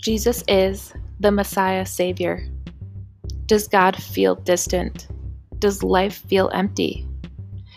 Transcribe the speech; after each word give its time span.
Jesus 0.00 0.42
is 0.48 0.94
the 1.20 1.30
Messiah 1.30 1.84
Savior. 1.84 2.42
Does 3.44 3.68
God 3.68 4.02
feel 4.02 4.34
distant? 4.34 5.08
Does 5.58 5.82
life 5.82 6.24
feel 6.26 6.50
empty? 6.54 7.06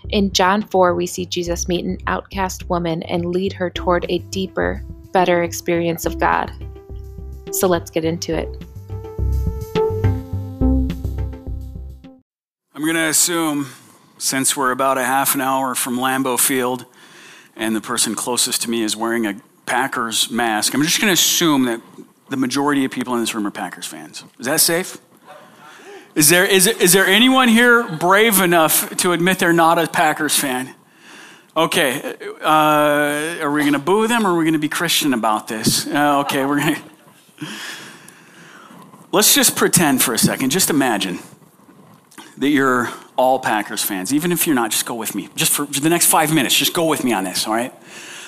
In 0.07 0.31
John 0.31 0.61
4, 0.61 0.95
we 0.95 1.05
see 1.05 1.25
Jesus 1.25 1.67
meet 1.67 1.83
an 1.83 1.97
outcast 2.07 2.69
woman 2.69 3.03
and 3.03 3.25
lead 3.25 3.51
her 3.51 3.69
toward 3.69 4.05
a 4.07 4.19
deeper, 4.19 4.81
better 5.11 5.43
experience 5.43 6.05
of 6.05 6.17
God. 6.17 6.49
So 7.51 7.67
let's 7.67 7.91
get 7.91 8.05
into 8.05 8.33
it. 8.33 8.47
I'm 12.73 12.83
going 12.83 12.95
to 12.95 13.09
assume, 13.09 13.67
since 14.17 14.55
we're 14.55 14.71
about 14.71 14.97
a 14.97 15.03
half 15.03 15.35
an 15.35 15.41
hour 15.41 15.75
from 15.75 15.97
Lambeau 15.97 16.39
Field 16.39 16.85
and 17.53 17.75
the 17.75 17.81
person 17.81 18.15
closest 18.15 18.61
to 18.61 18.69
me 18.69 18.81
is 18.81 18.95
wearing 18.95 19.25
a 19.25 19.41
Packers 19.65 20.29
mask, 20.29 20.73
I'm 20.73 20.83
just 20.83 20.99
going 20.99 21.09
to 21.09 21.13
assume 21.13 21.63
that 21.65 21.81
the 22.33 22.37
majority 22.37 22.83
of 22.83 22.89
people 22.89 23.13
in 23.13 23.19
this 23.19 23.35
room 23.35 23.45
are 23.45 23.51
Packers 23.51 23.85
fans. 23.85 24.23
Is 24.39 24.47
that 24.47 24.59
safe? 24.59 24.97
Is 26.15 26.29
there, 26.29 26.43
is, 26.43 26.65
is 26.65 26.91
there 26.91 27.05
anyone 27.05 27.47
here 27.47 27.87
brave 27.87 28.41
enough 28.41 28.89
to 28.97 29.11
admit 29.11 29.37
they're 29.37 29.53
not 29.53 29.77
a 29.77 29.85
Packers 29.85 30.35
fan? 30.35 30.73
Okay, 31.55 32.15
uh, 32.41 33.37
are 33.39 33.51
we 33.51 33.61
going 33.61 33.73
to 33.73 33.79
boo 33.79 34.07
them 34.07 34.25
or 34.25 34.31
are 34.31 34.35
we 34.35 34.45
going 34.45 34.53
to 34.53 34.59
be 34.59 34.67
Christian 34.67 35.13
about 35.13 35.47
this? 35.47 35.85
Uh, 35.85 36.21
okay, 36.21 36.43
we're 36.43 36.59
going 36.59 36.73
to. 36.73 37.47
Let's 39.11 39.35
just 39.35 39.55
pretend 39.55 40.01
for 40.01 40.15
a 40.15 40.17
second, 40.17 40.49
just 40.49 40.71
imagine 40.71 41.19
that 42.39 42.49
you're 42.49 42.89
all 43.15 43.37
Packers 43.37 43.83
fans. 43.83 44.11
Even 44.11 44.31
if 44.31 44.47
you're 44.47 44.55
not, 44.55 44.71
just 44.71 44.87
go 44.87 44.95
with 44.95 45.13
me. 45.13 45.29
Just 45.35 45.51
for 45.51 45.67
the 45.67 45.89
next 45.89 46.07
five 46.07 46.33
minutes, 46.33 46.55
just 46.55 46.73
go 46.73 46.85
with 46.85 47.03
me 47.03 47.13
on 47.13 47.25
this, 47.25 47.45
all 47.47 47.53
right? 47.53 47.71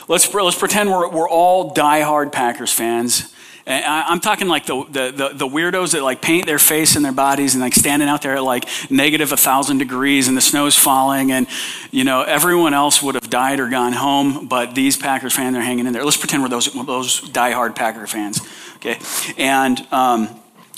Let's, 0.08 0.32
let's 0.32 0.60
pretend 0.60 0.92
we're, 0.92 1.10
we're 1.10 1.28
all 1.28 1.74
diehard 1.74 2.32
Packers 2.32 2.72
fans. 2.72 3.32
And 3.68 3.84
I'm 3.84 4.20
talking 4.20 4.48
like 4.48 4.68
the, 4.68 4.84
the, 4.84 5.12
the, 5.12 5.30
the, 5.34 5.48
weirdos 5.48 5.94
that 5.94 6.04
like 6.04 6.22
paint 6.22 6.46
their 6.46 6.60
face 6.60 6.96
and 6.96 7.04
their 7.04 7.12
bodies 7.12 7.56
and 7.56 7.64
like 7.64 7.74
standing 7.74 8.08
out 8.08 8.22
there 8.22 8.36
at 8.36 8.44
like 8.44 8.70
negative 8.92 9.32
a 9.32 9.38
thousand 9.38 9.80
degrees 9.80 10.28
and 10.28 10.38
the 10.38 10.42
snow's 10.42 10.76
falling 10.76 11.32
and, 11.32 11.48
you 11.90 12.04
know, 12.04 12.22
everyone 12.22 12.76
else 12.76 13.02
would 13.02 13.16
have 13.16 13.28
died 13.28 13.60
or 13.60 13.68
gone 13.68 13.94
home, 13.94 14.48
but 14.48 14.76
these 14.76 14.98
Packers 14.98 15.34
fans 15.34 15.56
are 15.56 15.62
hanging 15.62 15.88
in 15.88 15.94
there. 15.94 16.04
Let's 16.04 16.18
pretend 16.18 16.44
we're 16.44 16.50
those, 16.50 16.72
those 16.74 17.22
diehard 17.22 17.76
Packer 17.76 18.06
fans, 18.06 18.40
okay? 18.76 19.00
And 19.36 19.80
um, 19.92 20.30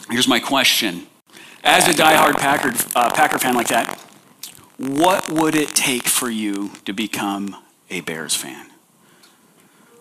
here's 0.09 0.29
my 0.29 0.39
question. 0.39 1.07
As 1.65 1.89
a 1.89 1.91
diehard 1.91 2.37
Packer, 2.37 2.71
uh, 2.95 3.11
Packer 3.13 3.37
fan 3.37 3.53
like 3.53 3.67
that, 3.67 3.99
what 4.77 5.29
would 5.29 5.55
it 5.55 5.69
take 5.69 6.03
for 6.03 6.29
you 6.29 6.71
to 6.85 6.93
become 6.93 7.57
a 7.89 7.99
Bears 7.99 8.33
fan? 8.33 8.71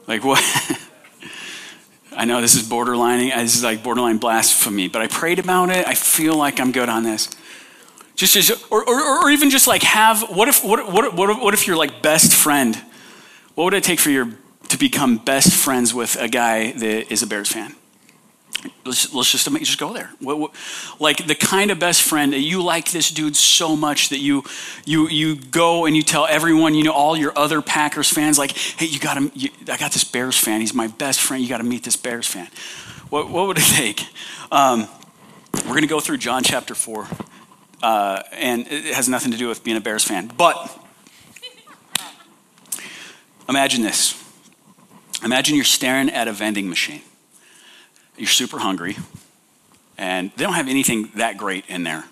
Like 0.06 0.22
what? 0.22 0.44
I 2.16 2.24
know 2.24 2.40
this 2.40 2.54
is 2.54 2.62
borderlining, 2.62 3.32
uh, 3.32 3.42
this 3.42 3.54
is 3.54 3.62
like 3.62 3.82
borderline 3.82 4.16
blasphemy, 4.16 4.88
but 4.88 5.02
I 5.02 5.06
prayed 5.06 5.38
about 5.38 5.68
it. 5.68 5.86
I 5.86 5.94
feel 5.94 6.34
like 6.34 6.58
I'm 6.58 6.72
good 6.72 6.88
on 6.88 7.02
this. 7.02 7.28
Just, 8.14 8.32
just 8.32 8.72
or, 8.72 8.82
or, 8.88 9.24
or 9.24 9.30
even 9.30 9.50
just 9.50 9.66
like 9.66 9.82
have, 9.82 10.22
what 10.30 10.48
if, 10.48 10.64
what, 10.64 10.90
what, 10.90 11.14
what, 11.14 11.42
what 11.42 11.52
if 11.52 11.66
you're 11.66 11.76
like 11.76 12.00
best 12.02 12.32
friend? 12.34 12.74
What 13.54 13.64
would 13.64 13.74
it 13.74 13.84
take 13.84 14.00
for 14.00 14.08
your, 14.08 14.30
to 14.68 14.78
become 14.78 15.18
best 15.18 15.52
friends 15.52 15.92
with 15.92 16.16
a 16.16 16.26
guy 16.26 16.72
that 16.72 17.12
is 17.12 17.22
a 17.22 17.26
Bears 17.26 17.52
fan? 17.52 17.74
Let's, 18.84 19.12
let's 19.14 19.30
just, 19.30 19.48
just 19.48 19.78
go 19.78 19.92
there. 19.92 20.10
What, 20.20 20.38
what, 20.38 20.50
like 20.98 21.26
the 21.26 21.34
kind 21.34 21.70
of 21.70 21.78
best 21.78 22.02
friend 22.02 22.32
that 22.32 22.40
you 22.40 22.62
like 22.62 22.90
this 22.90 23.10
dude 23.10 23.36
so 23.36 23.76
much 23.76 24.10
that 24.10 24.18
you, 24.18 24.44
you, 24.84 25.08
you 25.08 25.36
go 25.36 25.86
and 25.86 25.96
you 25.96 26.02
tell 26.02 26.26
everyone, 26.26 26.74
you 26.74 26.84
know, 26.84 26.92
all 26.92 27.16
your 27.16 27.36
other 27.36 27.62
Packers 27.62 28.10
fans, 28.10 28.38
like, 28.38 28.52
hey, 28.52 28.86
you 28.86 28.98
got 28.98 29.14
to, 29.14 29.50
I 29.70 29.76
got 29.76 29.92
this 29.92 30.04
Bears 30.04 30.38
fan. 30.38 30.60
He's 30.60 30.74
my 30.74 30.86
best 30.86 31.20
friend. 31.20 31.42
You 31.42 31.48
got 31.48 31.58
to 31.58 31.64
meet 31.64 31.84
this 31.84 31.96
Bears 31.96 32.26
fan. 32.26 32.48
What, 33.10 33.30
what 33.30 33.46
would 33.46 33.58
it 33.58 33.64
take? 33.74 34.06
Um, 34.50 34.88
we're 35.66 35.80
to 35.80 35.86
go 35.86 36.00
through 36.00 36.18
John 36.18 36.42
chapter 36.42 36.74
4. 36.74 37.06
Uh, 37.82 38.22
and 38.32 38.66
it 38.68 38.94
has 38.94 39.08
nothing 39.08 39.32
to 39.32 39.38
do 39.38 39.48
with 39.48 39.62
being 39.62 39.76
a 39.76 39.80
Bears 39.80 40.04
fan. 40.04 40.30
But 40.36 40.78
imagine 43.48 43.82
this. 43.82 44.22
Imagine 45.24 45.56
you're 45.56 45.64
staring 45.64 46.10
at 46.10 46.28
a 46.28 46.32
vending 46.32 46.68
machine 46.68 47.02
you're 48.16 48.28
super 48.28 48.58
hungry, 48.58 48.96
and 49.98 50.30
they 50.36 50.44
don't 50.44 50.54
have 50.54 50.68
anything 50.68 51.10
that 51.16 51.36
great 51.36 51.64
in 51.68 51.82
there, 51.82 52.04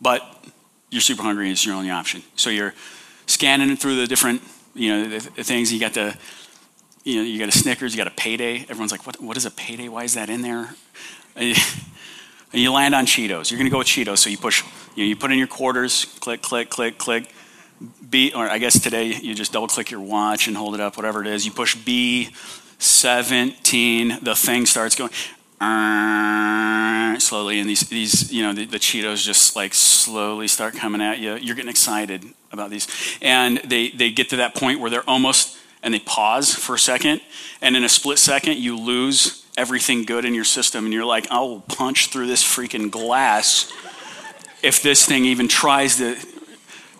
but 0.00 0.22
you're 0.90 1.00
super 1.00 1.22
hungry 1.22 1.46
and 1.46 1.52
it's 1.52 1.64
your 1.64 1.74
only 1.74 1.90
option. 1.90 2.22
So 2.36 2.50
you're 2.50 2.74
scanning 3.26 3.76
through 3.76 3.96
the 3.96 4.06
different, 4.06 4.42
you 4.74 4.90
know, 4.90 5.08
the, 5.08 5.30
the 5.30 5.44
things. 5.44 5.72
You 5.72 5.80
got 5.80 5.94
the, 5.94 6.16
you 7.04 7.16
know, 7.16 7.22
you 7.22 7.38
got 7.38 7.48
a 7.48 7.52
Snickers, 7.52 7.94
you 7.94 7.98
got 7.98 8.08
a 8.08 8.16
payday. 8.16 8.62
Everyone's 8.62 8.92
like, 8.92 9.06
what, 9.06 9.20
what 9.22 9.36
is 9.36 9.46
a 9.46 9.50
payday? 9.50 9.88
Why 9.88 10.04
is 10.04 10.14
that 10.14 10.28
in 10.28 10.42
there? 10.42 10.74
And 11.36 11.56
you 12.52 12.72
land 12.72 12.94
on 12.94 13.06
Cheetos. 13.06 13.50
You're 13.50 13.58
going 13.58 13.70
to 13.70 13.70
go 13.70 13.78
with 13.78 13.86
Cheetos. 13.86 14.18
So 14.18 14.30
you 14.30 14.38
push, 14.38 14.64
you, 14.96 15.04
know, 15.04 15.08
you 15.08 15.16
put 15.16 15.30
in 15.30 15.38
your 15.38 15.46
quarters, 15.46 16.04
click, 16.20 16.42
click, 16.42 16.70
click, 16.70 16.98
click. 16.98 17.32
B, 18.10 18.32
or 18.34 18.46
I 18.46 18.58
guess 18.58 18.78
today 18.78 19.06
you 19.06 19.34
just 19.34 19.52
double 19.52 19.68
click 19.68 19.90
your 19.90 20.00
watch 20.00 20.48
and 20.48 20.56
hold 20.56 20.74
it 20.74 20.80
up, 20.80 20.96
whatever 20.96 21.22
it 21.22 21.26
is. 21.26 21.46
You 21.46 21.52
push 21.52 21.74
B, 21.74 22.28
17, 22.80 24.18
the 24.22 24.34
thing 24.34 24.66
starts 24.66 24.94
going 24.96 25.10
slowly, 27.20 27.60
and 27.60 27.68
these, 27.68 27.82
these 27.88 28.32
you 28.32 28.42
know, 28.42 28.52
the, 28.52 28.64
the, 28.64 28.78
Cheetos 28.78 29.22
just 29.22 29.54
like 29.54 29.74
slowly 29.74 30.48
start 30.48 30.74
coming 30.74 31.02
at 31.02 31.18
you. 31.18 31.36
You're 31.36 31.54
getting 31.54 31.70
excited 31.70 32.24
about 32.50 32.70
these. 32.70 32.88
And 33.20 33.58
they, 33.58 33.90
they 33.90 34.10
get 34.10 34.30
to 34.30 34.36
that 34.36 34.54
point 34.54 34.80
where 34.80 34.90
they're 34.90 35.08
almost, 35.08 35.58
and 35.82 35.92
they 35.92 35.98
pause 36.00 36.54
for 36.54 36.74
a 36.74 36.78
second, 36.78 37.20
and 37.60 37.76
in 37.76 37.84
a 37.84 37.88
split 37.88 38.18
second, 38.18 38.56
you 38.58 38.76
lose 38.78 39.46
everything 39.56 40.04
good 40.04 40.24
in 40.24 40.34
your 40.34 40.44
system, 40.44 40.84
and 40.84 40.94
you're 40.94 41.04
like, 41.04 41.30
I 41.30 41.40
will 41.40 41.60
punch 41.60 42.08
through 42.08 42.26
this 42.26 42.42
freaking 42.42 42.90
glass 42.90 43.70
if 44.62 44.82
this 44.82 45.04
thing 45.04 45.26
even 45.26 45.48
tries 45.48 45.96
to. 45.98 46.16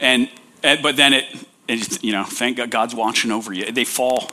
And, 0.01 0.29
and 0.63 0.83
but 0.83 0.97
then 0.97 1.15
it, 1.15 1.25
it 1.67 2.05
you 2.05 2.13
know, 2.13 2.25
thank 2.25 2.59
God 2.59 2.71
God's 2.71 2.95
watching 2.95 3.31
over 3.31 3.53
you. 3.53 3.73
They 3.73 3.85
fall 3.85 4.31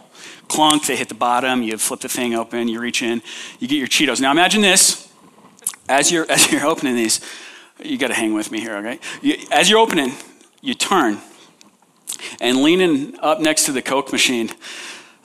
clunk, 0.48 0.86
they 0.86 0.96
hit 0.96 1.10
the 1.10 1.16
bottom, 1.16 1.62
you 1.62 1.78
flip 1.78 2.02
the 2.02 2.10
thing 2.10 2.36
open, 2.36 2.68
you 2.68 2.80
reach 2.80 3.02
in, 3.02 3.22
you 3.60 3.68
get 3.68 3.78
your 3.78 3.88
Cheetos. 3.88 4.22
Now 4.22 4.32
imagine 4.32 4.62
this, 4.62 5.12
as 5.90 6.12
you're, 6.12 6.26
as 6.32 6.52
you're 6.52 6.66
opening 6.66 6.96
these, 6.96 7.22
you 7.84 7.98
got 7.98 8.08
to 8.08 8.14
hang 8.14 8.34
with 8.34 8.52
me 8.52 8.60
here, 8.60 8.76
okay? 8.78 9.00
You, 9.22 9.38
as 9.52 9.70
you're 9.70 9.80
opening, 9.80 10.14
you 10.62 10.74
turn, 10.74 11.20
and 12.42 12.64
leaning 12.64 13.20
up 13.20 13.40
next 13.40 13.66
to 13.66 13.72
the 13.72 13.82
Coke 13.82 14.12
machine, 14.12 14.50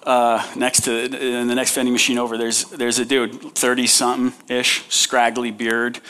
uh, 0.03 0.47
next 0.57 0.83
to 0.83 1.05
in 1.05 1.49
the 1.49 1.55
next 1.55 1.75
vending 1.75 1.93
machine 1.93 2.19
over, 2.19 2.37
there's, 2.37 2.65
there's 2.65 2.99
a 2.99 3.05
dude, 3.05 3.55
30 3.55 3.87
something 3.87 4.55
ish, 4.55 4.85
scraggly 4.89 5.51
beard, 5.51 6.01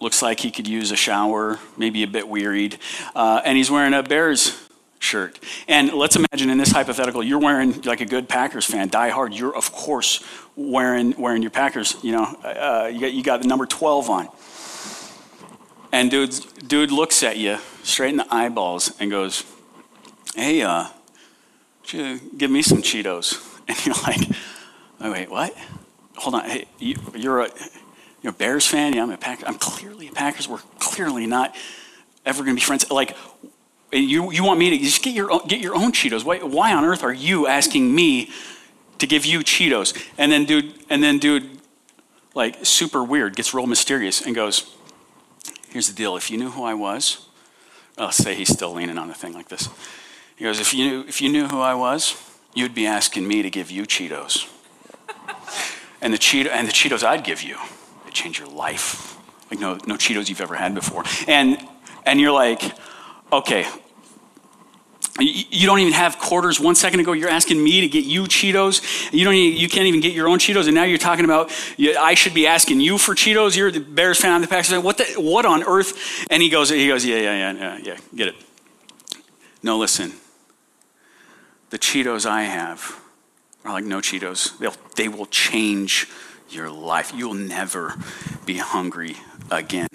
looks 0.00 0.22
like 0.22 0.40
he 0.40 0.50
could 0.50 0.68
use 0.68 0.92
a 0.92 0.96
shower, 0.96 1.58
maybe 1.76 2.02
a 2.02 2.06
bit 2.06 2.28
wearied, 2.28 2.78
uh, 3.14 3.40
and 3.44 3.56
he's 3.56 3.70
wearing 3.70 3.94
a 3.94 4.02
Bears 4.02 4.67
shirt. 4.98 5.38
And 5.66 5.92
let's 5.92 6.16
imagine 6.16 6.50
in 6.50 6.58
this 6.58 6.72
hypothetical, 6.72 7.22
you're 7.22 7.38
wearing 7.38 7.80
like 7.82 8.00
a 8.00 8.06
good 8.06 8.28
Packers 8.28 8.64
fan, 8.64 8.88
die 8.88 9.10
hard. 9.10 9.34
You're 9.34 9.56
of 9.56 9.72
course 9.72 10.22
wearing 10.56 11.14
wearing 11.18 11.42
your 11.42 11.50
Packers. 11.50 11.96
You 12.02 12.12
know, 12.12 12.24
uh, 12.24 12.90
you 12.92 13.00
got 13.00 13.12
you 13.12 13.22
got 13.22 13.42
the 13.42 13.48
number 13.48 13.66
12 13.66 14.10
on. 14.10 14.28
And 15.92 16.10
dude, 16.10 16.34
dude 16.66 16.90
looks 16.90 17.22
at 17.22 17.38
you 17.38 17.58
straight 17.82 18.10
in 18.10 18.18
the 18.18 18.34
eyeballs 18.34 18.92
and 19.00 19.10
goes, 19.10 19.44
"Hey, 20.34 20.62
uh, 20.62 20.88
you 21.88 22.20
give 22.36 22.50
me 22.50 22.62
some 22.62 22.82
Cheetos." 22.82 23.44
And 23.68 23.84
you're 23.84 23.96
like, 23.96 24.20
"Oh 24.98 25.12
wait, 25.12 25.30
what? 25.30 25.54
Hold 26.16 26.36
on. 26.36 26.44
Hey, 26.44 26.64
you, 26.78 26.96
you're 27.14 27.40
a 27.40 27.50
you're 28.22 28.32
a 28.32 28.36
Bears 28.36 28.66
fan? 28.66 28.94
Yeah, 28.94 29.02
I'm 29.02 29.10
a 29.10 29.16
Packers. 29.16 29.44
I'm 29.46 29.58
clearly 29.58 30.08
a 30.08 30.12
Packers. 30.12 30.48
We're 30.48 30.58
clearly 30.78 31.26
not 31.26 31.54
ever 32.24 32.42
going 32.42 32.56
to 32.56 32.60
be 32.60 32.64
friends. 32.64 32.90
Like, 32.90 33.16
you, 33.92 34.30
you 34.32 34.44
want 34.44 34.58
me 34.58 34.70
to 34.70 34.78
just 34.78 35.02
get 35.02 35.14
your, 35.14 35.30
own, 35.32 35.46
get 35.46 35.60
your 35.60 35.74
own 35.74 35.92
Cheetos. 35.92 36.24
Why, 36.24 36.38
why 36.38 36.74
on 36.74 36.84
earth 36.84 37.02
are 37.02 37.12
you 37.12 37.46
asking 37.46 37.94
me 37.94 38.30
to 38.98 39.06
give 39.06 39.24
you 39.24 39.40
Cheetos? 39.40 39.98
And 40.18 40.30
then 40.30 40.44
dude, 40.44 40.74
and 40.90 41.02
then 41.02 41.18
dude, 41.18 41.48
like 42.34 42.64
super 42.64 43.02
weird, 43.02 43.36
gets 43.36 43.54
real 43.54 43.66
mysterious 43.66 44.20
and 44.20 44.34
goes, 44.34 44.74
here's 45.70 45.88
the 45.88 45.94
deal. 45.94 46.16
If 46.16 46.30
you 46.30 46.36
knew 46.36 46.50
who 46.50 46.64
I 46.64 46.74
was, 46.74 47.28
I'll 47.96 48.12
say 48.12 48.34
he's 48.34 48.52
still 48.52 48.72
leaning 48.72 48.98
on 48.98 49.08
the 49.08 49.14
thing 49.14 49.32
like 49.32 49.48
this. 49.48 49.68
He 50.36 50.44
goes, 50.44 50.60
if 50.60 50.72
you, 50.72 50.84
knew, 50.88 51.00
if 51.08 51.20
you 51.20 51.28
knew 51.30 51.48
who 51.48 51.60
I 51.60 51.74
was, 51.74 52.14
you'd 52.54 52.74
be 52.74 52.86
asking 52.86 53.26
me 53.26 53.42
to 53.42 53.50
give 53.50 53.70
you 53.70 53.84
Cheetos. 53.84 54.48
and, 56.00 56.12
the 56.12 56.18
Cheeto, 56.18 56.50
and 56.50 56.68
the 56.68 56.72
Cheetos 56.72 57.02
I'd 57.02 57.24
give 57.24 57.42
you, 57.42 57.56
they 58.04 58.10
change 58.10 58.38
your 58.38 58.48
life. 58.48 59.16
Like 59.50 59.60
no, 59.60 59.78
no 59.86 59.94
Cheetos 59.94 60.28
you've 60.28 60.42
ever 60.42 60.54
had 60.54 60.74
before. 60.74 61.04
And, 61.26 61.58
and 62.04 62.20
you're 62.20 62.32
like, 62.32 62.62
Okay. 63.30 63.66
You 65.18 65.66
don't 65.66 65.80
even 65.80 65.92
have 65.94 66.18
quarters. 66.18 66.60
One 66.60 66.74
second 66.74 67.00
ago, 67.00 67.12
you're 67.12 67.28
asking 67.28 67.62
me 67.62 67.80
to 67.80 67.88
get 67.88 68.04
you 68.04 68.24
Cheetos. 68.24 69.12
You 69.12 69.24
don't. 69.24 69.34
Even, 69.34 69.60
you 69.60 69.68
can't 69.68 69.86
even 69.86 70.00
get 70.00 70.12
your 70.12 70.28
own 70.28 70.38
Cheetos, 70.38 70.66
and 70.66 70.74
now 70.74 70.84
you're 70.84 70.98
talking 70.98 71.24
about 71.24 71.50
I 71.98 72.14
should 72.14 72.34
be 72.34 72.46
asking 72.46 72.80
you 72.80 72.98
for 72.98 73.14
Cheetos. 73.14 73.56
You're 73.56 73.72
the 73.72 73.80
Bears 73.80 74.20
fan, 74.20 74.32
I'm 74.32 74.42
the 74.42 74.46
Packers 74.46 74.70
fan. 74.70 74.82
What 74.82 74.98
the, 74.98 75.04
What 75.16 75.44
on 75.44 75.64
earth? 75.64 76.26
And 76.30 76.42
he 76.42 76.48
goes. 76.48 76.70
He 76.70 76.86
goes. 76.86 77.04
Yeah, 77.04 77.16
yeah, 77.16 77.52
yeah, 77.52 77.52
yeah, 77.52 77.78
yeah. 77.82 77.96
Get 78.14 78.28
it. 78.28 78.34
No, 79.62 79.76
listen. 79.78 80.12
The 81.70 81.78
Cheetos 81.78 82.24
I 82.24 82.44
have 82.44 83.00
are 83.64 83.72
like 83.72 83.84
no 83.84 83.98
Cheetos. 83.98 84.56
They'll, 84.58 84.74
they 84.96 85.08
will 85.08 85.26
change 85.26 86.08
your 86.48 86.70
life. 86.70 87.12
You'll 87.14 87.34
never 87.34 87.94
be 88.46 88.58
hungry 88.58 89.16
again. 89.50 89.88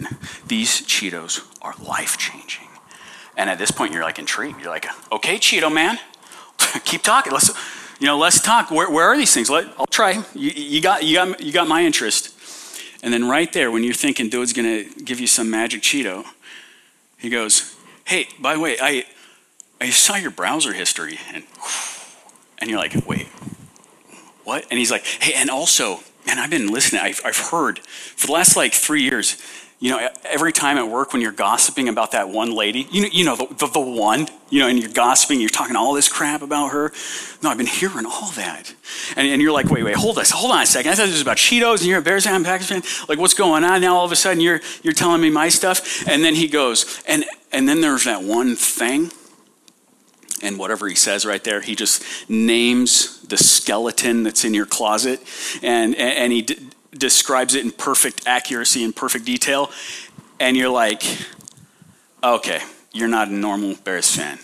These 0.47 0.81
Cheetos 0.81 1.45
are 1.61 1.73
life 1.83 2.17
changing. 2.17 2.67
And 3.35 3.49
at 3.49 3.57
this 3.57 3.71
point, 3.71 3.93
you're 3.93 4.03
like 4.03 4.19
intrigued. 4.19 4.59
You're 4.61 4.69
like, 4.69 4.87
okay, 5.11 5.37
Cheeto 5.37 5.73
man, 5.73 5.97
keep 6.85 7.01
talking. 7.01 7.33
Let's, 7.33 7.49
you 7.99 8.07
know, 8.07 8.17
let's 8.17 8.39
talk. 8.39 8.69
Where, 8.71 8.89
where 8.89 9.05
are 9.05 9.17
these 9.17 9.33
things? 9.33 9.49
Let, 9.49 9.67
I'll 9.77 9.87
try. 9.87 10.23
You, 10.33 10.51
you, 10.51 10.81
got, 10.81 11.03
you, 11.03 11.15
got, 11.15 11.41
you 11.41 11.51
got 11.51 11.67
my 11.67 11.83
interest. 11.83 12.29
And 13.01 13.13
then 13.13 13.27
right 13.27 13.51
there, 13.51 13.71
when 13.71 13.83
you're 13.83 13.93
thinking 13.93 14.29
dude's 14.29 14.53
going 14.53 14.85
to 14.85 15.03
give 15.03 15.19
you 15.19 15.27
some 15.27 15.49
magic 15.49 15.81
Cheeto, 15.81 16.25
he 17.17 17.29
goes, 17.29 17.75
hey, 18.05 18.27
by 18.39 18.53
the 18.53 18.59
way, 18.59 18.77
I, 18.81 19.05
I 19.81 19.89
saw 19.89 20.15
your 20.15 20.31
browser 20.31 20.73
history. 20.73 21.19
And, 21.33 21.43
and 22.59 22.69
you're 22.69 22.79
like, 22.79 23.07
wait, 23.07 23.27
what? 24.43 24.65
And 24.69 24.77
he's 24.77 24.91
like, 24.91 25.05
hey, 25.05 25.33
and 25.35 25.49
also, 25.49 25.99
man, 26.25 26.39
I've 26.39 26.49
been 26.49 26.71
listening. 26.71 27.01
I've, 27.01 27.21
I've 27.25 27.37
heard 27.37 27.79
for 27.79 28.27
the 28.27 28.33
last 28.33 28.55
like 28.55 28.73
three 28.73 29.03
years, 29.03 29.41
you 29.83 29.89
know, 29.89 30.09
every 30.23 30.53
time 30.53 30.77
at 30.77 30.87
work 30.87 31.11
when 31.11 31.21
you're 31.21 31.33
gossiping 31.33 31.89
about 31.89 32.11
that 32.11 32.29
one 32.29 32.55
lady, 32.55 32.87
you 32.89 33.01
know, 33.01 33.09
you 33.11 33.25
know 33.25 33.35
the, 33.35 33.47
the, 33.53 33.67
the, 33.67 33.81
one, 33.81 34.29
you 34.49 34.61
know, 34.61 34.69
and 34.69 34.79
you're 34.79 34.89
gossiping, 34.89 35.41
you're 35.41 35.49
talking 35.49 35.75
all 35.75 35.91
this 35.91 36.07
crap 36.07 36.41
about 36.41 36.69
her. 36.69 36.93
No, 37.41 37.49
I've 37.49 37.57
been 37.57 37.65
hearing 37.67 38.05
all 38.05 38.31
that. 38.31 38.73
And, 39.17 39.27
and 39.27 39.41
you're 39.41 39.51
like, 39.51 39.69
wait, 39.69 39.83
wait, 39.83 39.97
hold 39.97 40.15
this, 40.15 40.31
hold 40.31 40.53
on 40.53 40.61
a 40.61 40.65
second. 40.65 40.93
I 40.93 40.95
thought 40.95 41.07
this 41.07 41.15
was 41.15 41.21
about 41.21 41.35
Cheetos 41.35 41.79
and 41.79 41.87
you're 41.87 41.99
a 41.99 42.01
Bears 42.01 42.23
fan, 42.23 42.45
Packers 42.45 42.69
fan. 42.69 42.81
Like, 43.09 43.19
what's 43.19 43.33
going 43.33 43.65
on 43.65 43.81
now? 43.81 43.97
All 43.97 44.05
of 44.05 44.13
a 44.13 44.15
sudden 44.15 44.39
you're, 44.39 44.61
you're 44.83 44.93
telling 44.93 45.19
me 45.19 45.29
my 45.29 45.49
stuff. 45.49 46.07
And 46.07 46.23
then 46.23 46.33
he 46.33 46.47
goes, 46.47 47.03
and, 47.05 47.25
and 47.51 47.67
then 47.67 47.81
there's 47.81 48.05
that 48.05 48.23
one 48.23 48.55
thing 48.55 49.11
and 50.41 50.57
whatever 50.57 50.87
he 50.87 50.95
says 50.95 51.25
right 51.25 51.43
there, 51.43 51.59
he 51.59 51.75
just 51.75 52.29
names 52.29 53.21
the 53.23 53.37
skeleton 53.37 54.23
that's 54.23 54.45
in 54.45 54.53
your 54.53 54.65
closet, 54.65 55.21
and 55.61 55.95
and 55.95 56.33
he 56.33 56.41
d- 56.41 56.69
describes 56.97 57.55
it 57.55 57.63
in 57.63 57.71
perfect 57.71 58.27
accuracy 58.27 58.83
and 58.83 58.95
perfect 58.95 59.25
detail, 59.25 59.71
and 60.39 60.55
you're 60.55 60.69
like, 60.69 61.03
okay, 62.23 62.61
you're 62.91 63.07
not 63.07 63.27
a 63.27 63.33
normal 63.33 63.75
Bears 63.83 64.15
fan. 64.15 64.39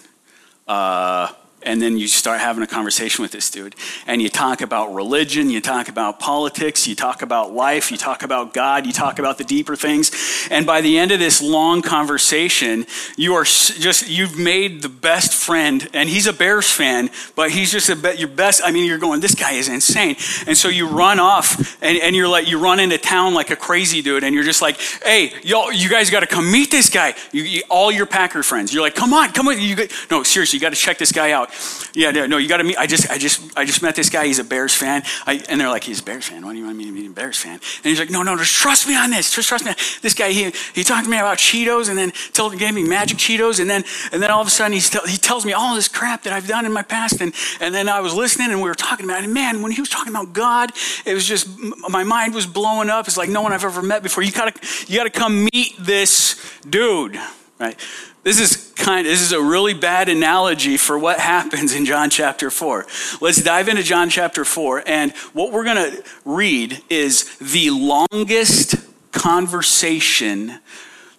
Uh, 0.68 1.32
and 1.64 1.82
then 1.82 1.98
you 1.98 2.08
start 2.08 2.40
having 2.40 2.64
a 2.64 2.68
conversation 2.68 3.22
with 3.22 3.32
this 3.32 3.50
dude. 3.52 3.76
And 4.08 4.22
you 4.22 4.30
talk 4.30 4.62
about 4.62 4.94
religion 4.94 5.50
you 5.50 5.62
talk 5.62 5.90
about 5.90 6.20
politics 6.20 6.88
you 6.88 6.96
talk 6.96 7.22
about 7.22 7.54
life 7.54 7.92
you 7.92 7.98
talk 7.98 8.24
about 8.24 8.54
god 8.54 8.86
you 8.86 8.94
talk 8.94 9.20
about 9.20 9.38
the 9.38 9.44
deeper 9.44 9.76
things. 9.76 10.12
And 10.50 10.66
by 10.66 10.82
the 10.82 10.98
end 10.98 11.12
of 11.12 11.20
this 11.20 11.42
long 11.42 11.82
conversation 11.82 12.86
you 13.18 13.36
are 13.36 13.44
just 13.44 14.10
you've 14.10 14.38
made 14.38 14.82
the 14.82 14.90
best 14.90 15.34
friend. 15.34 15.88
And 15.94 16.10
he's 16.10 16.28
a 16.28 16.34
bears 16.34 16.70
fan 16.70 17.10
but 17.36 17.52
he's 17.52 17.72
just 17.72 17.90
a 17.90 18.18
your 18.18 18.30
best 18.30 18.62
i 18.64 18.72
mean 18.72 18.86
you're 18.86 18.98
going 18.98 19.20
this 19.20 19.36
guy 19.36 19.54
is 19.54 19.68
insane. 19.68 20.16
And 20.48 20.58
so 20.58 20.70
you 20.70 20.88
run 20.88 21.20
off 21.20 21.82
and, 21.82 21.98
and 22.00 22.16
you're 22.16 22.28
like 22.28 22.48
you 22.48 22.60
run 22.60 22.80
into 22.80 22.98
town 22.98 23.34
like 23.34 23.52
a 23.52 23.56
crazy 23.56 24.02
dude 24.02 24.24
and 24.24 24.34
you're 24.34 24.44
just 24.44 24.62
like 24.62 24.80
hey 25.04 25.34
y'all 25.44 25.72
you 25.72 25.90
guys 25.90 26.10
got 26.10 26.22
to 26.22 26.28
come 26.28 26.52
meet 26.52 26.72
this 26.72 26.90
guy. 26.90 27.16
You, 27.32 27.44
you, 27.44 27.64
all 27.70 27.92
your 27.92 28.06
packer 28.06 28.44
friends. 28.44 28.74
You're 28.74 28.84
like 28.84 28.96
come 28.96 29.14
on 29.14 29.32
come 29.34 29.48
on. 29.48 29.60
You, 29.60 29.76
no 30.10 30.24
seriously 30.24 30.58
you 30.58 30.62
got 30.62 30.70
to 30.70 30.80
check 30.80 30.98
this 30.98 31.12
guy 31.12 31.32
out 31.32 31.49
yeah, 31.94 32.12
no, 32.12 32.38
you 32.38 32.48
got 32.48 32.58
to 32.58 32.64
meet. 32.64 32.78
I 32.78 32.88
just, 32.88 33.10
I 33.10 33.18
just, 33.18 33.58
I 33.58 33.66
just 33.66 33.82
met 33.82 33.96
this 33.96 34.10
guy. 34.10 34.26
He's 34.28 34.40
a 34.40 34.44
Bears 34.44 34.74
fan. 34.74 35.04
I, 35.26 35.44
and 35.50 35.60
they're 35.60 35.70
like, 35.70 35.84
he's 35.84 36.00
a 36.02 36.04
Bears 36.04 36.28
fan. 36.28 36.46
Why 36.46 36.54
do 36.54 36.60
you 36.60 36.66
want 36.66 36.78
me 36.78 36.86
to 36.86 36.92
meet 36.92 37.08
a 37.08 37.14
Bears 37.14 37.38
fan? 37.38 37.54
And 37.54 37.86
he's 37.86 38.00
like, 38.00 38.10
no, 38.10 38.24
no, 38.24 38.38
just 38.38 38.54
trust 38.54 38.88
me 38.88 38.96
on 38.96 39.10
this. 39.10 39.34
Just 39.34 39.50
trust 39.50 39.66
me. 39.66 39.74
This 40.02 40.14
guy, 40.14 40.32
he, 40.32 40.52
he 40.74 40.84
talked 40.84 41.06
to 41.06 41.10
me 41.10 41.18
about 41.18 41.38
Cheetos, 41.38 41.90
and 41.90 41.98
then 41.98 42.12
told, 42.34 42.58
gave 42.58 42.74
me 42.74 42.84
magic 42.84 43.18
Cheetos, 43.18 43.60
and 43.60 43.70
then, 43.70 43.84
and 44.12 44.22
then 44.22 44.32
all 44.32 44.42
of 44.42 44.48
a 44.48 44.52
sudden 44.52 44.74
he's 44.74 44.90
he 45.10 45.18
tells 45.18 45.46
me 45.46 45.54
all 45.54 45.76
this 45.76 45.88
crap 45.88 46.24
that 46.24 46.34
I've 46.34 46.48
done 46.48 46.66
in 46.66 46.74
my 46.74 46.84
past, 46.84 47.22
and, 47.22 47.34
and 47.60 47.74
then 47.74 47.90
I 47.90 48.00
was 48.00 48.14
listening, 48.14 48.52
and 48.52 48.62
we 48.62 48.70
were 48.70 48.76
talking 48.76 49.06
about 49.06 49.20
it. 49.22 49.26
And 49.26 49.34
man, 49.34 49.62
when 49.62 49.72
he 49.72 49.82
was 49.82 49.90
talking 49.90 50.14
about 50.14 50.34
God, 50.34 50.72
it 51.06 51.14
was 51.14 51.26
just 51.26 51.48
my 51.90 52.04
mind 52.04 52.34
was 52.34 52.46
blowing 52.46 52.90
up. 52.90 53.08
It's 53.08 53.18
like 53.18 53.30
no 53.30 53.42
one 53.42 53.54
I've 53.54 53.64
ever 53.64 53.82
met 53.82 54.04
before. 54.04 54.24
You 54.24 54.32
gotta, 54.32 54.54
you 54.88 54.98
gotta 54.98 55.10
come 55.10 55.50
meet 55.54 55.76
this 55.80 56.36
dude, 56.70 57.18
right? 57.60 57.80
This 58.24 58.40
is 58.40 58.74
kind 58.76 59.06
this 59.06 59.22
is 59.22 59.32
a 59.32 59.42
really 59.42 59.74
bad 59.74 60.10
analogy 60.10 60.78
for 60.78 61.00
what 61.00 61.20
happens 61.20 61.74
in 61.74 61.86
John 61.86 62.10
chapter 62.10 62.50
4. 62.50 62.86
Let's 63.22 63.42
dive 63.42 63.70
into 63.70 63.84
John 63.84 64.10
chapter 64.10 64.44
4 64.44 64.84
and 64.86 65.14
what 65.34 65.52
we're 65.52 65.64
going 65.64 65.92
to 65.92 66.04
read 66.26 66.82
is 66.90 67.38
the 67.38 67.70
longest 67.70 68.76
conversation 69.12 70.60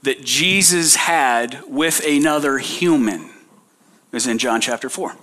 that 0.02 0.24
Jesus 0.24 0.96
had 0.96 1.62
with 1.66 2.04
another 2.06 2.58
human. 2.58 3.30
Is 4.12 4.26
in 4.26 4.38
John 4.38 4.60
chapter 4.60 4.88
4. 4.88 5.14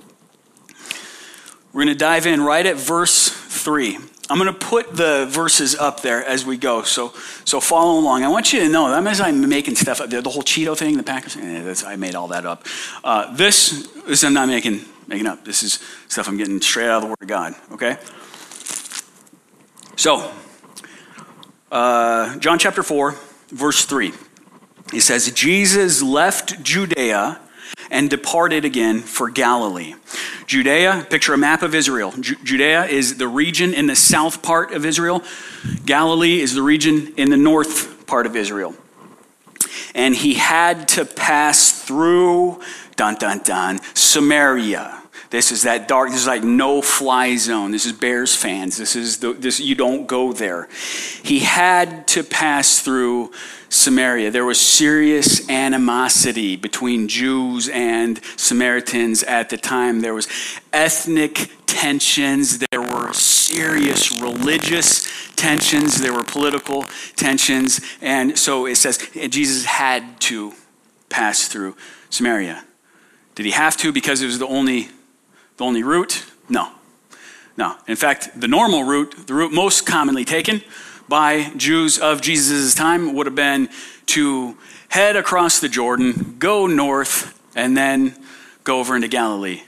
We're 1.74 1.84
going 1.84 1.88
to 1.88 1.96
dive 1.96 2.26
in 2.26 2.42
right 2.42 2.66
at 2.66 2.78
verse 2.78 3.28
3. 3.28 3.98
I'm 4.30 4.38
going 4.38 4.54
to 4.54 4.60
put 4.60 4.96
the 4.96 5.26
verses 5.30 5.76
up 5.76 6.02
there 6.02 6.26
as 6.26 6.46
we 6.46 6.58
go, 6.58 6.84
so 6.84 7.14
so 7.46 7.60
follow 7.62 8.00
along. 8.00 8.24
I 8.24 8.28
want 8.28 8.52
you 8.52 8.60
to 8.60 8.70
know 8.70 8.90
that 8.90 9.08
as 9.08 9.22
I'm 9.22 9.48
making 9.48 9.76
stuff 9.76 10.02
up, 10.02 10.10
the, 10.10 10.22
the 10.22 10.30
whole 10.30 10.44
Cheeto 10.44 10.78
thing, 10.78 10.98
the 10.98 11.04
Packers, 11.04 11.38
eh, 11.38 11.74
I 11.86 11.96
made 11.96 12.16
all 12.16 12.28
that 12.30 12.46
up. 12.46 12.66
Uh, 13.04 13.34
this, 13.36 13.88
this 14.06 14.24
I'm 14.24 14.34
not 14.34 14.48
making 14.48 14.82
making 15.08 15.28
up. 15.28 15.46
This 15.46 15.64
is 15.64 15.80
stuff 16.10 16.28
I'm 16.28 16.38
getting 16.38 16.60
straight 16.62 16.90
out 16.90 16.98
of 16.98 17.02
the 17.04 17.08
Word 17.08 17.22
of 17.22 17.28
God. 17.28 17.56
Okay. 17.72 17.98
So, 19.96 20.32
uh, 21.72 22.38
John 22.40 22.60
chapter 22.60 22.84
four, 22.84 23.16
verse 23.50 23.86
three. 23.86 24.14
It 24.94 25.02
says, 25.02 25.30
Jesus 25.32 26.02
left 26.02 26.64
Judea 26.64 27.42
and 27.92 28.10
departed 28.10 28.64
again 28.64 29.02
for 29.02 29.30
Galilee. 29.30 29.96
Judea, 30.48 31.06
picture 31.10 31.34
a 31.34 31.38
map 31.38 31.62
of 31.62 31.76
Israel. 31.76 32.14
Ju- 32.20 32.38
Judea 32.42 32.86
is 32.86 33.18
the 33.18 33.28
region 33.28 33.74
in 33.74 33.86
the 33.86 33.98
south 33.98 34.42
part 34.42 34.72
of 34.72 34.86
Israel. 34.86 35.22
Galilee 35.86 36.40
is 36.40 36.54
the 36.54 36.62
region 36.62 37.14
in 37.18 37.30
the 37.30 37.38
north 37.38 38.08
part 38.08 38.26
of 38.26 38.36
Israel. 38.36 38.74
And 39.94 40.16
he 40.16 40.36
had 40.36 40.88
to 40.90 41.04
pass 41.04 41.84
through, 41.84 42.62
dun 42.96 43.16
dun 43.16 43.40
dun, 43.40 43.82
Samaria. 43.94 45.04
This 45.30 45.52
is 45.52 45.64
that 45.64 45.88
dark, 45.88 46.10
this 46.10 46.22
is 46.22 46.28
like 46.28 46.44
no 46.44 46.82
fly 46.82 47.36
zone. 47.36 47.72
This 47.72 47.86
is 47.86 47.94
Bears 47.94 48.36
fans. 48.36 48.78
This 48.78 48.96
is 48.96 49.20
the, 49.20 49.34
this, 49.34 49.60
you 49.60 49.76
don't 49.76 50.08
go 50.08 50.32
there. 50.32 50.70
He 51.24 51.40
had 51.40 52.08
to 52.10 52.24
pass 52.24 52.80
through 52.80 53.32
Samaria. 53.70 54.32
There 54.32 54.46
was 54.46 54.60
serious 54.60 55.50
animosity 55.50 56.56
between 56.56 57.08
Jews 57.08 57.68
and 57.70 58.22
Samaritans 58.38 59.24
at 59.24 59.50
the 59.50 59.58
time. 59.58 60.00
There 60.00 60.14
was 60.14 60.28
ethnic 60.72 61.52
tensions. 61.66 62.60
There 62.72 62.82
were 62.82 63.14
serious 63.14 64.22
religious 64.22 65.08
tensions. 65.36 66.00
There 66.00 66.14
were 66.14 66.24
political 66.24 66.84
tensions. 67.16 67.82
And 68.02 68.38
so 68.38 68.66
it 68.66 68.76
says 68.76 68.98
Jesus 69.30 69.66
had 69.66 70.20
to 70.22 70.54
pass 71.10 71.48
through 71.48 71.76
Samaria. 72.10 72.64
Did 73.36 73.46
he 73.46 73.52
have 73.52 73.78
to 73.78 73.92
because 73.92 74.22
it 74.22 74.26
was 74.26 74.40
the 74.40 74.48
only, 74.48 74.90
the 75.58 75.66
only 75.66 75.84
route? 75.84 76.26
No. 76.50 76.72
No. 77.58 77.76
In 77.88 77.96
fact, 77.96 78.40
the 78.40 78.48
normal 78.48 78.84
route, 78.84 79.28
the 79.28 79.34
route 79.34 79.52
most 79.52 79.86
commonly 79.86 80.26
taken, 80.26 80.62
by 81.10 81.52
Jews 81.56 81.98
of 82.00 82.22
Jesus' 82.22 82.76
time 82.76 83.14
would 83.14 83.26
have 83.26 83.36
been 83.36 83.70
to 84.08 84.58
head 84.90 85.16
across 85.16 85.60
the 85.60 85.70
Jordan, 85.70 86.36
go 86.40 86.68
north, 86.68 87.40
and 87.56 87.76
then 87.76 88.16
go 88.64 88.80
over 88.80 88.96
into 88.96 89.08
Galilee 89.08 89.62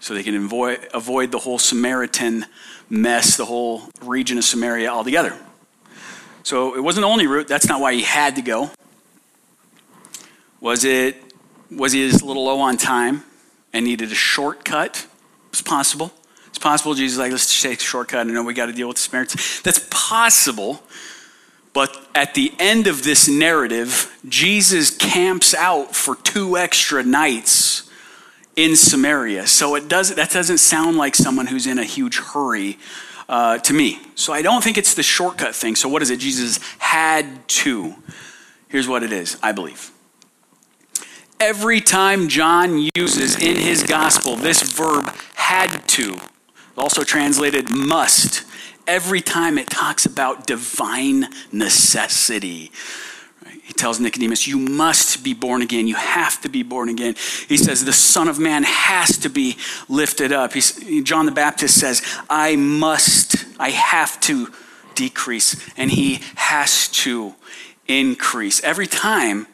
so 0.00 0.12
they 0.14 0.22
can 0.22 0.36
avoid, 0.36 0.86
avoid 0.92 1.32
the 1.32 1.38
whole 1.38 1.58
Samaritan 1.58 2.44
mess, 2.90 3.36
the 3.36 3.46
whole 3.46 3.84
region 4.02 4.36
of 4.36 4.44
Samaria 4.44 4.88
altogether. 4.88 5.34
So 6.42 6.76
it 6.76 6.80
wasn't 6.80 7.04
the 7.04 7.08
only 7.08 7.26
route. 7.26 7.48
That's 7.48 7.66
not 7.66 7.80
why 7.80 7.94
he 7.94 8.02
had 8.02 8.36
to 8.36 8.42
go. 8.42 8.70
Was 10.60 10.84
it 10.84 11.16
was 11.70 11.92
he 11.92 12.08
just 12.08 12.22
a 12.22 12.26
little 12.26 12.44
low 12.44 12.60
on 12.60 12.76
time 12.76 13.24
and 13.72 13.84
needed 13.84 14.12
a 14.12 14.14
shortcut? 14.14 15.06
It's 15.54 15.62
possible. 15.62 16.12
It's 16.48 16.58
possible 16.58 16.94
Jesus 16.94 17.16
like, 17.16 17.30
let's 17.30 17.62
take 17.62 17.78
a 17.78 17.80
shortcut. 17.80 18.26
I 18.26 18.30
know 18.30 18.42
we 18.42 18.54
got 18.54 18.66
to 18.66 18.72
deal 18.72 18.88
with 18.88 18.96
the 18.96 19.02
Samaritans. 19.02 19.62
That's 19.62 19.86
possible. 19.88 20.82
But 21.72 21.96
at 22.12 22.34
the 22.34 22.52
end 22.58 22.88
of 22.88 23.04
this 23.04 23.28
narrative, 23.28 24.12
Jesus 24.28 24.90
camps 24.90 25.54
out 25.54 25.94
for 25.94 26.16
two 26.16 26.56
extra 26.56 27.04
nights 27.04 27.88
in 28.56 28.74
Samaria. 28.74 29.46
So 29.46 29.76
it 29.76 29.86
does, 29.86 30.12
that 30.12 30.30
doesn't 30.32 30.58
sound 30.58 30.96
like 30.96 31.14
someone 31.14 31.46
who's 31.46 31.68
in 31.68 31.78
a 31.78 31.84
huge 31.84 32.18
hurry 32.18 32.76
uh, 33.28 33.58
to 33.58 33.72
me. 33.72 34.00
So 34.16 34.32
I 34.32 34.42
don't 34.42 34.64
think 34.64 34.76
it's 34.76 34.94
the 34.94 35.04
shortcut 35.04 35.54
thing. 35.54 35.76
So 35.76 35.88
what 35.88 36.02
is 36.02 36.10
it? 36.10 36.18
Jesus 36.18 36.58
had 36.78 37.46
to. 37.46 37.94
Here's 38.66 38.88
what 38.88 39.04
it 39.04 39.12
is, 39.12 39.38
I 39.40 39.52
believe. 39.52 39.92
Every 41.44 41.82
time 41.82 42.28
John 42.28 42.88
uses 42.96 43.36
in 43.36 43.56
his 43.56 43.82
gospel 43.82 44.34
this 44.34 44.62
verb 44.62 45.14
had 45.34 45.86
to, 45.88 46.16
also 46.74 47.04
translated 47.04 47.68
must, 47.68 48.44
every 48.86 49.20
time 49.20 49.58
it 49.58 49.68
talks 49.68 50.06
about 50.06 50.46
divine 50.46 51.26
necessity. 51.52 52.72
He 53.62 53.74
tells 53.74 54.00
Nicodemus, 54.00 54.46
You 54.46 54.58
must 54.58 55.22
be 55.22 55.34
born 55.34 55.60
again. 55.60 55.86
You 55.86 55.96
have 55.96 56.40
to 56.40 56.48
be 56.48 56.62
born 56.62 56.88
again. 56.88 57.14
He 57.46 57.58
says, 57.58 57.84
The 57.84 57.92
Son 57.92 58.26
of 58.26 58.38
Man 58.38 58.62
has 58.62 59.18
to 59.18 59.28
be 59.28 59.58
lifted 59.86 60.32
up. 60.32 60.54
He's, 60.54 61.02
John 61.02 61.26
the 61.26 61.30
Baptist 61.30 61.78
says, 61.78 62.00
I 62.30 62.56
must, 62.56 63.44
I 63.60 63.68
have 63.68 64.18
to 64.20 64.48
decrease, 64.94 65.62
and 65.76 65.90
he 65.90 66.20
has 66.36 66.88
to 66.88 67.34
increase. 67.86 68.64
Every 68.64 68.86
time 68.86 69.46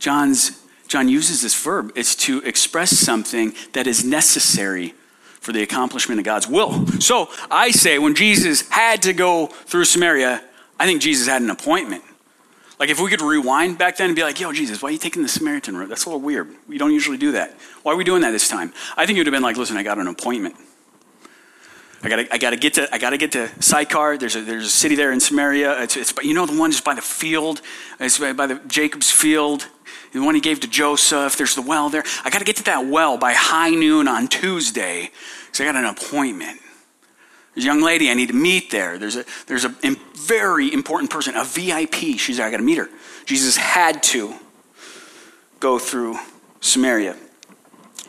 John's, 0.00 0.64
John 0.88 1.08
uses 1.08 1.42
this 1.42 1.54
verb, 1.62 1.92
it's 1.94 2.14
to 2.16 2.40
express 2.42 2.90
something 2.90 3.54
that 3.74 3.86
is 3.86 4.04
necessary 4.04 4.94
for 5.40 5.52
the 5.52 5.62
accomplishment 5.62 6.18
of 6.18 6.24
God's 6.24 6.48
will. 6.48 6.86
So 7.00 7.28
I 7.50 7.70
say, 7.70 7.98
when 7.98 8.14
Jesus 8.14 8.68
had 8.70 9.02
to 9.02 9.12
go 9.12 9.46
through 9.46 9.84
Samaria, 9.84 10.42
I 10.80 10.86
think 10.86 11.00
Jesus 11.00 11.28
had 11.28 11.42
an 11.42 11.50
appointment. 11.50 12.02
Like 12.78 12.90
if 12.90 13.00
we 13.00 13.10
could 13.10 13.20
rewind 13.20 13.76
back 13.76 13.96
then 13.96 14.06
and 14.06 14.16
be 14.16 14.22
like, 14.22 14.40
yo, 14.40 14.52
Jesus, 14.52 14.82
why 14.82 14.88
are 14.88 14.92
you 14.92 14.98
taking 14.98 15.22
the 15.22 15.28
Samaritan 15.28 15.76
route? 15.76 15.88
That's 15.88 16.04
a 16.04 16.08
little 16.08 16.20
weird. 16.20 16.48
We 16.68 16.78
don't 16.78 16.92
usually 16.92 17.18
do 17.18 17.32
that. 17.32 17.56
Why 17.82 17.92
are 17.92 17.96
we 17.96 18.04
doing 18.04 18.22
that 18.22 18.30
this 18.30 18.48
time? 18.48 18.72
I 18.96 19.04
think 19.04 19.16
it 19.16 19.20
would 19.20 19.26
have 19.26 19.32
been 19.32 19.42
like, 19.42 19.56
listen, 19.56 19.76
I 19.76 19.82
got 19.82 19.98
an 19.98 20.06
appointment. 20.06 20.56
I 22.02 22.08
gotta, 22.08 22.32
I 22.32 22.38
gotta 22.38 22.56
get 22.56 22.74
to, 22.74 22.94
I 22.94 22.98
gotta 22.98 23.16
get 23.16 23.32
to 23.32 23.48
Sychar. 23.60 24.18
There's 24.18 24.36
a, 24.36 24.42
there's 24.42 24.66
a 24.66 24.70
city 24.70 24.94
there 24.94 25.10
in 25.10 25.18
Samaria. 25.18 25.82
It's, 25.82 25.96
it's, 25.96 26.14
you 26.22 26.32
know, 26.32 26.46
the 26.46 26.56
one 26.56 26.70
just 26.70 26.84
by 26.84 26.94
the 26.94 27.02
field. 27.02 27.60
It's 27.98 28.18
by 28.18 28.46
the 28.46 28.60
Jacob's 28.68 29.10
field. 29.10 29.66
The 30.12 30.20
one 30.20 30.34
he 30.34 30.40
gave 30.40 30.60
to 30.60 30.68
Joseph. 30.68 31.36
There's 31.36 31.54
the 31.54 31.62
well 31.62 31.90
there. 31.90 32.04
I 32.24 32.30
gotta 32.30 32.44
get 32.44 32.56
to 32.56 32.64
that 32.64 32.86
well 32.86 33.18
by 33.18 33.32
high 33.32 33.70
noon 33.70 34.06
on 34.06 34.28
Tuesday 34.28 35.10
because 35.46 35.60
I 35.60 35.64
got 35.64 35.76
an 35.76 35.84
appointment. 35.86 36.60
There's 37.54 37.64
a 37.64 37.66
young 37.66 37.82
lady 37.82 38.08
I 38.08 38.14
need 38.14 38.28
to 38.28 38.34
meet 38.34 38.70
there. 38.70 38.98
There's 38.98 39.16
a, 39.16 39.24
there's 39.48 39.64
a 39.64 39.74
very 40.14 40.72
important 40.72 41.10
person, 41.10 41.34
a 41.34 41.44
VIP. 41.44 42.18
She's 42.18 42.36
there. 42.36 42.46
I 42.46 42.50
got 42.52 42.58
to 42.58 42.62
meet 42.62 42.78
her. 42.78 42.88
Jesus 43.24 43.56
had 43.56 44.02
to 44.04 44.34
go 45.58 45.78
through 45.78 46.18
Samaria. 46.60 47.16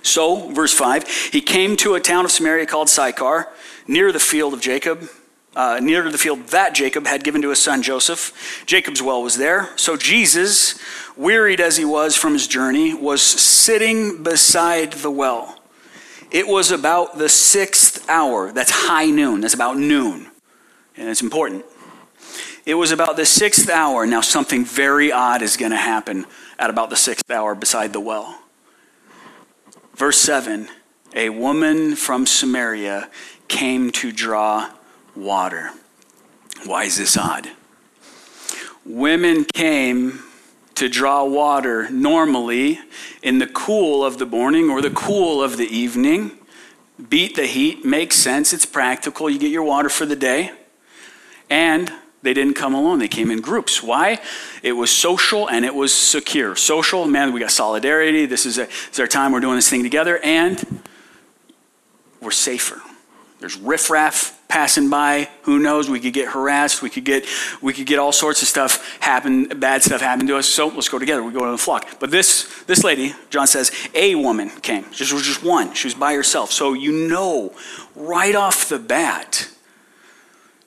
So, 0.03 0.49
verse 0.51 0.73
5, 0.73 1.07
he 1.31 1.41
came 1.41 1.75
to 1.77 1.95
a 1.95 1.99
town 1.99 2.25
of 2.25 2.31
Samaria 2.31 2.65
called 2.65 2.89
Sychar, 2.89 3.47
near 3.89 4.11
the 4.11 4.19
field 4.19 4.53
of 4.53 4.61
Jacob, 4.61 5.09
uh, 5.55 5.79
near 5.81 6.09
the 6.11 6.17
field 6.17 6.47
that 6.49 6.75
Jacob 6.75 7.07
had 7.07 7.23
given 7.23 7.41
to 7.41 7.49
his 7.49 7.59
son 7.59 7.81
Joseph. 7.81 8.63
Jacob's 8.67 9.01
well 9.01 9.23
was 9.23 9.35
there. 9.37 9.75
So, 9.77 9.97
Jesus, 9.97 10.79
wearied 11.17 11.59
as 11.59 11.75
he 11.75 11.85
was 11.85 12.15
from 12.15 12.33
his 12.33 12.47
journey, 12.47 12.93
was 12.93 13.21
sitting 13.21 14.21
beside 14.21 14.93
the 14.93 15.09
well. 15.09 15.59
It 16.29 16.47
was 16.47 16.69
about 16.69 17.17
the 17.17 17.27
sixth 17.27 18.07
hour. 18.07 18.51
That's 18.51 18.69
high 18.71 19.07
noon. 19.07 19.41
That's 19.41 19.55
about 19.55 19.77
noon. 19.77 20.27
And 20.95 21.09
it's 21.09 21.23
important. 21.23 21.65
It 22.67 22.75
was 22.75 22.91
about 22.91 23.15
the 23.17 23.25
sixth 23.25 23.71
hour. 23.71 24.05
Now, 24.05 24.21
something 24.21 24.63
very 24.63 25.11
odd 25.11 25.41
is 25.41 25.57
going 25.57 25.71
to 25.71 25.77
happen 25.77 26.27
at 26.59 26.69
about 26.69 26.91
the 26.91 26.95
sixth 26.95 27.31
hour 27.31 27.55
beside 27.55 27.93
the 27.93 27.99
well. 27.99 28.39
Verse 29.95 30.17
7 30.17 30.67
A 31.15 31.31
woman 31.31 31.95
from 31.95 32.27
Samaria 32.27 33.09
came 33.49 33.91
to 33.91 34.11
draw 34.11 34.71
water. 35.15 35.71
Why 36.65 36.85
is 36.85 36.97
this 36.97 37.17
odd? 37.17 37.49
Women 38.85 39.45
came 39.53 40.23
to 40.75 40.87
draw 40.87 41.25
water 41.25 41.89
normally 41.89 42.79
in 43.21 43.39
the 43.39 43.47
cool 43.47 44.05
of 44.05 44.17
the 44.17 44.25
morning 44.25 44.69
or 44.69 44.81
the 44.81 44.89
cool 44.91 45.43
of 45.43 45.57
the 45.57 45.67
evening. 45.67 46.31
Beat 47.09 47.35
the 47.35 47.45
heat, 47.45 47.83
makes 47.83 48.15
sense, 48.15 48.53
it's 48.53 48.65
practical. 48.65 49.29
You 49.29 49.39
get 49.39 49.51
your 49.51 49.63
water 49.63 49.89
for 49.89 50.05
the 50.05 50.15
day. 50.15 50.51
And 51.49 51.91
they 52.21 52.33
didn't 52.33 52.55
come 52.55 52.73
alone, 52.73 52.99
they 52.99 53.07
came 53.07 53.31
in 53.31 53.41
groups. 53.41 53.81
Why? 53.81 54.19
It 54.61 54.73
was 54.73 54.91
social 54.91 55.49
and 55.49 55.65
it 55.65 55.73
was 55.73 55.93
secure. 55.93 56.55
Social, 56.55 57.05
man, 57.07 57.31
we 57.31 57.39
got 57.39 57.51
solidarity. 57.51 58.25
This 58.25 58.45
is, 58.45 58.57
a, 58.57 58.65
this 58.65 58.89
is 58.93 58.99
our 58.99 59.07
time, 59.07 59.31
we're 59.31 59.39
doing 59.39 59.55
this 59.55 59.69
thing 59.69 59.83
together, 59.83 60.19
and 60.23 60.81
we're 62.21 62.31
safer. 62.31 62.81
There's 63.39 63.57
riffraff 63.57 64.37
passing 64.49 64.89
by. 64.89 65.29
Who 65.43 65.59
knows? 65.59 65.89
We 65.89 66.01
could 66.01 66.11
get 66.11 66.29
harassed. 66.29 66.81
We 66.81 66.89
could 66.89 67.05
get 67.05 67.25
we 67.61 67.71
could 67.71 67.85
get 67.85 67.97
all 67.97 68.11
sorts 68.11 68.41
of 68.41 68.49
stuff 68.49 68.99
happen, 68.99 69.45
bad 69.59 69.81
stuff 69.81 70.01
happen 70.01 70.27
to 70.27 70.37
us. 70.37 70.47
So 70.47 70.67
let's 70.67 70.89
go 70.89 70.99
together. 70.99 71.23
We 71.23 71.31
go 71.31 71.45
to 71.45 71.51
the 71.51 71.57
flock. 71.57 71.87
But 71.99 72.11
this 72.11 72.63
this 72.63 72.83
lady, 72.83 73.13
John 73.29 73.47
says, 73.47 73.71
a 73.93 74.15
woman 74.15 74.49
came. 74.49 74.85
Just 74.91 75.13
was 75.13 75.23
just 75.23 75.43
one. 75.43 75.73
She 75.73 75.87
was 75.87 75.95
by 75.95 76.13
herself. 76.13 76.51
So 76.51 76.73
you 76.73 77.07
know 77.07 77.53
right 77.95 78.35
off 78.35 78.67
the 78.67 78.79
bat, 78.79 79.49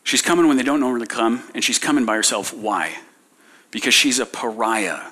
she's 0.03 0.23
coming 0.23 0.49
when 0.49 0.57
they 0.57 0.63
don't 0.63 0.81
know 0.81 0.89
where 0.89 0.99
to 0.99 1.07
come, 1.07 1.45
and 1.55 1.63
she's 1.63 1.79
coming 1.79 2.07
by 2.07 2.17
herself. 2.17 2.55
Why? 2.55 2.97
Because 3.71 3.93
she's 3.93 4.19
a 4.19 4.27
pariah. 4.27 5.12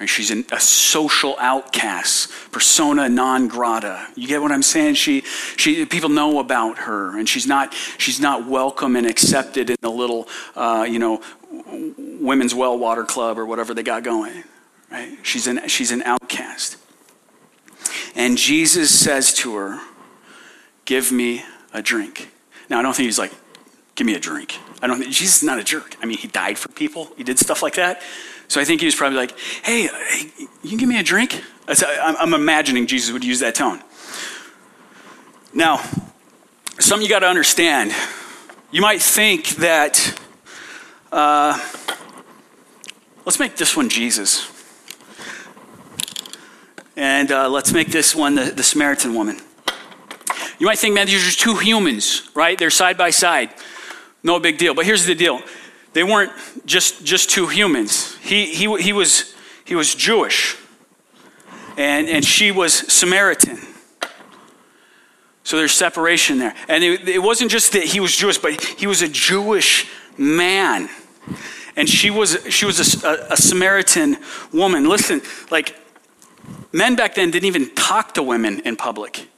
Right? 0.00 0.08
She's 0.08 0.30
an, 0.30 0.46
a 0.50 0.58
social 0.58 1.36
outcast, 1.38 2.30
persona 2.50 3.06
non 3.10 3.48
grata. 3.48 4.08
You 4.16 4.26
get 4.26 4.40
what 4.40 4.50
I'm 4.50 4.62
saying? 4.62 4.94
She, 4.94 5.20
she, 5.56 5.84
people 5.84 6.08
know 6.08 6.38
about 6.38 6.78
her, 6.78 7.18
and 7.18 7.28
she's 7.28 7.46
not, 7.46 7.74
she's 7.98 8.18
not 8.18 8.46
welcome 8.46 8.96
and 8.96 9.06
accepted 9.06 9.68
in 9.68 9.76
the 9.82 9.90
little, 9.90 10.26
uh, 10.56 10.86
you 10.88 10.98
know, 10.98 11.20
women's 12.18 12.54
well 12.54 12.78
water 12.78 13.04
club 13.04 13.38
or 13.38 13.44
whatever 13.44 13.74
they 13.74 13.82
got 13.82 14.02
going. 14.02 14.42
Right? 14.90 15.18
She's 15.22 15.46
an, 15.46 15.68
she's 15.68 15.90
an 15.90 16.02
outcast. 16.02 16.78
And 18.14 18.38
Jesus 18.38 18.90
says 18.98 19.34
to 19.34 19.54
her, 19.56 19.80
Give 20.86 21.12
me 21.12 21.44
a 21.74 21.82
drink. 21.82 22.30
Now, 22.68 22.78
I 22.78 22.82
don't 22.82 22.96
think 22.96 23.04
he's 23.04 23.18
like, 23.18 23.32
Give 23.96 24.06
me 24.06 24.14
a 24.14 24.20
drink. 24.20 24.58
I 24.80 24.86
don't 24.86 24.98
think, 24.98 25.12
Jesus 25.12 25.38
is 25.38 25.42
not 25.42 25.58
a 25.58 25.64
jerk. 25.64 25.94
I 26.02 26.06
mean, 26.06 26.16
he 26.16 26.26
died 26.26 26.56
for 26.56 26.68
people, 26.68 27.10
he 27.18 27.22
did 27.22 27.38
stuff 27.38 27.62
like 27.62 27.74
that. 27.74 28.00
So 28.50 28.60
I 28.60 28.64
think 28.64 28.80
he 28.80 28.86
was 28.86 28.96
probably 28.96 29.16
like, 29.16 29.38
hey, 29.62 29.86
hey 29.86 30.48
you 30.64 30.76
give 30.76 30.88
me 30.88 30.98
a 30.98 31.04
drink? 31.04 31.40
I'm 31.68 32.34
imagining 32.34 32.88
Jesus 32.88 33.12
would 33.12 33.24
use 33.24 33.38
that 33.38 33.54
tone. 33.54 33.80
Now, 35.54 35.76
something 36.80 37.04
you 37.04 37.08
got 37.08 37.20
to 37.20 37.28
understand. 37.28 37.92
You 38.72 38.80
might 38.80 39.00
think 39.00 39.50
that, 39.50 40.20
uh, 41.12 41.64
let's 43.24 43.38
make 43.38 43.54
this 43.54 43.76
one 43.76 43.88
Jesus. 43.88 44.50
And 46.96 47.30
uh, 47.30 47.48
let's 47.48 47.72
make 47.72 47.92
this 47.92 48.16
one 48.16 48.34
the, 48.34 48.46
the 48.46 48.64
Samaritan 48.64 49.14
woman. 49.14 49.38
You 50.58 50.66
might 50.66 50.80
think, 50.80 50.96
man, 50.96 51.06
these 51.06 51.22
are 51.22 51.26
just 51.26 51.38
two 51.38 51.54
humans, 51.54 52.28
right? 52.34 52.58
They're 52.58 52.70
side 52.70 52.98
by 52.98 53.10
side. 53.10 53.54
No 54.24 54.40
big 54.40 54.58
deal. 54.58 54.74
But 54.74 54.86
here's 54.86 55.06
the 55.06 55.14
deal 55.14 55.40
they 55.92 56.04
weren't 56.04 56.32
just, 56.66 57.04
just 57.04 57.30
two 57.30 57.46
humans. 57.46 58.16
He, 58.16 58.46
he, 58.46 58.76
he, 58.80 58.92
was, 58.92 59.34
he 59.64 59.74
was 59.74 59.94
Jewish, 59.94 60.56
and, 61.76 62.08
and 62.08 62.24
she 62.24 62.52
was 62.52 62.72
Samaritan. 62.92 63.58
So 65.42 65.56
there's 65.56 65.72
separation 65.72 66.38
there. 66.38 66.54
And 66.68 66.84
it, 66.84 67.08
it 67.08 67.22
wasn't 67.22 67.50
just 67.50 67.72
that 67.72 67.82
he 67.82 67.98
was 67.98 68.14
Jewish, 68.14 68.38
but 68.38 68.62
he 68.62 68.86
was 68.86 69.02
a 69.02 69.08
Jewish 69.08 69.88
man. 70.16 70.88
And 71.76 71.88
she 71.88 72.10
was, 72.10 72.38
she 72.50 72.66
was 72.66 73.02
a, 73.02 73.08
a, 73.08 73.32
a 73.32 73.36
Samaritan 73.36 74.18
woman. 74.52 74.88
Listen, 74.88 75.22
like, 75.50 75.76
men 76.72 76.94
back 76.94 77.14
then 77.14 77.30
didn't 77.30 77.46
even 77.46 77.74
talk 77.74 78.14
to 78.14 78.22
women 78.22 78.60
in 78.60 78.76
public. 78.76 79.28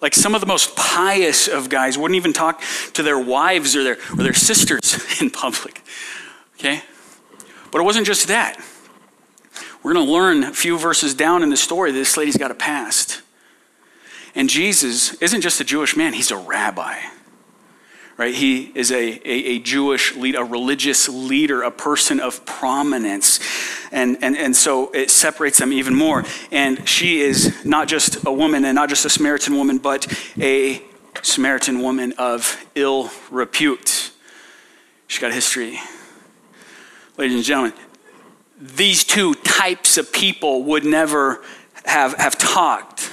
Like 0.00 0.14
some 0.14 0.34
of 0.34 0.40
the 0.40 0.46
most 0.46 0.76
pious 0.76 1.46
of 1.48 1.68
guys 1.68 1.98
wouldn't 1.98 2.16
even 2.16 2.32
talk 2.32 2.62
to 2.94 3.02
their 3.02 3.18
wives 3.18 3.76
or 3.76 3.84
their, 3.84 3.98
or 4.12 4.22
their 4.22 4.34
sisters 4.34 4.96
in 5.20 5.30
public. 5.30 5.82
Okay? 6.58 6.82
But 7.70 7.80
it 7.80 7.84
wasn't 7.84 8.06
just 8.06 8.28
that. 8.28 8.58
We're 9.82 9.94
going 9.94 10.06
to 10.06 10.12
learn 10.12 10.44
a 10.44 10.52
few 10.52 10.78
verses 10.78 11.14
down 11.14 11.42
in 11.42 11.50
the 11.50 11.56
story 11.56 11.92
that 11.92 11.98
this 11.98 12.16
lady's 12.16 12.36
got 12.36 12.50
a 12.50 12.54
past. 12.54 13.22
And 14.34 14.48
Jesus 14.48 15.14
isn't 15.14 15.40
just 15.40 15.60
a 15.60 15.64
Jewish 15.64 15.96
man, 15.96 16.12
he's 16.12 16.30
a 16.30 16.36
rabbi 16.36 16.98
right? 18.20 18.34
He 18.34 18.70
is 18.74 18.92
a, 18.92 18.96
a, 18.96 19.22
a, 19.24 19.58
Jewish 19.60 20.14
lead, 20.14 20.36
a 20.36 20.44
religious 20.44 21.08
leader, 21.08 21.62
a 21.62 21.70
person 21.70 22.20
of 22.20 22.44
prominence. 22.44 23.40
And, 23.92 24.18
and, 24.20 24.36
and 24.36 24.54
so 24.54 24.90
it 24.90 25.10
separates 25.10 25.56
them 25.56 25.72
even 25.72 25.94
more. 25.94 26.26
And 26.52 26.86
she 26.86 27.22
is 27.22 27.64
not 27.64 27.88
just 27.88 28.26
a 28.26 28.30
woman 28.30 28.66
and 28.66 28.74
not 28.74 28.90
just 28.90 29.06
a 29.06 29.08
Samaritan 29.08 29.56
woman, 29.56 29.78
but 29.78 30.06
a 30.38 30.82
Samaritan 31.22 31.80
woman 31.80 32.12
of 32.18 32.62
ill 32.74 33.10
repute. 33.30 34.10
She's 35.06 35.18
got 35.18 35.30
a 35.30 35.34
history. 35.34 35.80
Ladies 37.16 37.36
and 37.36 37.44
gentlemen, 37.44 37.72
these 38.60 39.02
two 39.02 39.32
types 39.32 39.96
of 39.96 40.12
people 40.12 40.64
would 40.64 40.84
never 40.84 41.42
have, 41.86 42.12
have 42.18 42.36
talked 42.36 43.09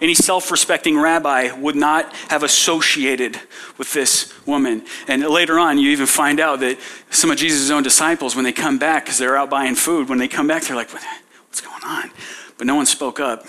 any 0.00 0.14
self 0.14 0.50
respecting 0.50 0.98
rabbi 0.98 1.52
would 1.52 1.76
not 1.76 2.14
have 2.28 2.42
associated 2.42 3.38
with 3.76 3.92
this 3.92 4.32
woman. 4.46 4.84
And 5.08 5.22
later 5.24 5.58
on, 5.58 5.78
you 5.78 5.90
even 5.90 6.06
find 6.06 6.40
out 6.40 6.60
that 6.60 6.78
some 7.10 7.30
of 7.30 7.36
Jesus' 7.36 7.70
own 7.70 7.82
disciples, 7.82 8.34
when 8.34 8.44
they 8.44 8.52
come 8.52 8.78
back, 8.78 9.04
because 9.04 9.18
they're 9.18 9.36
out 9.36 9.50
buying 9.50 9.74
food, 9.74 10.08
when 10.08 10.18
they 10.18 10.28
come 10.28 10.46
back, 10.46 10.64
they're 10.64 10.76
like, 10.76 10.90
What's 10.90 11.60
going 11.60 11.82
on? 11.84 12.10
But 12.56 12.66
no 12.66 12.76
one 12.76 12.86
spoke 12.86 13.20
up. 13.20 13.44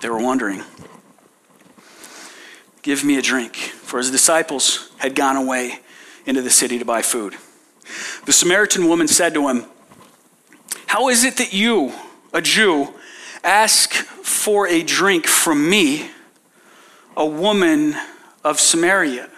They 0.00 0.08
were 0.08 0.22
wondering. 0.22 0.62
Give 2.82 3.04
me 3.04 3.18
a 3.18 3.22
drink. 3.22 3.56
For 3.56 3.98
his 3.98 4.10
disciples 4.10 4.90
had 4.98 5.14
gone 5.14 5.36
away 5.36 5.80
into 6.24 6.42
the 6.42 6.50
city 6.50 6.78
to 6.78 6.84
buy 6.84 7.02
food. 7.02 7.34
The 8.26 8.32
Samaritan 8.32 8.88
woman 8.88 9.08
said 9.08 9.34
to 9.34 9.48
him, 9.48 9.64
How 10.86 11.08
is 11.08 11.24
it 11.24 11.36
that 11.38 11.52
you, 11.52 11.92
a 12.32 12.40
Jew, 12.40 12.94
Ask 13.42 13.92
for 13.94 14.68
a 14.68 14.82
drink 14.82 15.26
from 15.26 15.68
me, 15.68 16.10
a 17.16 17.26
woman 17.26 17.96
of 18.44 18.60
Samaria. 18.60 19.28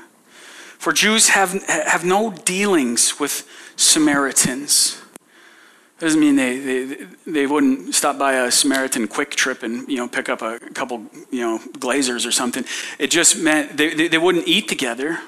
For 0.79 0.93
Jews 0.93 1.31
have, 1.31 1.63
have 1.67 2.05
no 2.05 2.33
dealings 2.33 3.21
with 3.21 3.49
Samaritans. 3.77 5.01
Doesn't 6.01 6.19
mean 6.19 6.35
they, 6.35 6.59
they, 6.59 7.07
they 7.29 7.47
wouldn't 7.47 7.95
stop 7.95 8.19
by 8.19 8.33
a 8.33 8.51
Samaritan 8.51 9.07
QuikTrip 9.07 9.63
and 9.63 9.89
you 9.89 9.99
know 9.99 10.09
pick 10.09 10.29
up 10.29 10.43
a 10.43 10.59
couple 10.59 11.07
you 11.31 11.43
know 11.43 11.61
glazers 11.79 12.27
or 12.27 12.33
something. 12.33 12.65
It 12.99 13.13
just 13.13 13.39
meant 13.39 13.77
they, 13.77 13.95
they, 13.95 14.09
they 14.09 14.19
wouldn't 14.19 14.49
eat 14.49 14.67
together. 14.67 15.21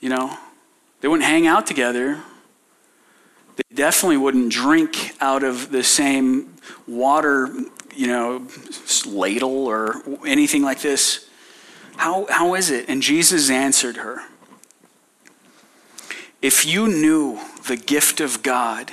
You 0.00 0.10
know, 0.10 0.36
they 1.00 1.08
wouldn't 1.08 1.26
hang 1.26 1.46
out 1.46 1.66
together. 1.66 2.18
They 3.56 3.74
definitely 3.74 4.18
wouldn't 4.18 4.52
drink 4.52 5.14
out 5.22 5.42
of 5.42 5.70
the 5.70 5.82
same 5.82 6.57
water, 6.86 7.48
you 7.94 8.06
know, 8.06 8.46
ladle 9.06 9.66
or 9.66 10.02
anything 10.26 10.62
like 10.62 10.80
this. 10.80 11.28
How, 11.96 12.26
how 12.30 12.54
is 12.54 12.70
it? 12.70 12.88
And 12.88 13.02
Jesus 13.02 13.50
answered 13.50 13.98
her 13.98 14.22
If 16.40 16.64
you 16.64 16.88
knew 16.88 17.40
the 17.66 17.76
gift 17.76 18.20
of 18.20 18.42
God 18.42 18.92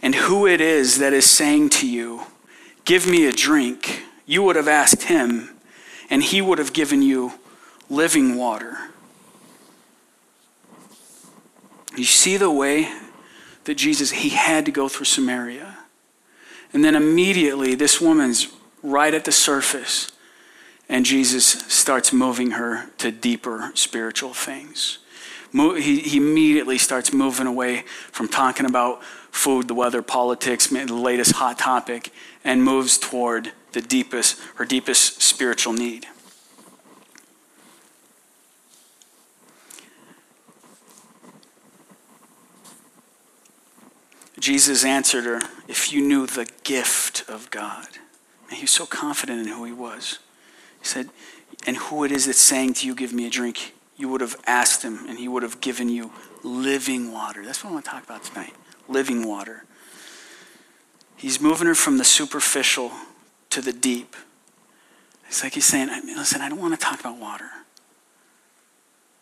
and 0.00 0.14
who 0.14 0.46
it 0.46 0.60
is 0.60 0.98
that 0.98 1.12
is 1.12 1.28
saying 1.28 1.70
to 1.70 1.88
you, 1.88 2.22
Give 2.84 3.06
me 3.06 3.26
a 3.26 3.32
drink, 3.32 4.02
you 4.26 4.42
would 4.42 4.56
have 4.56 4.68
asked 4.68 5.04
him, 5.04 5.50
and 6.10 6.22
he 6.22 6.42
would 6.42 6.58
have 6.58 6.72
given 6.72 7.02
you 7.02 7.34
living 7.88 8.36
water. 8.36 8.76
You 11.96 12.04
see 12.04 12.36
the 12.36 12.50
way 12.50 12.90
that 13.64 13.74
Jesus, 13.74 14.10
he 14.10 14.30
had 14.30 14.64
to 14.64 14.72
go 14.72 14.88
through 14.88 15.04
Samaria. 15.04 15.71
And 16.72 16.84
then 16.84 16.94
immediately, 16.94 17.74
this 17.74 18.00
woman's 18.00 18.48
right 18.82 19.12
at 19.12 19.24
the 19.24 19.32
surface, 19.32 20.10
and 20.88 21.04
Jesus 21.04 21.46
starts 21.46 22.12
moving 22.12 22.52
her 22.52 22.90
to 22.98 23.10
deeper 23.10 23.70
spiritual 23.74 24.34
things. 24.34 24.98
He, 25.52 26.00
he 26.00 26.16
immediately 26.16 26.78
starts 26.78 27.12
moving 27.12 27.46
away 27.46 27.84
from 28.10 28.28
talking 28.28 28.64
about 28.64 29.04
food, 29.30 29.68
the 29.68 29.74
weather, 29.74 30.02
politics, 30.02 30.68
the 30.68 30.86
latest 30.86 31.32
hot 31.32 31.58
topic, 31.58 32.10
and 32.42 32.62
moves 32.62 32.98
toward 32.98 33.52
the 33.72 33.82
deepest, 33.82 34.40
her 34.56 34.64
deepest 34.64 35.20
spiritual 35.20 35.72
need. 35.72 36.06
Jesus 44.42 44.84
answered 44.84 45.22
her, 45.24 45.40
If 45.68 45.92
you 45.92 46.00
knew 46.00 46.26
the 46.26 46.50
gift 46.64 47.22
of 47.28 47.48
God. 47.50 47.86
And 48.48 48.56
he 48.56 48.64
was 48.64 48.72
so 48.72 48.86
confident 48.86 49.40
in 49.40 49.46
who 49.46 49.64
he 49.64 49.72
was. 49.72 50.18
He 50.80 50.84
said, 50.84 51.10
And 51.64 51.76
who 51.76 52.02
it 52.02 52.10
is 52.10 52.26
that's 52.26 52.40
saying 52.40 52.74
to 52.74 52.86
you, 52.88 52.96
Give 52.96 53.12
me 53.12 53.24
a 53.24 53.30
drink, 53.30 53.72
you 53.96 54.08
would 54.08 54.20
have 54.20 54.34
asked 54.44 54.82
him, 54.82 55.06
and 55.08 55.16
he 55.16 55.28
would 55.28 55.44
have 55.44 55.60
given 55.60 55.88
you 55.88 56.10
living 56.42 57.12
water. 57.12 57.44
That's 57.46 57.62
what 57.62 57.70
I 57.70 57.72
want 57.74 57.84
to 57.84 57.90
talk 57.92 58.04
about 58.04 58.24
tonight 58.24 58.52
living 58.88 59.28
water. 59.28 59.64
He's 61.16 61.40
moving 61.40 61.68
her 61.68 61.74
from 61.76 61.98
the 61.98 62.04
superficial 62.04 62.90
to 63.50 63.60
the 63.60 63.72
deep. 63.72 64.16
It's 65.28 65.44
like 65.44 65.54
he's 65.54 65.66
saying, 65.66 65.88
Listen, 66.16 66.40
I 66.40 66.48
don't 66.48 66.60
want 66.60 66.74
to 66.74 66.84
talk 66.84 66.98
about 66.98 67.16
water. 67.16 67.48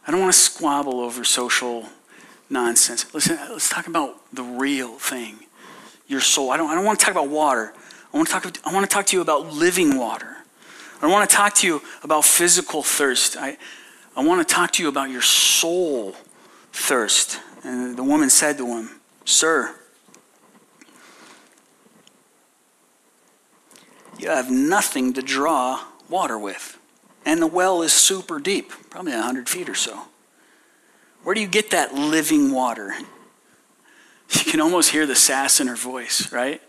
I 0.06 0.10
don't 0.10 0.20
want 0.20 0.32
to 0.32 0.38
squabble 0.38 0.98
over 1.00 1.24
social 1.24 1.90
nonsense. 2.50 3.12
Listen, 3.14 3.38
let's 3.50 3.68
talk 3.68 3.86
about 3.86 4.16
the 4.34 4.42
real 4.42 4.98
thing 4.98 5.38
your 6.10 6.20
soul. 6.20 6.50
I 6.50 6.56
don't, 6.56 6.68
I 6.68 6.74
don't 6.74 6.84
want 6.84 6.98
to 6.98 7.04
talk 7.04 7.14
about 7.14 7.28
water. 7.28 7.72
I 8.12 8.16
want, 8.16 8.28
to 8.28 8.32
talk, 8.32 8.58
I 8.66 8.74
want 8.74 8.88
to 8.88 8.92
talk 8.92 9.06
to 9.06 9.16
you 9.16 9.22
about 9.22 9.52
living 9.52 9.96
water. 9.96 10.36
I 11.00 11.06
want 11.06 11.30
to 11.30 11.34
talk 11.34 11.54
to 11.56 11.66
you 11.66 11.80
about 12.02 12.24
physical 12.24 12.82
thirst. 12.82 13.36
I, 13.36 13.56
I 14.16 14.24
want 14.24 14.46
to 14.46 14.54
talk 14.54 14.72
to 14.72 14.82
you 14.82 14.88
about 14.88 15.10
your 15.10 15.22
soul 15.22 16.14
thirst. 16.72 17.38
And 17.62 17.96
the 17.96 18.02
woman 18.02 18.28
said 18.28 18.58
to 18.58 18.66
him, 18.66 18.90
Sir, 19.24 19.74
you 24.18 24.28
have 24.28 24.50
nothing 24.50 25.12
to 25.12 25.22
draw 25.22 25.84
water 26.08 26.38
with. 26.38 26.76
And 27.24 27.40
the 27.40 27.46
well 27.46 27.82
is 27.82 27.92
super 27.92 28.40
deep, 28.40 28.70
probably 28.90 29.12
100 29.12 29.48
feet 29.48 29.68
or 29.68 29.74
so. 29.74 30.06
Where 31.22 31.34
do 31.34 31.40
you 31.40 31.48
get 31.48 31.70
that 31.70 31.94
living 31.94 32.52
water? 32.52 32.94
You 34.32 34.44
can 34.44 34.60
almost 34.60 34.90
hear 34.90 35.06
the 35.06 35.16
sass 35.16 35.60
in 35.60 35.66
her 35.66 35.76
voice, 35.76 36.32
right? 36.32 36.62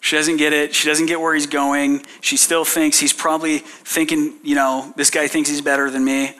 She 0.00 0.16
doesn't 0.16 0.36
get 0.36 0.52
it. 0.52 0.74
She 0.74 0.88
doesn't 0.88 1.06
get 1.06 1.20
where 1.20 1.34
he's 1.34 1.46
going. 1.46 2.04
She 2.20 2.36
still 2.36 2.64
thinks 2.64 2.98
he's 2.98 3.12
probably 3.12 3.58
thinking, 3.58 4.34
you 4.42 4.54
know, 4.54 4.92
this 4.96 5.10
guy 5.10 5.28
thinks 5.28 5.48
he's 5.48 5.60
better 5.60 5.90
than 5.90 6.04
me. 6.04 6.36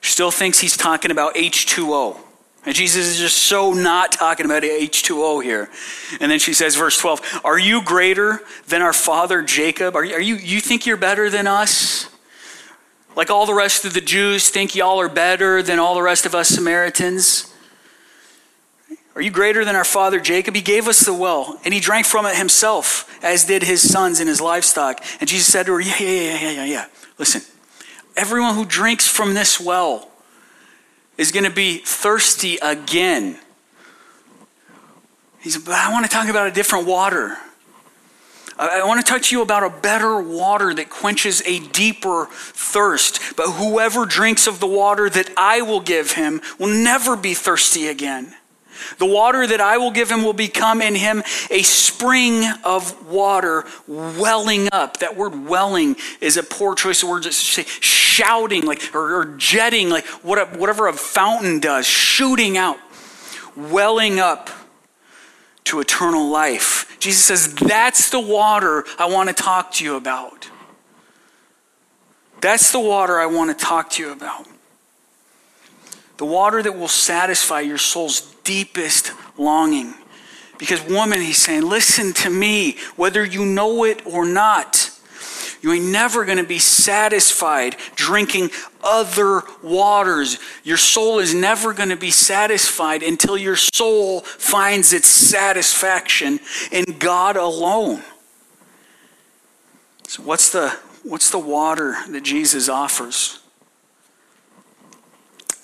She 0.00 0.12
still 0.12 0.30
thinks 0.30 0.58
he's 0.58 0.76
talking 0.76 1.10
about 1.10 1.34
H2O. 1.34 2.16
And 2.66 2.74
Jesus 2.74 3.06
is 3.06 3.18
just 3.18 3.38
so 3.38 3.72
not 3.72 4.12
talking 4.12 4.44
about 4.44 4.62
H2O 4.64 5.42
here. 5.42 5.70
And 6.20 6.30
then 6.30 6.38
she 6.38 6.52
says, 6.52 6.76
verse 6.76 6.98
12, 6.98 7.40
Are 7.44 7.58
you 7.58 7.82
greater 7.82 8.40
than 8.66 8.82
our 8.82 8.92
father 8.92 9.42
Jacob? 9.42 9.96
Are 9.96 10.04
you, 10.04 10.14
are 10.14 10.20
you, 10.20 10.34
you 10.34 10.60
think 10.60 10.84
you're 10.84 10.98
better 10.98 11.30
than 11.30 11.46
us? 11.46 12.09
Like 13.16 13.30
all 13.30 13.46
the 13.46 13.54
rest 13.54 13.84
of 13.84 13.94
the 13.94 14.00
Jews 14.00 14.48
think 14.48 14.74
y'all 14.74 15.00
are 15.00 15.08
better 15.08 15.62
than 15.62 15.78
all 15.78 15.94
the 15.94 16.02
rest 16.02 16.26
of 16.26 16.34
us 16.34 16.48
Samaritans? 16.48 17.52
Are 19.14 19.20
you 19.20 19.30
greater 19.30 19.64
than 19.64 19.74
our 19.74 19.84
father 19.84 20.20
Jacob? 20.20 20.54
He 20.54 20.62
gave 20.62 20.86
us 20.86 21.00
the 21.00 21.12
well, 21.12 21.58
and 21.64 21.74
he 21.74 21.80
drank 21.80 22.06
from 22.06 22.26
it 22.26 22.36
himself, 22.36 23.18
as 23.22 23.44
did 23.44 23.62
his 23.62 23.86
sons 23.86 24.20
and 24.20 24.28
his 24.28 24.40
livestock. 24.40 25.04
And 25.20 25.28
Jesus 25.28 25.52
said 25.52 25.66
to 25.66 25.72
her, 25.72 25.80
Yeah, 25.80 25.96
yeah, 25.98 26.08
yeah, 26.08 26.40
yeah, 26.40 26.50
yeah, 26.50 26.64
yeah. 26.64 26.86
Listen, 27.18 27.42
everyone 28.16 28.54
who 28.54 28.64
drinks 28.64 29.08
from 29.08 29.34
this 29.34 29.60
well 29.60 30.08
is 31.18 31.32
going 31.32 31.44
to 31.44 31.50
be 31.50 31.78
thirsty 31.78 32.56
again. 32.62 33.38
He 35.40 35.50
said, 35.50 35.64
But 35.64 35.74
I 35.74 35.92
want 35.92 36.06
to 36.06 36.10
talk 36.10 36.28
about 36.28 36.46
a 36.46 36.52
different 36.52 36.86
water. 36.86 37.36
I 38.60 38.84
want 38.84 39.04
to 39.04 39.10
talk 39.10 39.22
to 39.22 39.34
you 39.34 39.40
about 39.40 39.62
a 39.62 39.70
better 39.70 40.20
water 40.20 40.74
that 40.74 40.90
quenches 40.90 41.40
a 41.46 41.60
deeper 41.68 42.26
thirst. 42.30 43.34
But 43.34 43.52
whoever 43.52 44.04
drinks 44.04 44.46
of 44.46 44.60
the 44.60 44.66
water 44.66 45.08
that 45.08 45.30
I 45.34 45.62
will 45.62 45.80
give 45.80 46.12
him 46.12 46.42
will 46.58 46.68
never 46.68 47.16
be 47.16 47.32
thirsty 47.32 47.88
again. 47.88 48.34
The 48.98 49.06
water 49.06 49.46
that 49.46 49.62
I 49.62 49.78
will 49.78 49.90
give 49.90 50.10
him 50.10 50.24
will 50.24 50.34
become 50.34 50.82
in 50.82 50.94
him 50.94 51.22
a 51.50 51.62
spring 51.62 52.44
of 52.62 53.06
water 53.06 53.64
welling 53.88 54.68
up. 54.72 54.98
That 54.98 55.16
word 55.16 55.48
welling 55.48 55.96
is 56.20 56.36
a 56.36 56.42
poor 56.42 56.74
choice 56.74 57.02
of 57.02 57.08
words. 57.08 57.26
It's 57.26 57.40
shouting 57.40 58.66
like 58.66 58.94
or, 58.94 59.20
or 59.20 59.24
jetting 59.36 59.88
like 59.88 60.06
whatever 60.22 60.86
a 60.86 60.92
fountain 60.92 61.60
does, 61.60 61.86
shooting 61.86 62.58
out, 62.58 62.78
welling 63.56 64.20
up 64.20 64.50
to 65.64 65.80
eternal 65.80 66.28
life. 66.28 66.96
Jesus 67.00 67.24
says, 67.24 67.54
That's 67.54 68.10
the 68.10 68.20
water 68.20 68.84
I 68.98 69.06
want 69.06 69.28
to 69.28 69.34
talk 69.34 69.72
to 69.74 69.84
you 69.84 69.96
about. 69.96 70.50
That's 72.40 72.72
the 72.72 72.80
water 72.80 73.18
I 73.18 73.26
want 73.26 73.56
to 73.56 73.64
talk 73.64 73.90
to 73.90 74.02
you 74.02 74.12
about. 74.12 74.46
The 76.16 76.26
water 76.26 76.62
that 76.62 76.76
will 76.76 76.88
satisfy 76.88 77.60
your 77.60 77.78
soul's 77.78 78.34
deepest 78.44 79.12
longing. 79.38 79.94
Because, 80.58 80.82
woman, 80.84 81.20
he's 81.20 81.38
saying, 81.38 81.62
Listen 81.62 82.12
to 82.14 82.30
me, 82.30 82.76
whether 82.96 83.24
you 83.24 83.46
know 83.46 83.84
it 83.84 84.06
or 84.06 84.26
not. 84.26 84.89
You 85.60 85.72
ain't 85.72 85.86
never 85.86 86.24
going 86.24 86.38
to 86.38 86.44
be 86.44 86.58
satisfied 86.58 87.76
drinking 87.94 88.50
other 88.82 89.42
waters. 89.62 90.38
Your 90.64 90.78
soul 90.78 91.18
is 91.18 91.34
never 91.34 91.74
going 91.74 91.90
to 91.90 91.96
be 91.96 92.10
satisfied 92.10 93.02
until 93.02 93.36
your 93.36 93.56
soul 93.56 94.20
finds 94.20 94.92
its 94.92 95.08
satisfaction 95.08 96.40
in 96.72 96.84
God 96.98 97.36
alone. 97.36 98.02
So 100.08 100.22
what's 100.22 100.50
the 100.50 100.70
what's 101.02 101.30
the 101.30 101.38
water 101.38 101.96
that 102.08 102.24
Jesus 102.24 102.68
offers? 102.68 103.40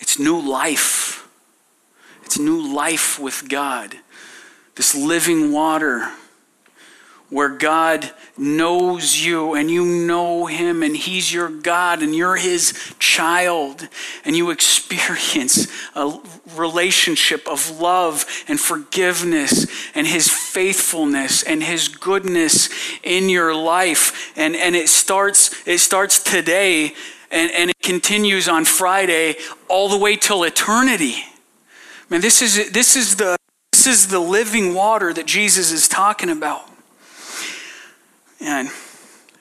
It's 0.00 0.18
new 0.18 0.38
life. 0.38 1.28
It's 2.22 2.38
new 2.38 2.74
life 2.74 3.18
with 3.18 3.48
God. 3.48 3.96
This 4.74 4.94
living 4.94 5.52
water 5.52 6.12
where 7.28 7.48
God 7.48 8.10
knows 8.38 9.24
you 9.24 9.54
and 9.54 9.70
you 9.70 9.84
know 9.84 10.46
him 10.46 10.82
and 10.82 10.96
he's 10.96 11.32
your 11.32 11.48
God 11.48 12.02
and 12.02 12.14
you're 12.14 12.36
his 12.36 12.94
child 12.98 13.88
and 14.24 14.36
you 14.36 14.50
experience 14.50 15.66
a 15.94 16.18
relationship 16.54 17.48
of 17.48 17.80
love 17.80 18.24
and 18.46 18.60
forgiveness 18.60 19.66
and 19.94 20.06
his 20.06 20.28
faithfulness 20.28 21.42
and 21.42 21.62
his 21.62 21.88
goodness 21.88 22.68
in 23.02 23.28
your 23.28 23.54
life 23.54 24.32
and 24.36 24.54
and 24.54 24.76
it 24.76 24.88
starts 24.88 25.66
it 25.66 25.78
starts 25.78 26.22
today 26.22 26.92
and, 27.30 27.50
and 27.52 27.70
it 27.70 27.80
continues 27.82 28.48
on 28.48 28.64
Friday 28.64 29.36
all 29.68 29.88
the 29.88 29.98
way 29.98 30.16
till 30.16 30.44
eternity. 30.44 31.16
Man, 32.08 32.20
this 32.20 32.40
is 32.40 32.70
this 32.70 32.94
is 32.94 33.16
the 33.16 33.36
this 33.72 33.86
is 33.86 34.08
the 34.08 34.20
living 34.20 34.74
water 34.74 35.12
that 35.12 35.26
Jesus 35.26 35.72
is 35.72 35.88
talking 35.88 36.30
about. 36.30 36.75
And 38.40 38.70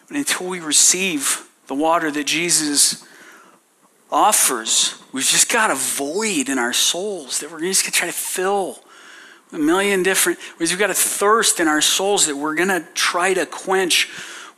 until 0.10 0.48
we 0.48 0.60
receive 0.60 1.48
the 1.68 1.76
water 1.76 2.12
that 2.12 2.26
Jesus 2.26 3.06
offers, 4.12 4.96
we've 5.12 5.26
just 5.26 5.52
got 5.52 5.72
a 5.72 5.76
void 5.76 6.50
in 6.50 6.58
our 6.58 6.74
souls 6.74 7.40
that 7.40 7.52
we're 7.52 7.60
just 7.60 7.84
going 7.84 7.92
to 7.92 7.98
try 7.98 8.08
to 8.08 8.14
fill 8.14 8.80
a 9.52 9.58
million 9.58 10.04
different 10.04 10.40
ways. 10.60 10.72
we've 10.72 10.80
got 10.80 10.90
a 10.90 10.94
thirst 10.94 11.60
in 11.60 11.68
our 11.68 11.82
souls 11.82 12.28
that 12.28 12.36
we're 12.36 12.56
going 12.56 12.70
to 12.70 12.86
try 12.94 13.34
to 13.34 13.46
quench 13.46 14.10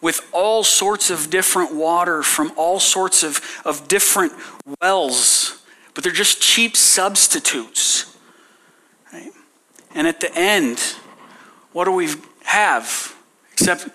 with 0.02 0.28
all 0.32 0.64
sorts 0.64 1.10
of 1.10 1.30
different 1.30 1.74
water 1.74 2.24
from 2.24 2.52
all 2.56 2.80
sorts 2.80 3.24
of, 3.24 3.42
of 3.66 3.88
different 3.88 4.34
wells 4.82 5.62
but 5.94 6.04
they're 6.04 6.14
just 6.14 6.42
cheap 6.42 6.78
substitutes 6.78 8.18
right 9.12 9.32
and 9.94 10.08
at 10.08 10.20
the 10.20 10.34
end 10.36 10.80
what 11.74 11.86
do 11.86 11.92
we 11.92 12.10
have 12.44 13.16
except 13.52 13.90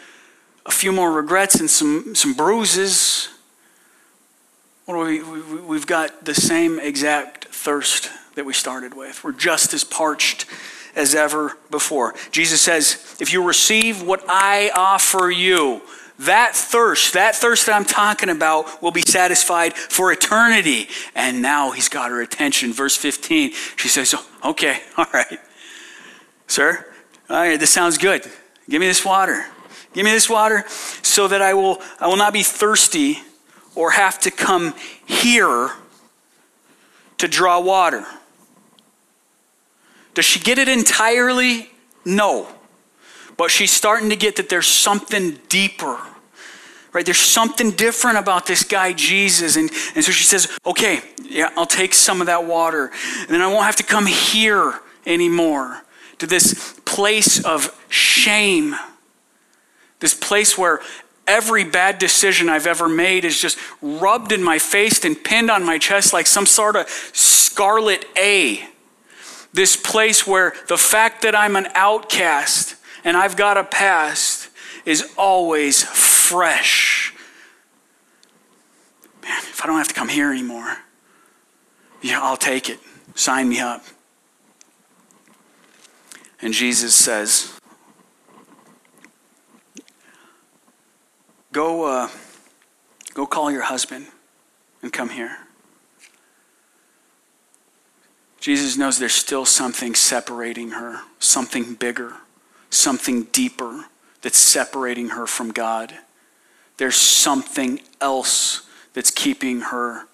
a 0.67 0.71
few 0.71 0.93
more 0.93 1.13
regrets 1.13 1.61
and 1.61 1.69
some, 1.69 2.15
some 2.15 2.35
bruises 2.35 3.29
what 4.87 5.07
we, 5.07 5.23
we, 5.23 5.61
we've 5.61 5.87
got 5.87 6.25
the 6.25 6.35
same 6.35 6.79
exact 6.79 7.47
thirst 7.47 8.11
that 8.35 8.45
we 8.45 8.53
started 8.53 8.95
with 8.95 9.23
we're 9.23 9.33
just 9.33 9.73
as 9.75 9.85
parched 9.85 10.47
as 10.95 11.15
ever 11.15 11.57
before. 11.71 12.15
Jesus 12.31 12.61
says, 12.61 13.17
If 13.19 13.33
you 13.33 13.47
receive 13.47 14.03
what 14.03 14.23
I 14.29 14.71
offer 14.75 15.31
you, 15.31 15.81
that 16.19 16.55
thirst, 16.55 17.15
that 17.15 17.35
thirst 17.35 17.67
that 17.67 17.75
I'm 17.75 17.85
talking 17.85 18.29
about, 18.29 18.83
will 18.83 18.91
be 18.91 19.01
satisfied 19.01 19.75
for 19.75 20.13
eternity. 20.13 20.89
And 21.15 21.41
now 21.41 21.71
he's 21.71 21.89
got 21.89 22.11
her 22.11 22.21
attention. 22.21 22.73
Verse 22.73 22.97
15, 22.97 23.53
she 23.77 23.89
says, 23.89 24.15
oh, 24.15 24.51
Okay, 24.51 24.81
all 24.97 25.07
right. 25.15 25.39
Sir, 26.47 26.87
all 27.31 27.37
right, 27.37 27.59
this 27.59 27.71
sounds 27.71 27.97
good. 27.97 28.31
Give 28.69 28.81
me 28.81 28.87
this 28.87 29.05
water. 29.05 29.47
Give 29.93 30.05
me 30.05 30.11
this 30.11 30.29
water 30.29 30.65
so 30.69 31.29
that 31.29 31.43
I 31.43 31.55
will, 31.55 31.81
I 32.01 32.07
will 32.07 32.17
not 32.17 32.33
be 32.33 32.43
thirsty 32.43 33.19
or 33.75 33.91
have 33.91 34.19
to 34.21 34.31
come 34.31 34.75
here 35.07 35.71
to 37.19 37.29
draw 37.29 37.61
water. 37.61 38.05
Does 40.15 40.25
she 40.25 40.41
get 40.41 40.59
it 40.59 40.69
entirely? 40.69 41.71
No. 42.05 42.49
But 43.37 43.51
she's 43.51 43.71
starting 43.71 44.11
to 44.11 44.17
get 44.17 44.37
that 44.37 44.49
there's 44.49 44.67
something 44.67 45.39
deeper. 45.49 45.99
Right? 46.93 47.07
There's 47.07 47.19
something 47.19 47.71
different 47.71 48.19
about 48.19 48.47
this 48.47 48.65
guy, 48.65 48.93
Jesus. 48.93 49.57
And, 49.57 49.71
and 49.95 50.05
so 50.05 50.13
she 50.13 50.25
says, 50.25 50.49
okay, 50.67 51.01
yeah, 51.23 51.51
I'll 51.57 51.65
take 51.65 51.95
some 51.95 52.21
of 52.21 52.27
that 52.27 52.45
water. 52.45 52.91
And 53.21 53.29
then 53.29 53.41
I 53.41 53.47
won't 53.47 53.65
have 53.65 53.77
to 53.77 53.83
come 53.83 54.05
here 54.07 54.79
anymore 55.07 55.83
to 56.19 56.27
this 56.27 56.79
place 56.85 57.43
of 57.45 57.75
shame. 57.89 58.75
This 60.03 60.13
place 60.13 60.59
where 60.59 60.81
every 61.27 61.65
bad 61.65 61.99
decision 61.99 62.51
I've 62.51 62.67
ever 62.67 62.91
made 62.91 63.25
is 63.25 63.41
just 63.41 63.59
rubbed 63.81 64.33
in 64.33 64.43
my 64.43 64.59
face 64.59 65.03
and 65.03 65.17
pinned 65.25 65.51
on 65.51 65.65
my 65.65 65.79
chest 65.79 66.13
like 66.13 66.27
some 66.27 66.45
sort 66.45 66.77
of 66.77 66.87
scarlet 66.91 68.05
A 68.19 68.69
this 69.53 69.77
place 69.77 70.27
where 70.27 70.55
the 70.69 70.79
fact 70.79 71.23
that 71.23 71.35
I'm 71.35 71.57
an 71.57 71.69
outcast 71.75 72.77
and 73.05 73.17
I've 73.17 73.37
got 73.37 73.57
a 73.59 73.65
past 73.65 74.49
is 74.87 75.13
always 75.17 75.83
fresh. 75.83 77.15
Man, 79.23 79.39
if 79.39 79.63
I 79.63 79.67
don't 79.67 79.77
have 79.77 79.89
to 79.89 79.95
come 79.95 80.09
here 80.09 80.31
anymore, 80.31 80.79
yeah, 82.01 82.21
I'll 82.23 82.37
take 82.37 82.69
it. 82.69 82.81
Sign 83.15 83.49
me 83.49 83.61
up. 83.61 83.85
And 86.41 86.53
Jesus 86.53 86.95
says, 86.95 87.57
Go, 91.53 91.85
uh, 91.85 92.09
go 93.13 93.27
call 93.27 93.51
your 93.51 93.63
husband 93.63 94.07
and 94.81 94.93
come 94.93 95.11
here. 95.11 95.37
Jesus 98.41 98.77
knows 98.77 98.99
there's 98.99 99.13
still 99.13 99.45
something 99.45 99.95
separating 99.95 100.71
her, 100.71 101.03
something 101.21 101.75
bigger, 101.75 102.15
something 102.71 103.25
deeper 103.25 103.85
that's 104.23 104.39
separating 104.39 105.11
her 105.11 105.27
from 105.27 105.53
God. 105.53 105.95
There's 106.79 106.97
something 106.97 107.81
else 108.01 108.67
that's 108.95 109.11
keeping 109.11 109.61
her 109.61 110.07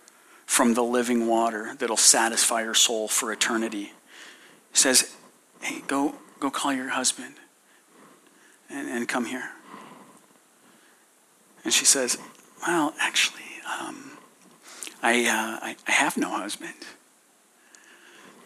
from 0.45 0.75
the 0.75 0.83
living 0.83 1.27
water 1.27 1.75
that'll 1.79 1.97
satisfy 1.97 2.65
her 2.65 2.75
soul 2.75 3.07
for 3.07 3.33
eternity. 3.33 3.93
He 4.73 4.77
says, 4.77 5.15
Hey, 5.61 5.83
go, 5.87 6.17
go 6.41 6.51
call 6.51 6.73
your 6.73 6.91
husband 6.91 7.35
and, 8.69 8.89
and 8.89 9.09
come 9.09 9.27
here. 9.27 9.51
And 11.69 11.75
she 11.75 11.85
says, 11.85 12.17
Well, 12.67 12.95
actually, 12.99 13.43
um, 13.79 14.13
I, 15.03 15.27
uh, 15.27 15.67
I, 15.67 15.77
I 15.87 15.93
have 15.93 16.17
no 16.17 16.31
husband. 16.31 16.73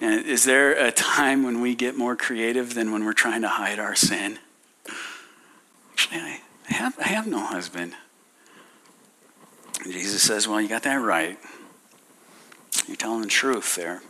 And 0.01 0.27
is 0.27 0.43
there 0.43 0.73
a 0.73 0.91
time 0.91 1.45
when 1.45 1.61
we 1.61 1.77
get 1.77 1.97
more 1.97 2.17
creative 2.17 2.75
than 2.75 2.91
when 2.91 3.05
we're 3.05 3.13
trying 3.13 3.43
to 3.43 3.49
hide 3.49 3.79
our 3.79 3.95
sin? 3.95 4.41
Actually, 5.93 6.19
I 6.19 6.75
have, 6.75 6.99
I 6.99 7.07
have 7.11 7.29
no 7.29 7.39
husband. 7.39 7.93
And 9.85 9.93
Jesus 9.93 10.21
says, 10.21 10.49
Well, 10.49 10.61
you 10.61 10.69
got 10.69 10.83
that 10.83 10.97
right. 10.97 11.39
You're 12.89 12.97
telling 12.97 13.23
the 13.23 13.29
truth 13.29 13.77
there. 13.77 14.03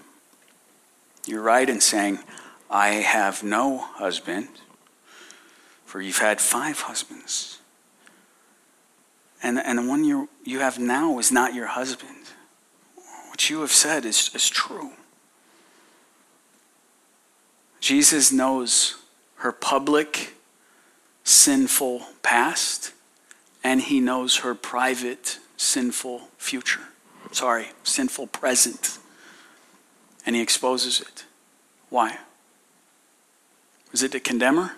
You're 1.26 1.42
right 1.42 1.68
in 1.68 1.82
saying, 1.82 2.18
I 2.70 2.94
have 2.94 3.42
no 3.42 3.76
husband, 3.76 4.48
for 5.84 6.00
you've 6.00 6.16
had 6.16 6.40
five 6.40 6.80
husbands. 6.80 7.58
And, 9.42 9.58
and 9.58 9.78
the 9.78 9.82
one 9.82 10.04
you, 10.04 10.28
you 10.44 10.60
have 10.60 10.78
now 10.78 11.18
is 11.18 11.32
not 11.32 11.54
your 11.54 11.66
husband. 11.66 12.16
What 13.28 13.50
you 13.50 13.60
have 13.60 13.72
said 13.72 14.04
is, 14.04 14.30
is 14.34 14.48
true. 14.48 14.92
Jesus 17.80 18.30
knows 18.30 18.96
her 19.36 19.50
public 19.50 20.34
sinful 21.24 22.06
past, 22.22 22.92
and 23.64 23.80
he 23.80 24.00
knows 24.00 24.38
her 24.38 24.54
private 24.54 25.38
sinful 25.56 26.28
future. 26.38 26.82
Sorry, 27.32 27.68
sinful 27.82 28.28
present. 28.28 28.98
And 30.24 30.36
he 30.36 30.42
exposes 30.42 31.00
it. 31.00 31.24
Why? 31.88 32.18
Is 33.92 34.02
it 34.02 34.12
to 34.12 34.20
condemn 34.20 34.56
her? 34.56 34.76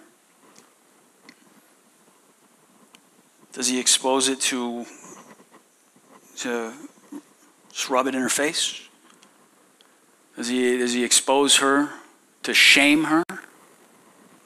Does 3.55 3.69
he 3.69 3.79
expose 3.79 4.29
it 4.29 4.41
to, 4.43 4.85
to 6.39 6.73
just 7.71 7.89
rub 7.89 8.07
it 8.07 8.15
in 8.15 8.21
her 8.21 8.29
face? 8.29 8.81
Does 10.37 10.49
he, 10.49 10.77
does 10.77 10.93
he 10.93 11.05
expose 11.05 11.59
her 11.59 11.91
to 12.43 12.53
shame 12.53 13.05
her? 13.05 13.23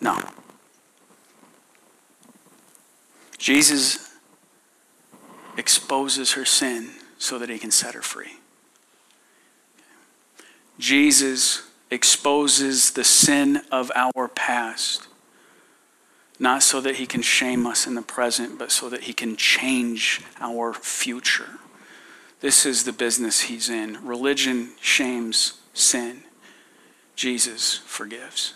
No. 0.00 0.20
Jesus 3.38 4.10
exposes 5.56 6.32
her 6.32 6.44
sin 6.44 6.90
so 7.18 7.38
that 7.38 7.48
he 7.48 7.58
can 7.58 7.70
set 7.70 7.94
her 7.94 8.02
free. 8.02 8.38
Jesus 10.78 11.68
exposes 11.90 12.92
the 12.92 13.04
sin 13.04 13.62
of 13.72 13.90
our 13.94 14.28
past, 14.28 15.07
not 16.38 16.62
so 16.62 16.80
that 16.80 16.96
he 16.96 17.06
can 17.06 17.22
shame 17.22 17.66
us 17.66 17.86
in 17.86 17.94
the 17.94 18.02
present, 18.02 18.58
but 18.58 18.70
so 18.70 18.88
that 18.88 19.02
he 19.02 19.12
can 19.12 19.36
change 19.36 20.22
our 20.40 20.72
future. 20.72 21.58
This 22.40 22.64
is 22.64 22.84
the 22.84 22.92
business 22.92 23.42
he's 23.42 23.68
in. 23.68 24.04
Religion 24.06 24.70
shames 24.80 25.60
sin. 25.74 26.22
Jesus 27.16 27.74
forgives. 27.74 28.54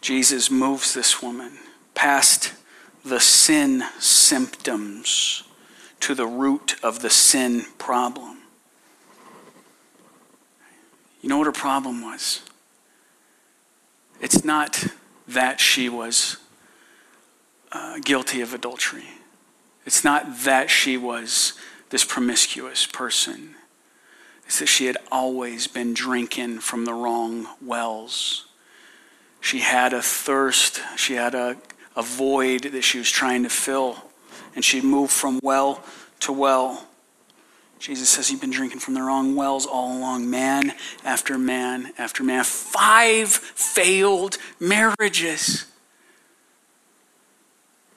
Jesus 0.00 0.50
moves 0.50 0.94
this 0.94 1.20
woman 1.20 1.58
past 1.94 2.54
the 3.04 3.20
sin 3.20 3.84
symptoms 3.98 5.42
to 6.00 6.14
the 6.14 6.26
root 6.26 6.76
of 6.82 7.02
the 7.02 7.10
sin 7.10 7.66
problem. 7.76 8.37
You 11.28 11.34
know 11.34 11.38
what 11.40 11.46
her 11.46 11.52
problem 11.52 12.00
was? 12.00 12.40
It's 14.18 14.46
not 14.46 14.86
that 15.26 15.60
she 15.60 15.90
was 15.90 16.38
uh, 17.70 17.98
guilty 17.98 18.40
of 18.40 18.54
adultery. 18.54 19.04
It's 19.84 20.02
not 20.02 20.38
that 20.44 20.70
she 20.70 20.96
was 20.96 21.52
this 21.90 22.02
promiscuous 22.02 22.86
person 22.86 23.56
It's 24.46 24.58
that 24.60 24.68
she 24.68 24.86
had 24.86 24.96
always 25.12 25.66
been 25.66 25.92
drinking 25.92 26.60
from 26.60 26.86
the 26.86 26.94
wrong 26.94 27.46
wells. 27.60 28.46
She 29.42 29.58
had 29.58 29.92
a 29.92 30.00
thirst, 30.00 30.80
she 30.96 31.12
had 31.12 31.34
a, 31.34 31.58
a 31.94 32.00
void 32.00 32.62
that 32.62 32.84
she 32.84 32.96
was 32.96 33.10
trying 33.10 33.42
to 33.42 33.50
fill, 33.50 34.02
and 34.54 34.64
she 34.64 34.80
moved 34.80 35.12
from 35.12 35.40
well 35.42 35.84
to 36.20 36.32
well. 36.32 36.87
Jesus 37.78 38.08
says, 38.08 38.30
You've 38.30 38.40
been 38.40 38.50
drinking 38.50 38.80
from 38.80 38.94
the 38.94 39.02
wrong 39.02 39.36
wells 39.36 39.66
all 39.66 39.96
along, 39.96 40.28
man 40.28 40.72
after 41.04 41.38
man 41.38 41.92
after 41.98 42.22
man. 42.22 42.44
Five 42.44 43.30
failed 43.30 44.38
marriages. 44.60 45.66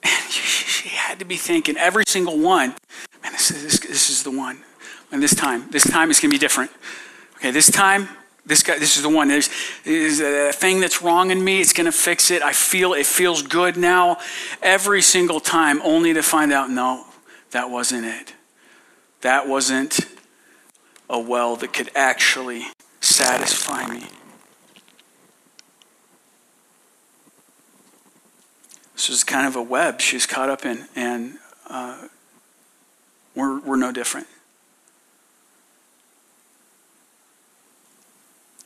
And 0.04 0.30
she 0.32 0.88
had 0.88 1.20
to 1.20 1.24
be 1.24 1.36
thinking, 1.36 1.76
every 1.76 2.02
single 2.08 2.36
one, 2.36 2.74
man, 3.22 3.32
this 3.32 3.52
is, 3.52 3.78
this 3.78 4.10
is 4.10 4.24
the 4.24 4.32
one. 4.32 4.58
And 5.12 5.22
this 5.22 5.34
time, 5.34 5.68
this 5.70 5.88
time 5.88 6.10
is 6.10 6.18
going 6.18 6.30
to 6.30 6.34
be 6.34 6.40
different. 6.40 6.72
Okay, 7.36 7.52
this 7.52 7.70
time, 7.70 8.08
this 8.44 8.62
guy, 8.64 8.78
this 8.78 8.96
is 8.96 9.02
the 9.02 9.08
one. 9.08 9.28
There's, 9.28 9.48
there's 9.84 10.20
a 10.20 10.52
thing 10.52 10.80
that's 10.80 11.02
wrong 11.02 11.30
in 11.30 11.44
me. 11.44 11.60
It's 11.60 11.72
going 11.72 11.86
to 11.86 11.92
fix 11.92 12.32
it. 12.32 12.42
I 12.42 12.52
feel 12.52 12.94
it 12.94 13.06
feels 13.06 13.42
good 13.42 13.76
now. 13.76 14.16
Every 14.60 15.02
single 15.02 15.38
time, 15.38 15.80
only 15.84 16.14
to 16.14 16.22
find 16.22 16.52
out, 16.52 16.70
no, 16.70 17.04
that 17.52 17.70
wasn't 17.70 18.06
it. 18.06 18.34
That 19.22 19.48
wasn't 19.48 20.00
a 21.08 21.18
well 21.18 21.54
that 21.56 21.72
could 21.72 21.90
actually 21.94 22.64
satisfy 23.00 23.86
me. 23.86 24.06
This 28.94 29.08
is 29.10 29.24
kind 29.24 29.46
of 29.46 29.56
a 29.56 29.62
web 29.62 30.00
she's 30.00 30.26
caught 30.26 30.48
up 30.48 30.64
in, 30.64 30.86
and 30.94 31.38
uh, 31.68 32.08
we're, 33.34 33.60
we're 33.60 33.76
no 33.76 33.92
different. 33.92 34.26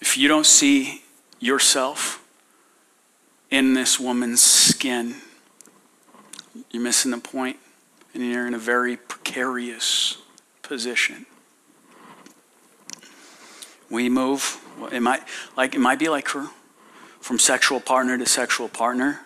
If 0.01 0.17
you 0.17 0.27
don't 0.29 0.47
see 0.47 1.03
yourself 1.39 2.23
in 3.51 3.75
this 3.75 4.01
woman's 4.01 4.43
skin, 4.43 5.17
you're 6.71 6.83
missing 6.83 7.11
the 7.11 7.19
point, 7.19 7.59
and 8.15 8.23
you're 8.23 8.47
in 8.47 8.55
a 8.55 8.59
very 8.59 8.97
precarious 8.97 10.19
position. 10.69 11.27
We 13.89 14.09
move, 14.09 14.61
it 14.93 15.01
might, 15.01 15.23
like, 15.57 15.75
it 15.75 15.81
might 15.81 15.99
be 15.99 16.09
like 16.09 16.29
her, 16.31 16.49
from 17.21 17.39
sexual 17.39 17.81
partner 17.81 18.19
to 18.19 18.27
sexual 18.27 18.69
partner. 18.69 19.21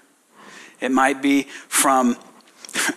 It 0.81 0.91
might 0.91 1.23
be 1.23 1.45
from 1.69 2.17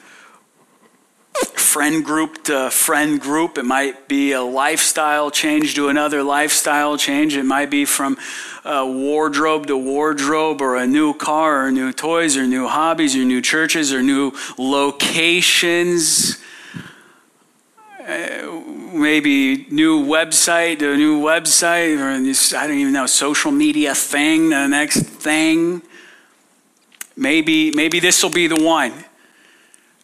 friend 1.56 2.06
group 2.06 2.44
to 2.44 2.70
friend 2.70 3.20
group. 3.20 3.58
It 3.58 3.66
might 3.66 4.08
be 4.08 4.34
a 4.34 4.42
lifestyle 4.42 5.32
change 5.32 5.76
to 5.76 5.88
another 5.88 6.22
lifestyle 6.22 6.98
change. 6.98 7.36
It 7.36 7.44
might 7.44 7.72
be 7.72 7.86
from 7.86 8.18
wardrobe 8.64 9.68
to 9.68 9.78
wardrobe, 9.78 10.62
or 10.62 10.76
a 10.76 10.86
new 10.86 11.14
car, 11.14 11.66
or 11.66 11.72
new 11.72 11.92
toys, 11.92 12.38
or 12.38 12.46
new 12.46 12.68
hobbies, 12.68 13.16
or 13.16 13.24
new 13.26 13.42
churches, 13.42 13.94
or 13.94 14.04
new 14.04 14.32
locations. 14.58 16.38
Uh, 18.06 18.62
maybe 18.92 19.66
new 19.70 20.06
website 20.06 20.82
a 20.82 20.98
new 20.98 21.22
website, 21.22 21.98
or 22.00 22.10
I 22.10 22.68
don't 22.68 22.78
even 22.78 22.92
know, 22.92 23.06
social 23.06 23.50
media 23.50 23.96
thing, 23.96 24.50
the 24.50 24.68
next 24.68 25.04
thing. 25.04 25.82
Maybe, 27.16 27.72
maybe 27.72 28.02
this 28.02 28.22
will 28.22 28.30
be 28.30 28.48
the 28.48 28.62
one. 28.62 28.92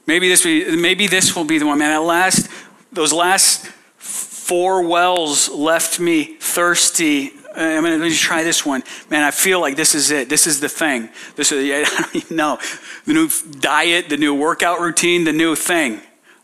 Maybe 0.08 0.30
this, 0.30 0.44
be, 0.44 0.78
maybe 0.78 1.08
this 1.08 1.36
will 1.36 1.44
be 1.44 1.58
the 1.58 1.66
one. 1.66 1.78
Man, 1.78 1.92
at 1.92 1.98
last, 1.98 2.48
those 2.94 3.12
last 3.12 3.68
four 3.98 4.88
wells 4.88 5.50
left 5.50 6.00
me 6.00 6.38
thirsty. 6.40 7.32
Uh, 7.50 7.62
I'm 7.62 7.84
going 7.84 8.00
to 8.00 8.16
try 8.16 8.44
this 8.44 8.66
one. 8.66 8.82
Man, 9.10 9.24
I 9.24 9.32
feel 9.32 9.60
like 9.60 9.76
this 9.76 9.94
is 9.94 10.10
it. 10.10 10.30
This 10.30 10.48
is 10.48 10.62
the 10.62 10.70
thing. 10.70 11.10
This 11.36 11.52
is, 11.52 11.70
I 11.90 12.02
don't 12.02 12.16
even 12.16 12.38
know. 12.38 12.60
The 13.06 13.14
new 13.14 13.30
diet, 13.60 14.08
the 14.08 14.18
new 14.18 14.34
workout 14.34 14.80
routine, 14.80 15.26
the 15.26 15.34
new 15.34 15.54
thing. 15.56 16.00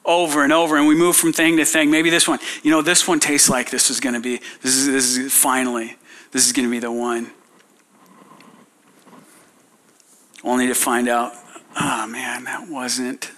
Over 0.05 0.43
and 0.43 0.53
over, 0.53 0.77
and 0.77 0.87
we 0.87 0.95
move 0.95 1.15
from 1.15 1.33
thing 1.33 1.57
to 1.57 1.65
thing. 1.65 1.89
Maybe 1.89 2.09
this 2.11 2.27
one, 2.27 2.39
you 2.61 2.69
know, 2.69 2.81
this 2.81 3.07
one 3.07 3.19
tastes 3.19 3.49
like 3.49 3.71
this 3.71 3.89
is 3.89 3.99
going 3.99 4.13
to 4.13 4.21
be, 4.21 4.39
this 4.61 4.75
is, 4.75 4.85
this 4.85 5.17
is 5.17 5.33
finally, 5.33 5.97
this 6.31 6.45
is 6.45 6.53
going 6.53 6.67
to 6.67 6.71
be 6.71 6.79
the 6.79 6.91
one 6.91 7.31
only 10.45 10.67
to 10.67 10.75
find 10.75 11.09
out, 11.09 11.33
oh 11.75 12.07
man, 12.07 12.43
that 12.45 12.69
wasn't 12.69 13.31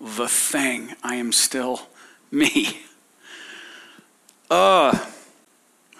the 0.00 0.28
thing. 0.28 0.94
I 1.02 1.14
am 1.14 1.32
still 1.32 1.88
me. 2.30 2.82
Uh, 4.50 4.98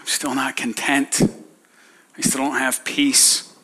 I'm 0.00 0.06
still 0.06 0.34
not 0.34 0.56
content. 0.56 1.20
I 2.16 2.22
still 2.22 2.40
don't 2.40 2.56
have 2.56 2.82
peace. 2.82 3.54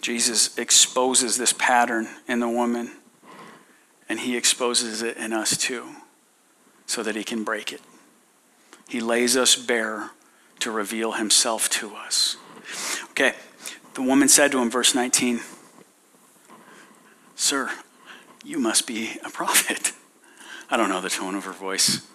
Jesus 0.00 0.58
exposes 0.58 1.36
this 1.36 1.52
pattern 1.52 2.08
in 2.26 2.40
the 2.40 2.48
woman, 2.48 2.90
and 4.08 4.20
he 4.20 4.36
exposes 4.36 5.02
it 5.02 5.16
in 5.16 5.32
us 5.32 5.56
too, 5.56 5.88
so 6.86 7.02
that 7.02 7.16
he 7.16 7.24
can 7.24 7.44
break 7.44 7.72
it. 7.72 7.80
He 8.88 9.00
lays 9.00 9.36
us 9.36 9.54
bare 9.54 10.10
to 10.60 10.70
reveal 10.70 11.12
himself 11.12 11.68
to 11.70 11.94
us. 11.94 12.36
Okay. 13.10 13.34
The 13.94 14.02
woman 14.02 14.28
said 14.28 14.52
to 14.52 14.60
him, 14.60 14.70
verse 14.70 14.94
19, 14.94 15.40
Sir, 17.34 17.70
you 18.44 18.58
must 18.58 18.86
be 18.86 19.18
a 19.24 19.30
prophet. 19.30 19.92
I 20.70 20.76
don't 20.76 20.88
know 20.88 21.00
the 21.00 21.10
tone 21.10 21.34
of 21.34 21.44
her 21.44 21.52
voice. 21.52 22.06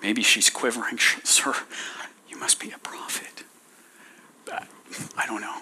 Maybe 0.00 0.22
she's 0.22 0.50
quivering. 0.50 0.98
Sir, 1.24 1.54
you 2.28 2.38
must 2.38 2.60
be 2.60 2.70
a 2.70 2.78
prophet. 2.78 3.44
I 5.16 5.26
don't 5.26 5.40
know. 5.40 5.56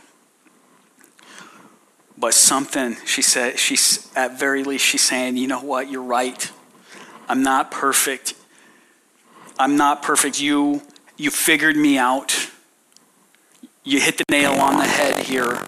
But 2.21 2.35
something, 2.35 2.97
she 3.07 3.23
said, 3.23 3.59
she's 3.59 4.09
at 4.15 4.39
very 4.39 4.63
least, 4.63 4.85
she's 4.85 5.03
saying, 5.03 5.39
you 5.39 5.49
know 5.49 5.61
what, 5.61 5.91
you're 5.91 6.03
right. 6.03 6.51
I'm 7.29 7.43
not 7.43 7.71
perfect. 7.71 8.35
I'm 9.59 9.77
not 9.77 10.03
perfect. 10.03 10.41
You, 10.41 10.83
you 11.17 11.31
figured 11.31 11.77
me 11.77 11.97
out 11.97 12.51
you 13.85 14.01
hit 14.01 14.19
the 14.19 14.25
nail 14.31 14.53
on 14.53 14.79
the 14.79 14.85
head 14.85 15.25
here. 15.25 15.59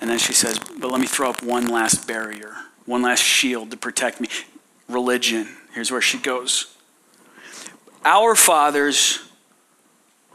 And 0.00 0.10
then 0.10 0.18
she 0.18 0.32
says, 0.32 0.58
But 0.58 0.90
let 0.90 1.00
me 1.00 1.06
throw 1.06 1.30
up 1.30 1.42
one 1.42 1.66
last 1.68 2.06
barrier, 2.06 2.54
one 2.84 3.02
last 3.02 3.22
shield 3.22 3.70
to 3.70 3.76
protect 3.76 4.20
me. 4.20 4.28
Religion. 4.88 5.48
Here's 5.72 5.90
where 5.90 6.00
she 6.00 6.18
goes. 6.18 6.76
Our 8.04 8.34
fathers, 8.34 9.20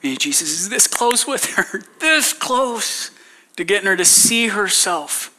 Jesus 0.02 0.50
is 0.50 0.70
this 0.70 0.88
close 0.88 1.28
with 1.28 1.46
her, 1.54 1.82
this 2.00 2.34
close 2.34 3.12
to 3.60 3.66
getting 3.66 3.88
her 3.88 3.98
to 3.98 4.06
see 4.06 4.48
herself. 4.48 5.36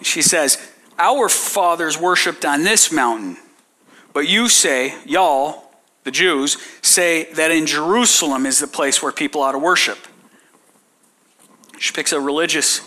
She 0.00 0.22
says, 0.22 0.58
Our 0.96 1.28
fathers 1.28 1.98
worshiped 1.98 2.44
on 2.44 2.62
this 2.62 2.92
mountain, 2.92 3.36
but 4.12 4.28
you 4.28 4.48
say, 4.48 4.94
y'all, 5.04 5.64
the 6.04 6.12
Jews, 6.12 6.56
say 6.80 7.32
that 7.32 7.50
in 7.50 7.66
Jerusalem 7.66 8.46
is 8.46 8.60
the 8.60 8.68
place 8.68 9.02
where 9.02 9.10
people 9.10 9.42
ought 9.42 9.52
to 9.52 9.58
worship. 9.58 9.98
She 11.80 11.92
picks 11.92 12.12
a 12.12 12.20
religious 12.20 12.80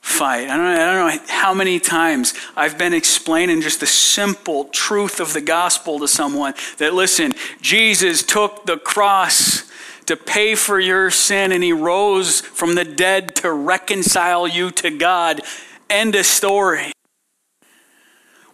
fight. 0.00 0.48
I 0.48 0.56
don't, 0.56 0.66
I 0.66 0.92
don't 0.92 1.16
know 1.16 1.24
how 1.28 1.54
many 1.54 1.78
times 1.78 2.34
I've 2.56 2.78
been 2.78 2.94
explaining 2.94 3.60
just 3.60 3.78
the 3.78 3.86
simple 3.86 4.64
truth 4.64 5.20
of 5.20 5.34
the 5.34 5.40
gospel 5.40 6.00
to 6.00 6.08
someone 6.08 6.54
that, 6.78 6.94
listen, 6.94 7.32
Jesus 7.60 8.24
took 8.24 8.66
the 8.66 8.76
cross 8.76 9.67
to 10.08 10.16
pay 10.16 10.54
for 10.54 10.80
your 10.80 11.10
sin 11.10 11.52
and 11.52 11.62
he 11.62 11.72
rose 11.72 12.40
from 12.40 12.74
the 12.74 12.84
dead 12.84 13.34
to 13.36 13.52
reconcile 13.52 14.48
you 14.48 14.70
to 14.70 14.90
God. 14.90 15.42
End 15.90 16.14
of 16.14 16.24
story. 16.24 16.92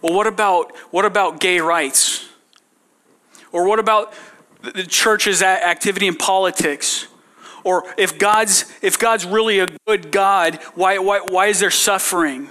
Well, 0.02 0.14
what 0.14 0.26
about, 0.26 0.76
what 0.90 1.04
about 1.04 1.38
gay 1.38 1.60
rights? 1.60 2.28
Or 3.52 3.68
what 3.68 3.78
about 3.78 4.12
the 4.62 4.82
church's 4.82 5.42
activity 5.42 6.08
in 6.08 6.16
politics? 6.16 7.06
Or 7.62 7.84
if 7.96 8.18
God's, 8.18 8.70
if 8.82 8.98
God's 8.98 9.24
really 9.24 9.60
a 9.60 9.68
good 9.86 10.10
God, 10.10 10.56
why, 10.74 10.98
why, 10.98 11.20
why 11.20 11.46
is 11.46 11.60
there 11.60 11.70
suffering? 11.70 12.48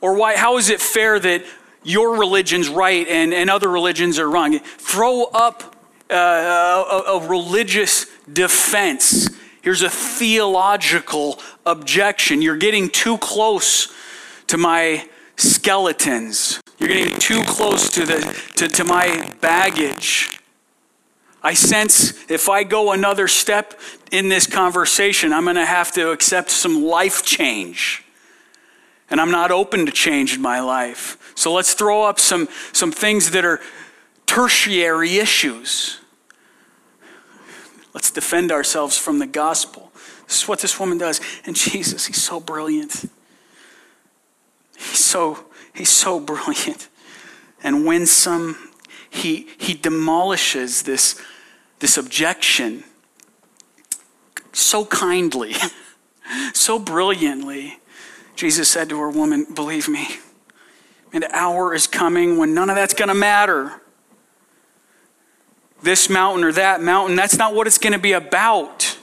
Or 0.00 0.16
why, 0.16 0.36
how 0.36 0.58
is 0.58 0.70
it 0.70 0.80
fair 0.80 1.20
that 1.20 1.44
your 1.84 2.18
religion's 2.18 2.68
right 2.68 3.06
and, 3.06 3.32
and 3.32 3.48
other 3.48 3.68
religions 3.68 4.18
are 4.18 4.28
wrong? 4.28 4.58
Throw 4.58 5.26
up 5.26 5.76
uh, 6.10 7.02
a, 7.06 7.12
a 7.12 7.26
religious 7.26 8.06
defense. 8.32 9.28
Here's 9.62 9.82
a 9.82 9.90
theological 9.90 11.40
objection. 11.66 12.40
You're 12.42 12.56
getting 12.56 12.88
too 12.88 13.18
close 13.18 13.92
to 14.46 14.56
my 14.56 15.08
skeletons. 15.36 16.60
You're 16.78 16.88
getting 16.88 17.18
too 17.18 17.42
close 17.44 17.90
to, 17.90 18.06
the, 18.06 18.42
to, 18.56 18.68
to 18.68 18.84
my 18.84 19.32
baggage. 19.40 20.40
I 21.42 21.54
sense 21.54 22.30
if 22.30 22.48
I 22.48 22.64
go 22.64 22.92
another 22.92 23.28
step 23.28 23.78
in 24.10 24.28
this 24.28 24.46
conversation, 24.46 25.32
I'm 25.32 25.44
going 25.44 25.56
to 25.56 25.66
have 25.66 25.92
to 25.92 26.10
accept 26.10 26.50
some 26.50 26.82
life 26.82 27.24
change. 27.24 28.04
And 29.10 29.20
I'm 29.20 29.30
not 29.30 29.50
open 29.50 29.86
to 29.86 29.92
change 29.92 30.34
in 30.34 30.42
my 30.42 30.60
life. 30.60 31.32
So 31.34 31.52
let's 31.52 31.74
throw 31.74 32.02
up 32.02 32.18
some, 32.18 32.48
some 32.72 32.92
things 32.92 33.30
that 33.30 33.44
are 33.44 33.60
tertiary 34.28 35.16
issues. 35.16 35.98
Let's 37.92 38.12
defend 38.12 38.52
ourselves 38.52 38.96
from 38.96 39.18
the 39.18 39.26
gospel. 39.26 39.90
This 40.28 40.42
is 40.42 40.48
what 40.48 40.60
this 40.60 40.78
woman 40.78 40.98
does. 40.98 41.20
And 41.44 41.56
Jesus, 41.56 42.06
he's 42.06 42.22
so 42.22 42.38
brilliant. 42.38 43.10
He's 44.76 45.04
so 45.04 45.48
He's 45.78 45.90
so 45.90 46.18
brilliant 46.32 46.88
and 47.62 47.86
winsome. 47.86 48.56
He, 49.08 49.48
he 49.56 49.74
demolishes 49.74 50.82
this, 50.82 51.20
this 51.78 51.96
objection 51.96 52.84
so 54.52 54.84
kindly, 54.84 55.54
so 56.52 56.78
brilliantly. 56.78 57.78
Jesus 58.34 58.68
said 58.68 58.88
to 58.88 59.00
her, 59.00 59.08
Woman, 59.08 59.46
believe 59.54 59.88
me, 59.88 60.08
an 61.12 61.24
hour 61.32 61.74
is 61.74 61.86
coming 61.86 62.36
when 62.38 62.54
none 62.54 62.68
of 62.68 62.76
that's 62.76 62.94
going 62.94 63.08
to 63.08 63.14
matter. 63.14 63.80
This 65.82 66.10
mountain 66.10 66.44
or 66.44 66.52
that 66.52 66.80
mountain, 66.82 67.16
that's 67.16 67.36
not 67.36 67.54
what 67.54 67.66
it's 67.66 67.78
going 67.78 67.92
to 67.92 67.98
be 67.98 68.12
about. 68.12 68.98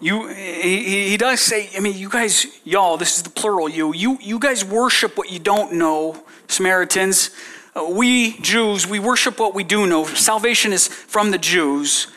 You, 0.00 0.28
he, 0.28 1.10
he 1.10 1.16
does 1.16 1.40
say, 1.40 1.68
I 1.76 1.80
mean, 1.80 1.96
you 1.96 2.08
guys, 2.08 2.46
y'all, 2.64 2.96
this 2.96 3.16
is 3.16 3.22
the 3.22 3.30
plural, 3.30 3.68
you, 3.68 3.92
you, 3.94 4.18
you 4.20 4.38
guys 4.38 4.64
worship 4.64 5.18
what 5.18 5.30
you 5.30 5.38
don't 5.38 5.74
know, 5.74 6.24
Samaritans. 6.48 7.30
Uh, 7.76 7.84
we 7.84 8.38
Jews, 8.38 8.86
we 8.86 8.98
worship 8.98 9.38
what 9.38 9.54
we 9.54 9.62
do 9.62 9.86
know. 9.86 10.06
Salvation 10.06 10.72
is 10.72 10.88
from 10.88 11.30
the 11.30 11.38
Jews. 11.38 12.08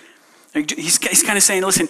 He's, 0.54 0.98
he's 0.98 1.24
kind 1.24 1.38
of 1.38 1.44
saying, 1.44 1.64
listen, 1.64 1.90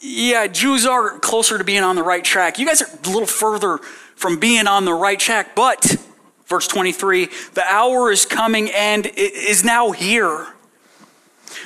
yeah, 0.00 0.46
Jews 0.46 0.86
are 0.86 1.18
closer 1.18 1.58
to 1.58 1.64
being 1.64 1.82
on 1.82 1.96
the 1.96 2.02
right 2.02 2.24
track. 2.24 2.58
You 2.58 2.66
guys 2.66 2.80
are 2.80 2.88
a 2.88 3.08
little 3.10 3.26
further 3.26 3.78
from 4.14 4.38
being 4.38 4.66
on 4.66 4.84
the 4.84 4.94
right 4.94 5.18
track, 5.18 5.54
but, 5.54 5.96
verse 6.46 6.66
23, 6.66 7.28
the 7.54 7.64
hour 7.64 8.10
is 8.10 8.24
coming 8.24 8.70
and 8.70 9.06
is 9.16 9.64
now 9.64 9.92
here 9.92 10.46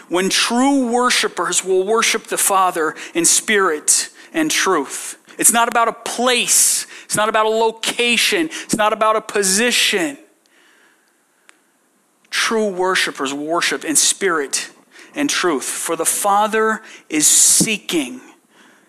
when 0.08 0.28
true 0.28 0.90
worshipers 0.92 1.64
will 1.64 1.86
worship 1.86 2.24
the 2.24 2.36
Father 2.36 2.94
in 3.14 3.24
spirit 3.24 4.10
and 4.32 4.50
truth. 4.50 5.16
It's 5.38 5.52
not 5.52 5.68
about 5.68 5.88
a 5.88 5.92
place, 5.92 6.86
it's 7.04 7.16
not 7.16 7.28
about 7.28 7.46
a 7.46 7.50
location, 7.50 8.50
it's 8.64 8.76
not 8.76 8.92
about 8.92 9.16
a 9.16 9.20
position. 9.20 10.18
True 12.28 12.68
worshipers 12.68 13.32
worship 13.32 13.84
in 13.84 13.96
spirit 13.96 14.70
and 15.14 15.28
truth. 15.28 15.64
For 15.64 15.96
the 15.96 16.04
Father 16.04 16.82
is 17.08 17.26
seeking, 17.26 18.20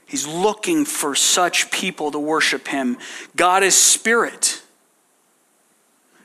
He's 0.06 0.28
looking 0.28 0.84
for 0.84 1.16
such 1.16 1.72
people 1.72 2.12
to 2.12 2.20
worship 2.20 2.68
Him. 2.68 2.98
God 3.36 3.64
is 3.64 3.76
spirit. 3.76 4.61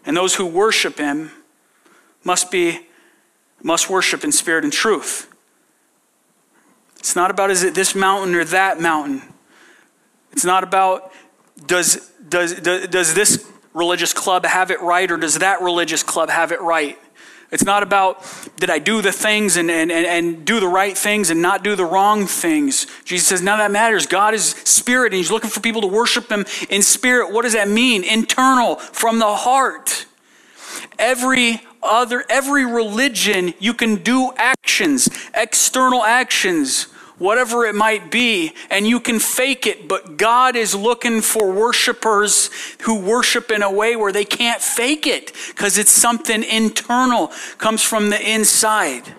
And 0.06 0.16
those 0.16 0.36
who 0.36 0.46
worship 0.46 0.98
Him 0.98 1.30
must 2.24 2.50
be 2.50 2.86
must 3.62 3.90
worship 3.90 4.22
in 4.22 4.32
spirit 4.32 4.64
and 4.64 4.72
truth. 4.72 5.32
It's 6.98 7.16
not 7.16 7.30
about 7.30 7.50
is 7.50 7.62
it 7.62 7.74
this 7.74 7.94
mountain 7.94 8.34
or 8.34 8.44
that 8.44 8.80
mountain. 8.80 9.22
It's 10.32 10.44
not 10.44 10.62
about 10.62 11.12
does, 11.66 12.10
does, 12.28 12.54
does, 12.54 12.88
does 12.88 13.14
this 13.14 13.50
religious 13.72 14.12
club 14.12 14.44
have 14.44 14.70
it 14.70 14.80
right 14.80 15.10
or 15.10 15.16
does 15.16 15.38
that 15.38 15.62
religious 15.62 16.02
club 16.02 16.28
have 16.28 16.52
it 16.52 16.60
right. 16.60 16.98
It's 17.52 17.64
not 17.64 17.82
about 17.82 18.24
did 18.56 18.70
I 18.70 18.78
do 18.78 19.02
the 19.02 19.12
things 19.12 19.56
and, 19.56 19.70
and, 19.70 19.90
and 19.90 20.44
do 20.44 20.58
the 20.58 20.66
right 20.66 20.96
things 20.96 21.30
and 21.30 21.40
not 21.40 21.62
do 21.62 21.76
the 21.76 21.84
wrong 21.84 22.26
things. 22.26 22.86
Jesus 23.04 23.28
says, 23.28 23.42
none 23.42 23.60
of 23.60 23.64
that 23.64 23.70
matters. 23.70 24.06
God 24.06 24.34
is 24.34 24.50
spirit 24.50 25.12
and 25.12 25.18
he's 25.18 25.30
looking 25.30 25.50
for 25.50 25.60
people 25.60 25.80
to 25.82 25.86
worship 25.86 26.30
him 26.30 26.44
in 26.70 26.82
spirit. 26.82 27.32
What 27.32 27.42
does 27.42 27.52
that 27.52 27.68
mean? 27.68 28.02
Internal, 28.02 28.76
from 28.76 29.18
the 29.18 29.34
heart. 29.34 30.06
Every 30.98 31.62
other, 31.82 32.24
every 32.28 32.64
religion, 32.64 33.54
you 33.60 33.74
can 33.74 33.96
do 33.96 34.32
actions, 34.36 35.08
external 35.34 36.02
actions 36.02 36.88
whatever 37.18 37.64
it 37.64 37.74
might 37.74 38.10
be, 38.10 38.52
and 38.70 38.86
you 38.86 39.00
can 39.00 39.18
fake 39.18 39.66
it, 39.66 39.88
but 39.88 40.16
God 40.16 40.56
is 40.56 40.74
looking 40.74 41.20
for 41.20 41.50
worshipers 41.50 42.50
who 42.82 43.00
worship 43.00 43.50
in 43.50 43.62
a 43.62 43.70
way 43.70 43.96
where 43.96 44.12
they 44.12 44.24
can't 44.24 44.60
fake 44.60 45.06
it 45.06 45.32
because 45.48 45.78
it's 45.78 45.90
something 45.90 46.42
internal, 46.42 47.32
comes 47.58 47.82
from 47.82 48.10
the 48.10 48.30
inside, 48.30 49.14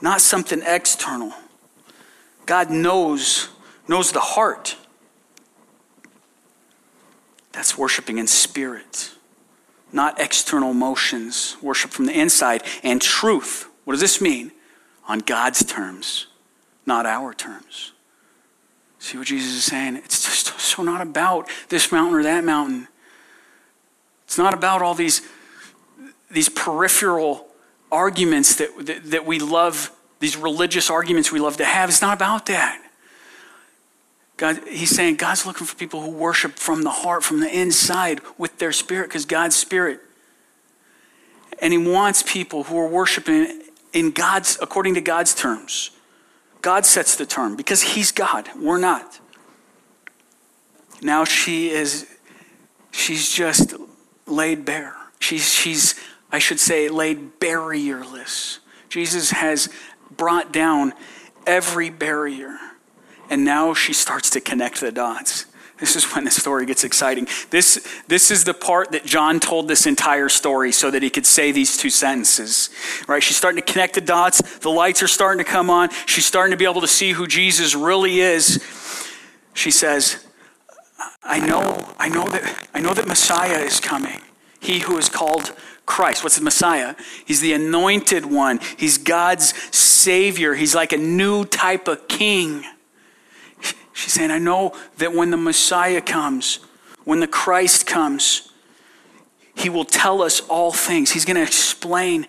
not 0.00 0.20
something 0.20 0.62
external. 0.64 1.32
God 2.46 2.70
knows 2.70 3.48
knows 3.88 4.12
the 4.12 4.20
heart. 4.20 4.76
That's 7.50 7.76
worshiping 7.76 8.18
in 8.18 8.26
spirit, 8.26 9.10
not 9.92 10.20
external 10.20 10.72
motions. 10.72 11.56
Worship 11.60 11.90
from 11.90 12.06
the 12.06 12.18
inside 12.18 12.62
and 12.82 13.02
truth. 13.02 13.68
What 13.84 13.94
does 13.94 14.00
this 14.00 14.20
mean? 14.20 14.52
On 15.08 15.18
God's 15.18 15.64
terms 15.64 16.28
not 16.86 17.06
our 17.06 17.32
terms. 17.34 17.92
See 18.98 19.18
what 19.18 19.26
Jesus 19.26 19.52
is 19.52 19.64
saying? 19.64 19.96
It's 19.96 20.22
just 20.22 20.60
so 20.60 20.82
not 20.82 21.00
about 21.00 21.48
this 21.68 21.90
mountain 21.90 22.18
or 22.18 22.22
that 22.22 22.44
mountain. 22.44 22.86
It's 24.24 24.38
not 24.38 24.54
about 24.54 24.80
all 24.80 24.94
these, 24.94 25.22
these 26.30 26.48
peripheral 26.48 27.48
arguments 27.90 28.54
that, 28.56 28.86
that, 28.86 29.10
that 29.10 29.26
we 29.26 29.38
love, 29.38 29.90
these 30.20 30.36
religious 30.36 30.88
arguments 30.88 31.32
we 31.32 31.40
love 31.40 31.56
to 31.58 31.64
have. 31.64 31.88
It's 31.88 32.00
not 32.00 32.16
about 32.16 32.46
that. 32.46 32.80
God, 34.36 34.60
he's 34.66 34.90
saying 34.90 35.16
God's 35.16 35.46
looking 35.46 35.66
for 35.66 35.76
people 35.76 36.00
who 36.00 36.10
worship 36.10 36.52
from 36.52 36.82
the 36.82 36.90
heart, 36.90 37.22
from 37.22 37.40
the 37.40 37.54
inside, 37.54 38.20
with 38.38 38.58
their 38.58 38.72
spirit, 38.72 39.08
because 39.08 39.24
God's 39.24 39.54
spirit. 39.54 40.00
And 41.60 41.72
he 41.72 41.78
wants 41.78 42.22
people 42.22 42.64
who 42.64 42.78
are 42.78 42.88
worshiping 42.88 43.62
in 43.92 44.10
God's, 44.10 44.58
according 44.60 44.94
to 44.94 45.00
God's 45.00 45.34
terms. 45.34 45.90
God 46.62 46.86
sets 46.86 47.16
the 47.16 47.26
term 47.26 47.56
because 47.56 47.82
He's 47.82 48.12
God. 48.12 48.48
We're 48.56 48.78
not. 48.78 49.20
Now 51.02 51.24
she 51.24 51.70
is, 51.70 52.06
she's 52.92 53.28
just 53.30 53.74
laid 54.26 54.64
bare. 54.64 54.94
She's, 55.18 55.52
she's, 55.52 55.94
I 56.30 56.38
should 56.38 56.60
say, 56.60 56.88
laid 56.88 57.40
barrierless. 57.40 58.58
Jesus 58.88 59.32
has 59.32 59.68
brought 60.16 60.52
down 60.52 60.92
every 61.46 61.90
barrier. 61.90 62.56
And 63.28 63.44
now 63.44 63.74
she 63.74 63.92
starts 63.92 64.30
to 64.30 64.40
connect 64.40 64.80
the 64.80 64.92
dots. 64.92 65.46
This 65.82 65.96
is 65.96 66.04
when 66.14 66.22
the 66.22 66.30
story 66.30 66.64
gets 66.64 66.84
exciting. 66.84 67.26
This, 67.50 67.84
this 68.06 68.30
is 68.30 68.44
the 68.44 68.54
part 68.54 68.92
that 68.92 69.04
John 69.04 69.40
told 69.40 69.66
this 69.66 69.84
entire 69.84 70.28
story 70.28 70.70
so 70.70 70.92
that 70.92 71.02
he 71.02 71.10
could 71.10 71.26
say 71.26 71.50
these 71.50 71.76
two 71.76 71.90
sentences. 71.90 72.70
Right? 73.08 73.20
She's 73.20 73.36
starting 73.36 73.60
to 73.60 73.72
connect 73.72 73.96
the 73.96 74.00
dots. 74.00 74.58
The 74.60 74.68
lights 74.70 75.02
are 75.02 75.08
starting 75.08 75.44
to 75.44 75.50
come 75.50 75.70
on. 75.70 75.88
She's 76.06 76.24
starting 76.24 76.52
to 76.52 76.56
be 76.56 76.66
able 76.66 76.82
to 76.82 76.86
see 76.86 77.10
who 77.10 77.26
Jesus 77.26 77.74
really 77.74 78.20
is. 78.20 78.64
She 79.54 79.72
says, 79.72 80.24
I 81.24 81.40
know, 81.40 81.92
I 81.98 82.08
know 82.08 82.28
that 82.28 82.68
I 82.72 82.78
know 82.78 82.94
that 82.94 83.08
Messiah 83.08 83.58
is 83.58 83.80
coming. 83.80 84.20
He 84.60 84.78
who 84.78 84.98
is 84.98 85.08
called 85.08 85.52
Christ. 85.84 86.22
What's 86.22 86.36
the 86.36 86.44
Messiah? 86.44 86.94
He's 87.26 87.40
the 87.40 87.54
anointed 87.54 88.24
one. 88.24 88.60
He's 88.76 88.98
God's 88.98 89.52
savior. 89.76 90.54
He's 90.54 90.76
like 90.76 90.92
a 90.92 90.96
new 90.96 91.44
type 91.44 91.88
of 91.88 92.06
king. 92.06 92.62
She's 93.92 94.12
saying, 94.12 94.30
I 94.30 94.38
know 94.38 94.74
that 94.98 95.14
when 95.14 95.30
the 95.30 95.36
Messiah 95.36 96.00
comes, 96.00 96.60
when 97.04 97.20
the 97.20 97.26
Christ 97.26 97.86
comes, 97.86 98.52
he 99.54 99.68
will 99.68 99.84
tell 99.84 100.22
us 100.22 100.40
all 100.48 100.72
things. 100.72 101.10
He's 101.10 101.24
going 101.24 101.36
to 101.36 101.42
explain, 101.42 102.26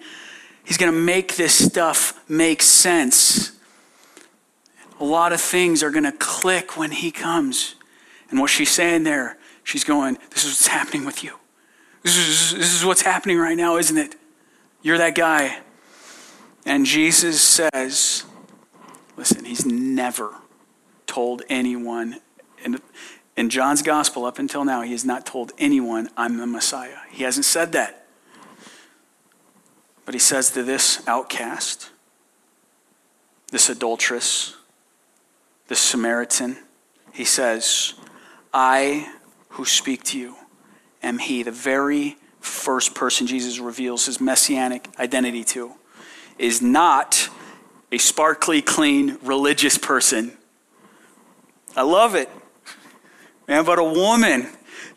he's 0.63 0.77
going 0.77 0.91
to 0.91 0.97
make 0.97 1.35
this 1.35 1.53
stuff 1.53 2.21
make 2.29 2.61
sense. 2.61 3.51
A 4.99 5.05
lot 5.05 5.33
of 5.33 5.41
things 5.41 5.83
are 5.83 5.91
going 5.91 6.03
to 6.03 6.11
click 6.11 6.77
when 6.77 6.91
he 6.91 7.11
comes. 7.11 7.75
And 8.29 8.39
what 8.39 8.49
she's 8.49 8.71
saying 8.71 9.03
there, 9.03 9.37
she's 9.63 9.83
going, 9.83 10.17
This 10.31 10.43
is 10.43 10.51
what's 10.51 10.67
happening 10.67 11.05
with 11.05 11.23
you. 11.23 11.37
This 12.03 12.17
is, 12.17 12.51
this 12.57 12.73
is 12.73 12.85
what's 12.85 13.01
happening 13.01 13.37
right 13.37 13.55
now, 13.55 13.77
isn't 13.77 13.97
it? 13.97 14.15
You're 14.81 14.97
that 14.97 15.15
guy. 15.15 15.59
And 16.65 16.85
Jesus 16.85 17.41
says, 17.41 18.25
Listen, 19.17 19.45
he's 19.45 19.65
never 19.65 20.35
told 21.13 21.43
anyone, 21.47 22.19
in, 22.65 22.81
in 23.37 23.51
John's 23.51 23.83
gospel 23.83 24.25
up 24.25 24.39
until 24.39 24.65
now, 24.65 24.81
he 24.81 24.93
has 24.93 25.05
not 25.05 25.27
told 25.27 25.51
anyone, 25.59 26.09
I'm 26.17 26.37
the 26.37 26.47
Messiah. 26.47 26.97
He 27.11 27.23
hasn't 27.23 27.45
said 27.45 27.71
that. 27.73 28.07
But 30.05 30.15
he 30.15 30.19
says 30.19 30.49
to 30.51 30.63
this 30.63 31.07
outcast, 31.07 31.91
this 33.51 33.69
adulteress, 33.69 34.55
this 35.67 35.79
Samaritan, 35.79 36.57
he 37.13 37.25
says, 37.25 37.93
I 38.51 39.13
who 39.49 39.65
speak 39.65 40.01
to 40.05 40.19
you 40.19 40.35
am 41.03 41.19
he. 41.19 41.43
The 41.43 41.51
very 41.51 42.17
first 42.39 42.95
person 42.95 43.27
Jesus 43.27 43.59
reveals 43.59 44.07
his 44.07 44.19
messianic 44.19 44.89
identity 44.97 45.43
to 45.43 45.73
is 46.39 46.59
not 46.59 47.29
a 47.91 47.99
sparkly, 47.99 48.63
clean, 48.63 49.19
religious 49.21 49.77
person 49.77 50.39
I 51.75 51.81
love 51.81 52.15
it. 52.15 52.29
Man, 53.47 53.65
but 53.65 53.79
a 53.79 53.83
woman 53.83 54.47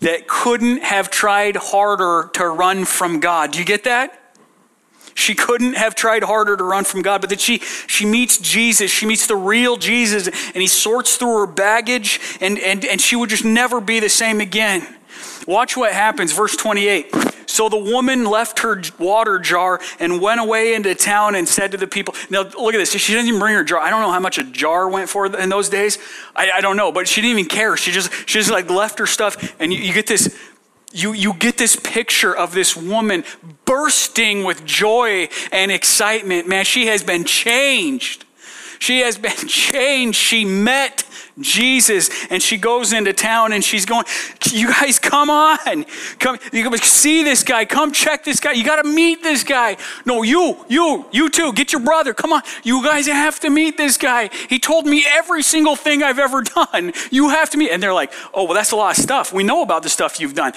that 0.01 0.29
couldn't 0.29 0.83
have 0.83 1.11
tried 1.11 1.57
harder 1.57 2.31
to 2.35 2.47
run 2.49 2.85
from 2.85 3.20
God. 3.20 3.53
Do 3.53 3.59
you 3.59 3.64
get 3.64 3.85
that? 3.85 4.22
She 5.14 5.35
couldn't 5.35 5.74
have 5.74 5.95
tried 5.95 6.22
harder 6.22 6.57
to 6.57 6.62
run 6.62 6.85
from 6.85 7.01
God, 7.01 7.22
but 7.22 7.31
that 7.31 7.41
she, 7.41 7.59
she 7.87 8.05
meets 8.05 8.37
Jesus. 8.37 8.91
She 8.91 9.07
meets 9.07 9.27
the 9.27 9.37
real 9.37 9.79
Jesus, 9.79 10.27
and 10.27 10.57
he 10.57 10.66
sorts 10.66 11.16
through 11.16 11.39
her 11.39 11.47
baggage, 11.47 12.20
and, 12.41 12.59
and, 12.59 12.85
and 12.85 13.01
she 13.01 13.16
would 13.16 13.31
just 13.31 13.45
never 13.45 13.81
be 13.81 13.99
the 13.99 14.11
same 14.11 14.43
again. 14.43 14.87
Watch 15.47 15.74
what 15.77 15.93
happens. 15.95 16.33
Verse 16.33 16.55
28. 16.55 17.14
So 17.47 17.68
the 17.68 17.78
woman 17.78 18.24
left 18.24 18.61
her 18.61 18.82
water 18.99 19.38
jar 19.38 19.80
and 19.99 20.20
went 20.20 20.40
away 20.40 20.74
into 20.74 20.94
town 20.94 21.34
and 21.34 21.49
said 21.49 21.70
to 21.72 21.76
the 21.76 21.86
people, 21.86 22.14
Now, 22.28 22.42
look 22.42 22.74
at 22.74 22.78
this. 22.78 22.92
She 22.92 23.12
didn't 23.12 23.28
even 23.28 23.40
bring 23.40 23.55
her 23.55 23.64
jar. 23.64 23.80
I 23.80 23.90
don't 23.90 24.03
know 24.03 24.11
how 24.11 24.20
much 24.20 24.38
a 24.38 24.44
jar 24.44 24.88
went 24.88 25.09
for 25.09 25.26
in 25.26 25.49
those 25.49 25.68
days. 25.68 25.99
I, 26.34 26.51
I 26.57 26.61
don't 26.61 26.76
know, 26.76 26.92
but 26.92 27.09
she 27.09 27.20
didn't 27.20 27.38
even 27.38 27.49
care. 27.49 27.76
She 27.76 27.92
just, 27.92 28.12
she 28.28 28.38
just 28.38 28.51
like 28.51 28.68
left 28.68 28.99
her 28.99 29.07
stuff. 29.07 29.55
And 29.61 29.72
you, 29.72 29.78
you 29.78 29.92
get 29.92 30.07
this. 30.07 30.36
You, 30.92 31.12
you 31.12 31.34
get 31.34 31.59
this 31.59 31.76
picture 31.76 32.34
of 32.34 32.55
this 32.55 32.74
woman 32.74 33.24
bursting 33.66 34.44
with 34.44 34.64
joy 34.64 35.28
and 35.53 35.70
excitement. 35.70 36.49
Man, 36.49 36.64
she 36.64 36.86
has 36.86 37.03
been 37.03 37.24
changed. 37.24 38.24
She 38.78 39.01
has 39.01 39.18
been 39.18 39.32
changed. 39.49 40.16
She 40.16 40.44
met 40.44 41.06
Jesus. 41.39 42.11
And 42.30 42.43
she 42.43 42.57
goes 42.57 42.93
into 42.93 43.12
town 43.12 43.53
and 43.53 43.62
she's 43.62 43.84
going, 43.84 44.05
You 44.51 44.68
guys, 44.72 44.99
come 44.99 45.28
on. 45.28 45.84
Come, 46.18 46.39
you 46.53 46.76
see 46.78 47.22
this 47.22 47.43
guy. 47.43 47.64
Come 47.64 47.93
check 47.93 48.24
this 48.24 48.41
guy. 48.41 48.53
You 48.53 48.64
got 48.64 48.82
to 48.82 48.89
meet 48.89 49.22
this 49.22 49.45
guy. 49.45 49.76
No, 50.05 50.22
you, 50.22 50.64
you, 50.68 51.07
you 51.12 51.28
too. 51.28 51.53
Get 51.53 51.72
your 51.72 51.82
brother. 51.82 52.14
Come 52.14 52.32
on. 52.32 52.43
You 52.62 52.82
guys 52.82 53.07
have 53.07 53.41
to 53.41 53.51
meet 53.51 53.76
this 53.76 53.99
guy. 53.99 54.30
He 54.49 54.59
told 54.59 54.87
me 54.87 55.05
every 55.07 55.43
single 55.43 55.76
thing 55.76 56.03
I've 56.03 56.18
ever 56.18 56.43
done. 56.72 56.93
You 57.11 57.28
have 57.30 57.51
to 57.51 57.59
meet. 57.59 57.70
And 57.70 57.82
they're 57.82 57.95
like, 57.95 58.12
Oh, 58.32 58.45
well, 58.45 58.55
that's 58.55 58.72
a 58.72 58.76
lot 58.76 58.97
of 58.97 59.03
stuff. 59.03 59.32
We 59.32 59.45
know 59.45 59.62
about 59.62 59.82
the 59.82 59.91
stuff 59.91 60.20
you've 60.20 60.34
done. 60.34 60.53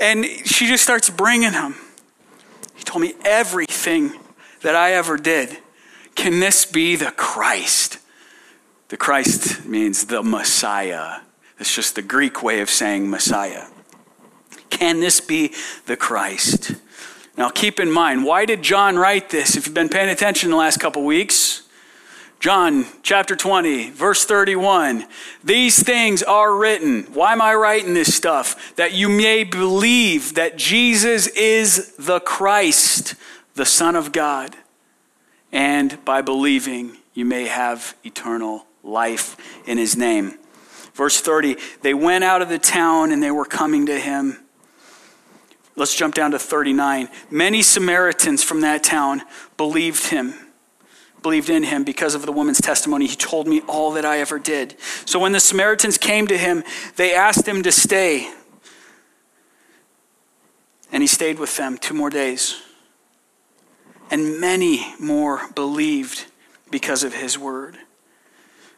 And 0.00 0.24
she 0.24 0.66
just 0.66 0.82
starts 0.82 1.08
bringing 1.08 1.52
him. 1.52 1.76
He 2.74 2.82
told 2.82 3.02
me 3.02 3.14
everything 3.24 4.12
that 4.62 4.74
I 4.74 4.92
ever 4.92 5.16
did. 5.16 5.58
Can 6.16 6.40
this 6.40 6.66
be 6.66 6.96
the 6.96 7.12
Christ? 7.12 7.98
The 8.88 8.96
Christ 8.96 9.64
means 9.66 10.06
the 10.06 10.22
Messiah. 10.22 11.20
It's 11.58 11.74
just 11.74 11.94
the 11.96 12.02
Greek 12.02 12.42
way 12.42 12.60
of 12.60 12.70
saying 12.70 13.10
Messiah. 13.10 13.64
Can 14.70 15.00
this 15.00 15.20
be 15.20 15.52
the 15.86 15.96
Christ? 15.96 16.72
Now, 17.36 17.50
keep 17.50 17.80
in 17.80 17.90
mind, 17.90 18.24
why 18.24 18.44
did 18.44 18.62
John 18.62 18.96
write 18.96 19.30
this? 19.30 19.56
If 19.56 19.66
you've 19.66 19.74
been 19.74 19.88
paying 19.88 20.08
attention 20.08 20.50
the 20.50 20.56
last 20.56 20.78
couple 20.78 21.04
weeks, 21.04 21.62
John 22.38 22.86
chapter 23.02 23.34
20, 23.34 23.90
verse 23.90 24.24
31. 24.24 25.06
These 25.42 25.82
things 25.82 26.22
are 26.22 26.54
written. 26.54 27.04
Why 27.04 27.32
am 27.32 27.42
I 27.42 27.54
writing 27.54 27.94
this 27.94 28.14
stuff? 28.14 28.76
That 28.76 28.92
you 28.92 29.08
may 29.08 29.42
believe 29.42 30.34
that 30.34 30.56
Jesus 30.56 31.26
is 31.28 31.96
the 31.96 32.20
Christ, 32.20 33.14
the 33.54 33.64
Son 33.64 33.96
of 33.96 34.12
God. 34.12 34.54
And 35.50 36.04
by 36.04 36.20
believing, 36.22 36.98
you 37.14 37.24
may 37.24 37.46
have 37.46 37.96
eternal 38.04 38.65
life 38.86 39.36
in 39.66 39.78
his 39.78 39.96
name. 39.96 40.38
Verse 40.94 41.20
30 41.20 41.56
they 41.82 41.92
went 41.92 42.24
out 42.24 42.40
of 42.40 42.48
the 42.48 42.58
town 42.58 43.12
and 43.12 43.22
they 43.22 43.30
were 43.30 43.44
coming 43.44 43.86
to 43.86 43.98
him. 43.98 44.38
Let's 45.74 45.94
jump 45.94 46.14
down 46.14 46.30
to 46.30 46.38
39. 46.38 47.08
Many 47.30 47.60
Samaritans 47.60 48.42
from 48.42 48.62
that 48.62 48.82
town 48.82 49.22
believed 49.58 50.06
him, 50.06 50.32
believed 51.22 51.50
in 51.50 51.64
him 51.64 51.84
because 51.84 52.14
of 52.14 52.24
the 52.24 52.32
woman's 52.32 52.62
testimony. 52.62 53.06
He 53.06 53.16
told 53.16 53.46
me 53.46 53.60
all 53.68 53.92
that 53.92 54.06
I 54.06 54.20
ever 54.20 54.38
did. 54.38 54.76
So 55.04 55.18
when 55.18 55.32
the 55.32 55.40
Samaritans 55.40 55.98
came 55.98 56.26
to 56.28 56.38
him, 56.38 56.64
they 56.96 57.14
asked 57.14 57.46
him 57.46 57.62
to 57.62 57.72
stay. 57.72 58.32
And 60.90 61.02
he 61.02 61.06
stayed 61.06 61.38
with 61.38 61.54
them 61.58 61.76
two 61.76 61.92
more 61.92 62.08
days. 62.08 62.62
And 64.10 64.40
many 64.40 64.94
more 64.98 65.50
believed 65.54 66.24
because 66.70 67.04
of 67.04 67.12
his 67.12 67.38
word. 67.38 67.76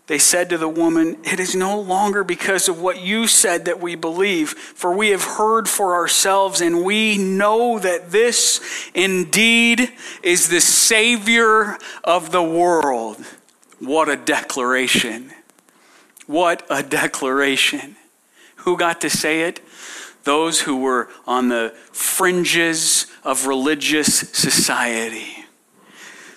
They 0.09 0.19
said 0.19 0.49
to 0.49 0.59
the 0.59 0.71
woman, 0.71 1.19
It 1.23 1.39
is 1.39 1.55
no 1.55 1.79
longer 1.79 2.25
because 2.25 2.67
of 2.67 2.81
what 2.81 3.03
you 3.03 3.27
said 3.27 3.67
that 3.67 3.79
we 3.79 3.95
believe, 3.95 4.53
for 4.53 4.97
we 4.97 5.11
have 5.11 5.23
heard 5.23 5.69
for 5.69 5.95
ourselves, 5.95 6.63
and 6.63 6.83
we 6.83 7.19
know 7.19 7.79
that 7.79 8.11
this 8.11 8.91
indeed 8.95 9.93
is 10.23 10.49
the 10.49 10.63
Savior 10.63 11.77
of 12.03 12.33
the 12.33 12.43
world. 12.43 13.19
What 13.81 14.09
a 14.09 14.17
declaration! 14.17 15.31
What 16.27 16.67
a 16.71 16.83
declaration. 16.83 17.97
Who 18.57 18.77
got 18.77 19.03
to 19.03 19.11
say 19.11 19.43
it? 19.43 19.61
Those 20.25 20.63
who 20.63 20.79
were 20.81 21.09
on 21.27 21.49
the 21.49 21.75
fringes 21.93 23.07
of 23.25 23.47
religious 23.47 24.21
society. 24.21 25.45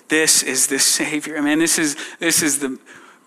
This 0.10 0.44
is 0.44 0.68
the 0.68 0.80
Savior. 0.80 1.38
I 1.38 1.42
mean, 1.42 1.60
this 1.60 1.80
is, 1.80 1.96
this 2.20 2.42
is 2.42 2.60
the 2.60 2.78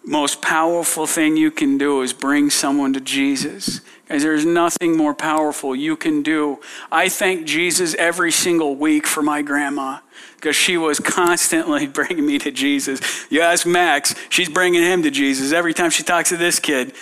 most 0.05 0.43
powerful 0.43 1.07
thing 1.07 1.37
you 1.37 1.51
can 1.51 1.79
do 1.79 2.03
is 2.03 2.13
bring 2.13 2.51
someone 2.51 2.93
to 2.93 3.01
Jesus. 3.01 3.81
Guys, 4.09 4.23
there's 4.23 4.45
nothing 4.45 4.97
more 4.97 5.15
powerful 5.15 5.75
you 5.75 5.97
can 5.97 6.23
do. 6.23 6.61
I 6.93 7.09
thank 7.09 7.47
Jesus 7.47 7.95
every 7.95 8.31
single 8.31 8.77
week 8.77 9.07
for 9.07 9.23
my 9.23 9.41
grandma 9.41 10.01
because 10.37 10.57
she 10.57 10.77
was 10.77 11.01
constantly 11.01 11.87
bringing 11.99 12.27
me 12.27 12.39
to 12.39 12.51
Jesus. 12.51 13.01
You 13.31 13.41
ask 13.41 13.67
Max, 13.67 14.15
she's 14.29 14.51
bringing 14.51 14.83
him 14.83 15.03
to 15.05 15.11
Jesus. 15.11 15.53
Every 15.53 15.73
time 15.73 15.91
she 15.91 16.03
talks 16.03 16.29
to 16.29 16.37
this 16.37 16.61
kid, 16.61 16.93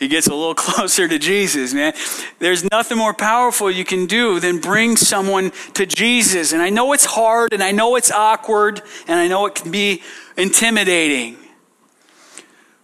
he 0.00 0.08
gets 0.08 0.26
a 0.26 0.34
little 0.34 0.54
closer 0.56 1.06
to 1.06 1.18
Jesus, 1.20 1.72
man. 1.72 1.92
There's 2.40 2.68
nothing 2.68 2.98
more 2.98 3.14
powerful 3.14 3.70
you 3.70 3.84
can 3.84 4.06
do 4.06 4.40
than 4.40 4.58
bring 4.58 4.96
someone 4.96 5.52
to 5.74 5.86
Jesus. 5.86 6.52
And 6.52 6.60
I 6.60 6.70
know 6.70 6.92
it's 6.94 7.04
hard 7.04 7.52
and 7.52 7.62
I 7.62 7.70
know 7.70 7.94
it's 7.94 8.10
awkward 8.10 8.82
and 9.06 9.20
I 9.20 9.28
know 9.28 9.46
it 9.46 9.54
can 9.54 9.70
be 9.70 10.02
intimidating. 10.36 11.36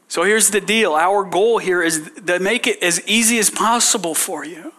So 0.09 0.23
here's 0.23 0.51
the 0.51 0.61
deal 0.61 0.95
our 0.95 1.25
goal 1.25 1.59
here 1.59 1.83
is 1.83 2.11
to 2.27 2.39
make 2.39 2.67
it 2.67 2.83
as 2.83 3.07
easy 3.07 3.39
as 3.39 3.51
possible 3.51 4.15
for 4.15 4.45
you. 4.45 4.73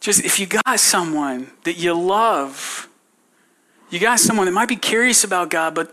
Just 0.00 0.24
if 0.24 0.38
you 0.38 0.46
got 0.46 0.80
someone 0.80 1.50
that 1.64 1.74
you 1.74 1.94
love, 1.94 2.88
you 3.90 3.98
got 3.98 4.20
someone 4.20 4.46
that 4.46 4.52
might 4.52 4.68
be 4.68 4.76
curious 4.76 5.24
about 5.24 5.50
God, 5.50 5.74
but 5.74 5.92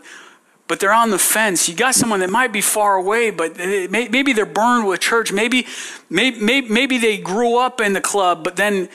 but 0.68 0.80
they're 0.80 0.92
on 0.92 1.10
the 1.10 1.18
fence. 1.18 1.68
You 1.68 1.76
got 1.76 1.94
someone 1.94 2.20
that 2.20 2.30
might 2.30 2.52
be 2.52 2.60
far 2.60 2.96
away, 2.96 3.30
but 3.30 3.56
maybe 3.56 4.32
they're 4.32 4.44
burned 4.44 4.88
with 4.88 5.00
church. 5.00 5.32
Maybe, 5.32 5.66
maybe, 6.10 6.62
maybe 6.62 6.98
they 6.98 7.18
grew 7.18 7.56
up 7.56 7.80
in 7.80 7.92
the 7.92 8.00
club, 8.00 8.42
but 8.42 8.56
then 8.56 8.88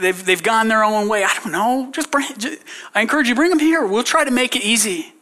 they've, 0.00 0.24
they've 0.24 0.42
gone 0.42 0.68
their 0.68 0.82
own 0.82 1.08
way. 1.08 1.24
I 1.24 1.34
don't 1.42 1.52
know. 1.52 1.90
Just 1.92 2.10
bring, 2.10 2.26
just, 2.38 2.62
I 2.94 3.02
encourage 3.02 3.28
you, 3.28 3.34
bring 3.34 3.50
them 3.50 3.58
here. 3.58 3.86
We'll 3.86 4.02
try 4.02 4.24
to 4.24 4.30
make 4.30 4.56
it 4.56 4.62
easy. 4.62 5.12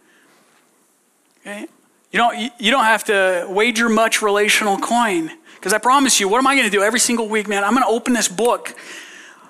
Okay? 1.41 1.67
You 2.13 2.19
don't, 2.19 2.53
you 2.59 2.71
don't 2.71 2.85
have 2.85 3.05
to 3.05 3.47
wager 3.49 3.89
much 3.89 4.23
relational 4.23 4.79
coin. 4.79 5.31
Because 5.57 5.73
I 5.73 5.79
promise 5.79 6.21
you, 6.21 6.29
what 6.29 6.39
am 6.39 6.47
I 6.47 6.55
going 6.55 6.67
to 6.67 6.71
do 6.71 6.83
every 6.83 7.01
single 7.01 7.29
week, 7.29 7.49
man? 7.49 7.65
I'm 7.65 7.73
going 7.73 7.83
to 7.83 7.89
open 7.89 8.13
this 8.13 8.29
book 8.29 8.75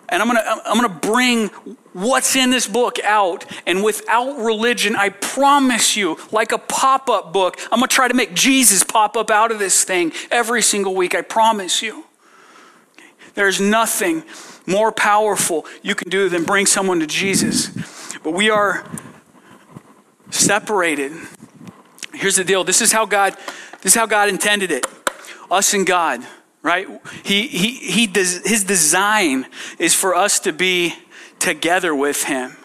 and 0.08 0.22
I'm 0.22 0.28
going 0.28 0.42
to 0.42 0.68
I'm 0.68 0.78
going 0.78 0.88
to 0.88 1.08
bring 1.08 1.48
what's 1.92 2.36
in 2.36 2.50
this 2.50 2.66
book 2.66 2.98
out. 3.00 3.44
And 3.66 3.82
without 3.82 4.38
religion, 4.38 4.94
I 4.96 5.08
promise 5.10 5.96
you, 5.96 6.18
like 6.30 6.52
a 6.52 6.58
pop 6.58 7.10
up 7.10 7.32
book, 7.32 7.58
I'm 7.72 7.80
going 7.80 7.88
to 7.88 7.94
try 7.94 8.08
to 8.08 8.14
make 8.14 8.34
Jesus 8.34 8.82
pop 8.82 9.16
up 9.16 9.30
out 9.30 9.50
of 9.50 9.58
this 9.58 9.84
thing 9.84 10.12
every 10.30 10.62
single 10.62 10.94
week. 10.94 11.14
I 11.14 11.22
promise 11.22 11.82
you. 11.82 12.04
There's 13.34 13.60
nothing 13.60 14.24
more 14.66 14.90
powerful 14.90 15.66
you 15.82 15.94
can 15.94 16.08
do 16.08 16.28
than 16.28 16.44
bring 16.44 16.66
someone 16.66 17.00
to 17.00 17.06
Jesus. 17.06 17.70
But 18.22 18.30
we 18.30 18.48
are 18.48 18.88
separated 20.30 21.12
Here's 22.16 22.36
the 22.36 22.44
deal. 22.44 22.64
This 22.64 22.80
is 22.80 22.92
how 22.92 23.06
God, 23.06 23.36
this 23.82 23.92
is 23.92 23.94
how 23.94 24.06
God 24.06 24.28
intended 24.28 24.70
it. 24.70 24.86
Us 25.50 25.74
and 25.74 25.86
God, 25.86 26.26
right? 26.62 26.88
He, 27.24 27.46
he, 27.46 27.74
he 27.74 28.06
does, 28.06 28.46
his 28.46 28.64
design 28.64 29.46
is 29.78 29.94
for 29.94 30.14
us 30.14 30.40
to 30.40 30.52
be 30.52 30.94
together 31.38 31.94
with 31.94 32.24
him 32.24 32.56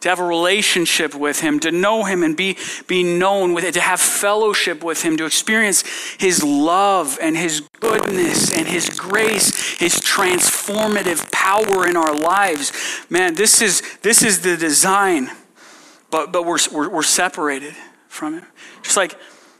to 0.00 0.08
have 0.08 0.18
a 0.18 0.24
relationship 0.24 1.14
with 1.14 1.40
him, 1.40 1.60
to 1.60 1.70
know 1.70 2.04
him 2.04 2.22
and 2.22 2.36
be, 2.36 2.56
be 2.86 3.02
known 3.02 3.52
with 3.52 3.64
it, 3.64 3.74
to 3.74 3.80
have 3.80 4.00
fellowship 4.00 4.82
with 4.82 5.02
him, 5.02 5.16
to 5.18 5.26
experience 5.26 5.84
his 6.18 6.42
love 6.42 7.18
and 7.20 7.36
his 7.36 7.60
goodness 7.80 8.52
and 8.52 8.66
his 8.66 8.88
grace, 8.88 9.78
his 9.78 9.94
transformative 9.96 11.30
power 11.30 11.86
in 11.86 11.96
our 11.96 12.14
lives. 12.14 12.72
Man, 13.10 13.34
this 13.34 13.60
is, 13.60 13.82
this 13.98 14.22
is 14.22 14.40
the 14.40 14.56
design, 14.56 15.30
but, 16.10 16.32
but 16.32 16.46
we're, 16.46 16.58
we're, 16.72 16.88
we're 16.88 17.02
separated 17.02 17.74
from 18.08 18.38
him. 18.38 18.46
Just 18.82 18.96
like, 18.96 19.18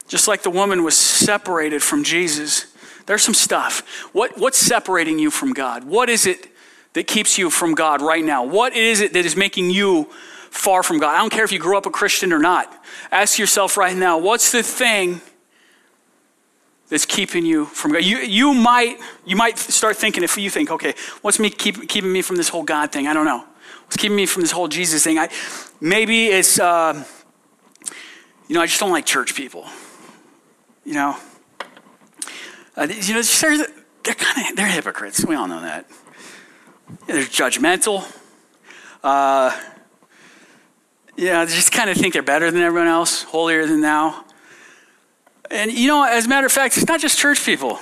just 0.09 0.27
like 0.27 0.43
the 0.43 0.51
woman 0.51 0.83
was 0.83 0.97
separated 0.97 1.83
from 1.83 2.03
Jesus, 2.03 2.67
there's 3.07 3.23
some 3.23 3.35
stuff. 3.35 4.09
What, 4.13 4.39
what's 4.39 4.59
separating 4.59 5.19
you 5.19 5.31
from 5.31 5.53
God? 5.53 5.85
What 5.85 6.09
is 6.09 6.27
it 6.27 6.49
that 6.93 7.07
keeps 7.07 7.39
you 7.39 7.51
from 7.51 7.75
God 7.75 8.03
right 8.03 8.25
now? 8.25 8.45
What 8.45 8.75
is 8.75 9.01
it 9.01 9.13
that 9.13 9.25
is 9.25 9.37
making 9.37 9.71
you 9.71 10.05
far 10.51 10.83
from 10.83 10.99
God? 10.99 11.15
I 11.15 11.19
don't 11.19 11.31
care 11.31 11.45
if 11.45 11.53
you 11.53 11.59
grew 11.59 11.77
up 11.77 11.87
a 11.87 11.91
Christian 11.91 12.33
or 12.33 12.39
not. 12.39 12.73
Ask 13.11 13.39
yourself 13.39 13.77
right 13.77 13.97
now, 13.97 14.19
what's 14.19 14.53
the 14.53 14.63
thing 14.63 15.21
that's 16.89 17.07
keeping 17.07 17.47
you 17.47 17.67
from 17.67 17.93
God? 17.93 18.05
You, 18.05 18.19
you, 18.19 18.53
might, 18.53 18.99
you 19.25 19.37
might 19.37 19.59
start 19.59 19.97
thinking, 19.97 20.25
if 20.25 20.37
you 20.37 20.51
think, 20.51 20.71
okay, 20.71 20.95
what's 21.23 21.39
me 21.39 21.51
keep, 21.51 21.89
keeping 21.89 22.13
me 22.13 22.23
from 22.23 22.37
this 22.37 22.49
whole 22.49 22.65
God 22.65 22.91
thing? 22.91 23.07
I 23.07 23.13
don't 23.13 23.27
know. 23.27 23.45
What's 23.85 23.97
keeping 23.97 24.17
me 24.17 24.27
from 24.27 24.43
this 24.43 24.53
whole 24.53 24.69
Jesus 24.69 25.05
thing? 25.05 25.19
I, 25.19 25.29
maybe 25.81 26.27
it's. 26.27 26.59
Uh, 26.59 27.05
you 28.51 28.55
know, 28.55 28.63
I 28.63 28.67
just 28.67 28.81
don't 28.81 28.91
like 28.91 29.07
church 29.07 29.37
people. 29.37 29.65
You 30.85 30.95
know, 30.95 31.17
uh, 32.77 32.89
you 32.91 33.15
know, 33.15 33.23
they're, 33.23 33.57
they're 34.03 34.15
kind 34.17 34.51
of 34.51 34.57
they're 34.57 34.67
hypocrites. 34.67 35.25
We 35.25 35.37
all 35.37 35.47
know 35.47 35.61
that. 35.61 35.89
they're 37.07 37.23
judgmental. 37.23 38.03
Uh, 39.05 39.57
yeah, 41.17 41.45
they 41.45 41.55
just 41.55 41.71
kind 41.71 41.91
of 41.91 41.97
think 41.97 42.13
they're 42.13 42.25
better 42.25 42.51
than 42.51 42.61
everyone 42.61 42.89
else, 42.89 43.23
holier 43.23 43.67
than 43.67 43.83
thou. 43.83 44.25
And 45.49 45.71
you 45.71 45.87
know, 45.87 46.03
as 46.03 46.27
a 46.27 46.29
matter 46.29 46.47
of 46.47 46.53
fact, 46.53 46.77
it's 46.77 46.89
not 46.89 46.99
just 46.99 47.21
church 47.21 47.47
people. 47.47 47.79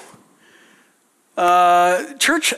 Uh, 1.35 2.13
church 2.19 2.53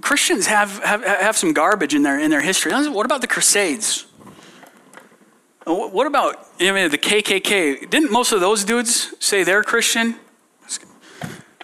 Christians 0.00 0.46
have, 0.46 0.78
have, 0.84 1.02
have 1.02 1.36
some 1.36 1.52
garbage 1.52 1.92
in 1.92 2.04
their, 2.04 2.20
in 2.20 2.30
their 2.30 2.40
history. 2.40 2.72
What 2.72 3.04
about 3.04 3.20
the 3.20 3.26
Crusades? 3.26 4.06
What 5.64 6.06
about 6.06 6.48
I 6.60 6.72
mean, 6.72 6.90
the 6.90 6.98
KKK? 6.98 7.88
Didn't 7.88 8.10
most 8.10 8.32
of 8.32 8.40
those 8.40 8.64
dudes 8.64 9.14
say 9.20 9.44
they're 9.44 9.62
Christian? 9.62 10.16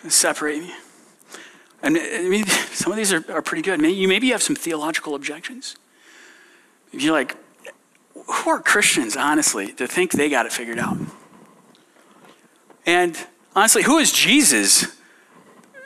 Separate 0.09 0.61
me. 0.61 0.73
And 1.83 1.97
I 1.97 2.29
mean, 2.29 2.47
some 2.73 2.93
of 2.93 2.97
these 2.97 3.13
are, 3.13 3.25
are 3.31 3.43
pretty 3.43 3.63
good. 3.63 3.81
Maybe, 3.81 3.95
you 3.95 4.09
maybe 4.09 4.31
have 4.31 4.43
some 4.43 4.57
theological 4.57 5.15
objections. 5.15 5.77
You're 6.93 7.13
like, 7.13 7.37
who 8.15 8.51
are 8.51 8.61
Christians, 8.61 9.17
honestly, 9.17 9.73
to 9.75 9.87
think 9.87 10.13
they 10.13 10.29
got 10.29 10.47
it 10.47 10.53
figured 10.53 10.79
out? 10.79 10.97
And 12.87 13.19
honestly, 13.55 13.83
who 13.83 13.99
is 13.99 14.13
Jesus 14.13 14.97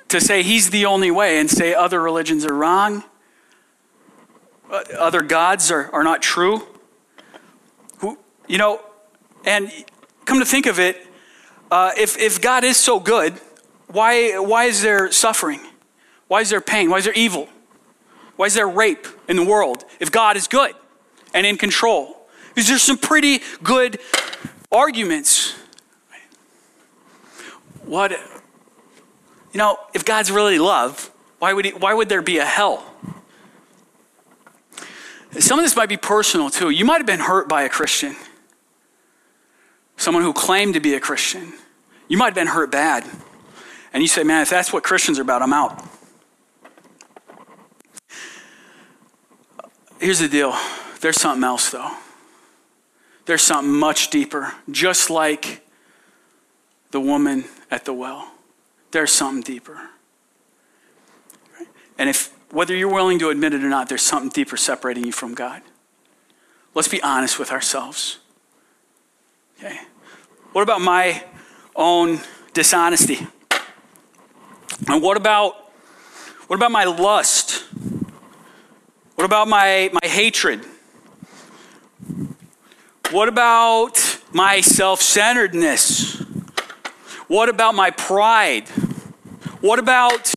to 0.08 0.20
say 0.20 0.42
he's 0.42 0.70
the 0.70 0.86
only 0.86 1.10
way 1.10 1.38
and 1.38 1.50
say 1.50 1.74
other 1.74 2.00
religions 2.00 2.44
are 2.44 2.54
wrong? 2.54 3.04
Uh, 4.70 4.82
other 4.98 5.22
gods 5.22 5.70
are, 5.70 5.90
are 5.92 6.04
not 6.04 6.22
true? 6.22 6.66
You 8.52 8.58
know, 8.58 8.82
and 9.46 9.72
come 10.26 10.38
to 10.38 10.44
think 10.44 10.66
of 10.66 10.78
it, 10.78 11.06
uh, 11.70 11.92
if, 11.96 12.18
if 12.18 12.38
God 12.38 12.64
is 12.64 12.76
so 12.76 13.00
good, 13.00 13.32
why, 13.86 14.38
why 14.38 14.64
is 14.64 14.82
there 14.82 15.10
suffering? 15.10 15.60
Why 16.28 16.42
is 16.42 16.50
there 16.50 16.60
pain? 16.60 16.90
Why 16.90 16.98
is 16.98 17.04
there 17.04 17.14
evil? 17.14 17.48
Why 18.36 18.44
is 18.44 18.52
there 18.52 18.68
rape 18.68 19.06
in 19.26 19.36
the 19.36 19.42
world 19.42 19.86
if 20.00 20.12
God 20.12 20.36
is 20.36 20.48
good 20.48 20.74
and 21.32 21.46
in 21.46 21.56
control? 21.56 22.28
These 22.54 22.70
are 22.70 22.78
some 22.78 22.98
pretty 22.98 23.40
good 23.62 23.98
arguments. 24.70 25.54
What, 27.86 28.10
you 28.10 28.18
know, 29.54 29.78
if 29.94 30.04
God's 30.04 30.30
really 30.30 30.58
love, 30.58 31.10
why 31.38 31.54
would, 31.54 31.64
he, 31.64 31.70
why 31.70 31.94
would 31.94 32.10
there 32.10 32.20
be 32.20 32.36
a 32.36 32.44
hell? 32.44 32.84
Some 35.38 35.58
of 35.58 35.64
this 35.64 35.74
might 35.74 35.88
be 35.88 35.96
personal 35.96 36.50
too. 36.50 36.68
You 36.68 36.84
might 36.84 36.98
have 36.98 37.06
been 37.06 37.20
hurt 37.20 37.48
by 37.48 37.62
a 37.62 37.70
Christian, 37.70 38.14
someone 39.96 40.22
who 40.22 40.32
claimed 40.32 40.74
to 40.74 40.80
be 40.80 40.94
a 40.94 41.00
Christian. 41.00 41.52
You 42.08 42.18
might 42.18 42.26
have 42.26 42.34
been 42.34 42.48
hurt 42.48 42.70
bad. 42.70 43.04
And 43.92 44.02
you 44.02 44.08
say, 44.08 44.24
man, 44.24 44.42
if 44.42 44.50
that's 44.50 44.72
what 44.72 44.82
Christians 44.82 45.18
are 45.18 45.22
about, 45.22 45.42
I'm 45.42 45.52
out. 45.52 45.84
Here's 50.00 50.18
the 50.18 50.28
deal 50.28 50.56
there's 51.00 51.20
something 51.20 51.44
else, 51.44 51.70
though. 51.70 51.90
There's 53.24 53.42
something 53.42 53.72
much 53.72 54.10
deeper, 54.10 54.52
just 54.70 55.10
like 55.10 55.64
the 56.90 57.00
woman 57.00 57.44
at 57.70 57.84
the 57.84 57.92
well. 57.92 58.32
There's 58.90 59.12
something 59.12 59.42
deeper. 59.42 59.90
And 61.98 62.08
if 62.08 62.32
whether 62.50 62.74
you're 62.74 62.92
willing 62.92 63.18
to 63.20 63.30
admit 63.30 63.54
it 63.54 63.64
or 63.64 63.68
not, 63.68 63.88
there's 63.88 64.02
something 64.02 64.28
deeper 64.28 64.56
separating 64.56 65.04
you 65.04 65.12
from 65.12 65.34
God. 65.34 65.62
Let's 66.74 66.88
be 66.88 67.02
honest 67.02 67.38
with 67.38 67.50
ourselves. 67.50 68.18
Okay. 69.64 69.78
What 70.50 70.62
about 70.62 70.80
my 70.80 71.22
own 71.76 72.18
dishonesty? 72.52 73.24
And 74.88 75.00
what 75.00 75.16
about 75.16 75.70
what 76.48 76.56
about 76.56 76.72
my 76.72 76.82
lust? 76.82 77.64
What 79.14 79.24
about 79.24 79.46
my, 79.46 79.88
my 79.92 80.08
hatred? 80.08 80.64
What 83.12 83.28
about 83.28 84.20
my 84.32 84.60
self 84.62 85.00
centeredness? 85.00 86.16
What 87.28 87.48
about 87.48 87.76
my 87.76 87.90
pride? 87.90 88.68
What 89.60 89.78
about 89.78 90.34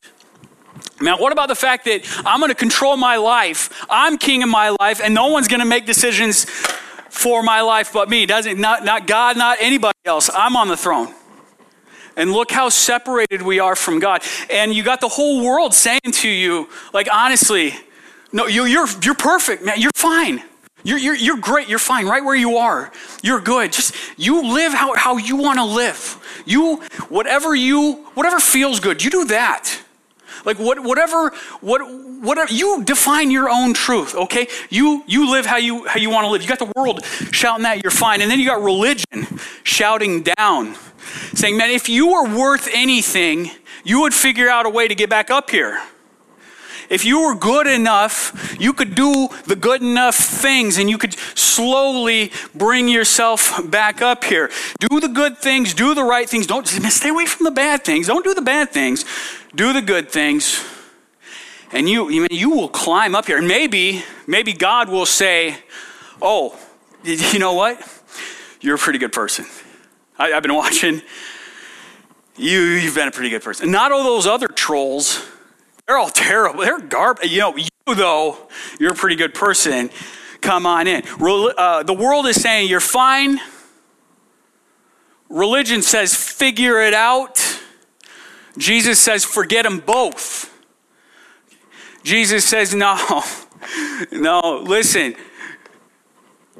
now, 1.01 1.17
what 1.17 1.31
about 1.31 1.47
the 1.47 1.55
fact 1.55 1.85
that 1.85 2.05
I'm 2.27 2.39
going 2.39 2.51
to 2.51 2.55
control 2.55 2.95
my 2.95 3.17
life? 3.17 3.85
I'm 3.89 4.19
king 4.19 4.43
of 4.43 4.49
my 4.49 4.75
life, 4.79 5.01
and 5.03 5.15
no 5.15 5.29
one's 5.29 5.47
going 5.47 5.61
to 5.61 5.65
make 5.65 5.87
decisions 5.87 6.45
for 7.15 7.41
my 7.41 7.61
life 7.61 7.91
but 7.93 8.09
me. 8.09 8.25
Doesn't 8.25 8.59
not, 8.59 8.83
not 8.83 9.07
God, 9.07 9.37
not 9.37 9.57
anybody 9.61 9.97
else. 10.05 10.29
I'm 10.33 10.55
on 10.55 10.67
the 10.67 10.77
throne. 10.77 11.13
And 12.17 12.31
look 12.31 12.51
how 12.51 12.69
separated 12.69 13.41
we 13.41 13.59
are 13.59 13.75
from 13.75 13.99
God. 13.99 14.21
And 14.49 14.73
you 14.73 14.83
got 14.83 15.01
the 15.01 15.09
whole 15.09 15.43
world 15.43 15.73
saying 15.73 15.99
to 16.11 16.29
you, 16.29 16.69
like, 16.93 17.07
honestly, 17.11 17.73
no, 18.31 18.47
you, 18.47 18.65
you're, 18.65 18.87
you're 19.01 19.15
perfect, 19.15 19.63
man. 19.63 19.79
You're 19.79 19.91
fine. 19.95 20.41
You're, 20.83 20.99
you're, 20.99 21.15
you're 21.15 21.37
great. 21.37 21.67
You're 21.67 21.79
fine 21.79 22.05
right 22.05 22.23
where 22.23 22.35
you 22.35 22.57
are. 22.57 22.91
You're 23.23 23.41
good. 23.41 23.73
Just 23.73 23.95
you 24.17 24.53
live 24.53 24.73
how, 24.73 24.95
how 24.95 25.17
you 25.17 25.35
want 25.35 25.57
to 25.57 25.65
live. 25.65 26.43
You, 26.45 26.77
whatever 27.09 27.55
you, 27.55 28.05
whatever 28.13 28.39
feels 28.39 28.79
good, 28.79 29.03
you 29.03 29.09
do 29.09 29.25
that. 29.25 29.81
Like 30.45 30.59
what, 30.59 30.81
whatever, 30.83 31.31
what, 31.61 31.81
whatever, 31.81 32.53
you 32.53 32.83
define 32.83 33.31
your 33.31 33.49
own 33.49 33.73
truth, 33.73 34.15
okay? 34.15 34.47
You, 34.69 35.03
you 35.07 35.31
live 35.31 35.45
how 35.45 35.57
you, 35.57 35.87
how 35.87 35.99
you 35.99 36.09
want 36.09 36.25
to 36.25 36.29
live. 36.29 36.41
You 36.41 36.47
got 36.47 36.59
the 36.59 36.71
world 36.75 37.03
shouting 37.31 37.63
that, 37.63 37.83
you're 37.83 37.91
fine. 37.91 38.21
And 38.21 38.29
then 38.29 38.39
you 38.39 38.45
got 38.45 38.61
religion 38.61 39.39
shouting 39.63 40.23
down 40.23 40.75
saying, 41.33 41.57
man, 41.57 41.71
if 41.71 41.89
you 41.89 42.07
were 42.07 42.37
worth 42.37 42.69
anything, 42.71 43.51
you 43.83 44.01
would 44.01 44.13
figure 44.13 44.49
out 44.49 44.65
a 44.65 44.69
way 44.69 44.87
to 44.87 44.95
get 44.95 45.09
back 45.09 45.29
up 45.29 45.49
here. 45.49 45.81
If 46.89 47.03
you 47.03 47.21
were 47.21 47.35
good 47.35 47.67
enough, 47.67 48.55
you 48.59 48.73
could 48.73 48.95
do 48.95 49.29
the 49.47 49.55
good 49.55 49.81
enough 49.81 50.15
things 50.15 50.77
and 50.77 50.89
you 50.89 50.97
could 50.97 51.15
slowly 51.33 52.31
bring 52.53 52.87
yourself 52.87 53.59
back 53.69 54.01
up 54.01 54.23
here. 54.23 54.51
Do 54.79 54.99
the 54.99 55.07
good 55.07 55.37
things, 55.37 55.73
do 55.73 55.95
the 55.95 56.03
right 56.03 56.29
things. 56.29 56.45
Don't 56.45 56.67
stay 56.67 57.09
away 57.09 57.25
from 57.25 57.45
the 57.45 57.51
bad 57.51 57.83
things. 57.83 58.07
Don't 58.07 58.23
do 58.23 58.33
the 58.33 58.41
bad 58.41 58.69
things. 58.69 59.03
Do 59.55 59.73
the 59.73 59.81
good 59.81 60.09
things. 60.09 60.63
And 61.71 61.89
you, 61.89 62.27
you 62.29 62.49
will 62.49 62.69
climb 62.69 63.15
up 63.15 63.25
here. 63.25 63.37
And 63.37 63.47
maybe, 63.47 64.03
maybe 64.27 64.53
God 64.53 64.89
will 64.89 65.05
say, 65.05 65.57
Oh, 66.21 66.57
you 67.03 67.39
know 67.39 67.53
what? 67.53 67.81
You're 68.61 68.75
a 68.75 68.79
pretty 68.79 68.99
good 68.99 69.11
person. 69.11 69.45
I, 70.17 70.29
have 70.29 70.43
been 70.43 70.55
watching. 70.55 71.01
You, 72.37 72.59
you've 72.61 72.95
been 72.95 73.07
a 73.07 73.11
pretty 73.11 73.29
good 73.29 73.43
person. 73.43 73.71
Not 73.71 73.91
all 73.91 74.03
those 74.03 74.27
other 74.27 74.47
trolls. 74.47 75.25
They're 75.87 75.97
all 75.97 76.09
terrible. 76.09 76.61
They're 76.61 76.79
garbage. 76.79 77.31
You 77.31 77.39
know, 77.39 77.57
you 77.57 77.67
though, 77.95 78.49
you're 78.79 78.93
a 78.93 78.95
pretty 78.95 79.15
good 79.15 79.33
person. 79.33 79.89
Come 80.41 80.65
on 80.65 80.87
in. 80.87 81.03
Uh, 81.07 81.83
the 81.83 81.93
world 81.93 82.27
is 82.27 82.41
saying 82.41 82.69
you're 82.69 82.79
fine. 82.79 83.39
Religion 85.29 85.81
says 85.81 86.15
figure 86.15 86.81
it 86.81 86.93
out. 86.93 87.54
Jesus 88.57 88.99
says 88.99 89.25
forget 89.25 89.63
them 89.63 89.79
both. 89.79 90.51
Jesus 92.03 92.45
says 92.45 92.73
no, 92.73 93.23
no. 94.11 94.63
Listen, 94.65 95.15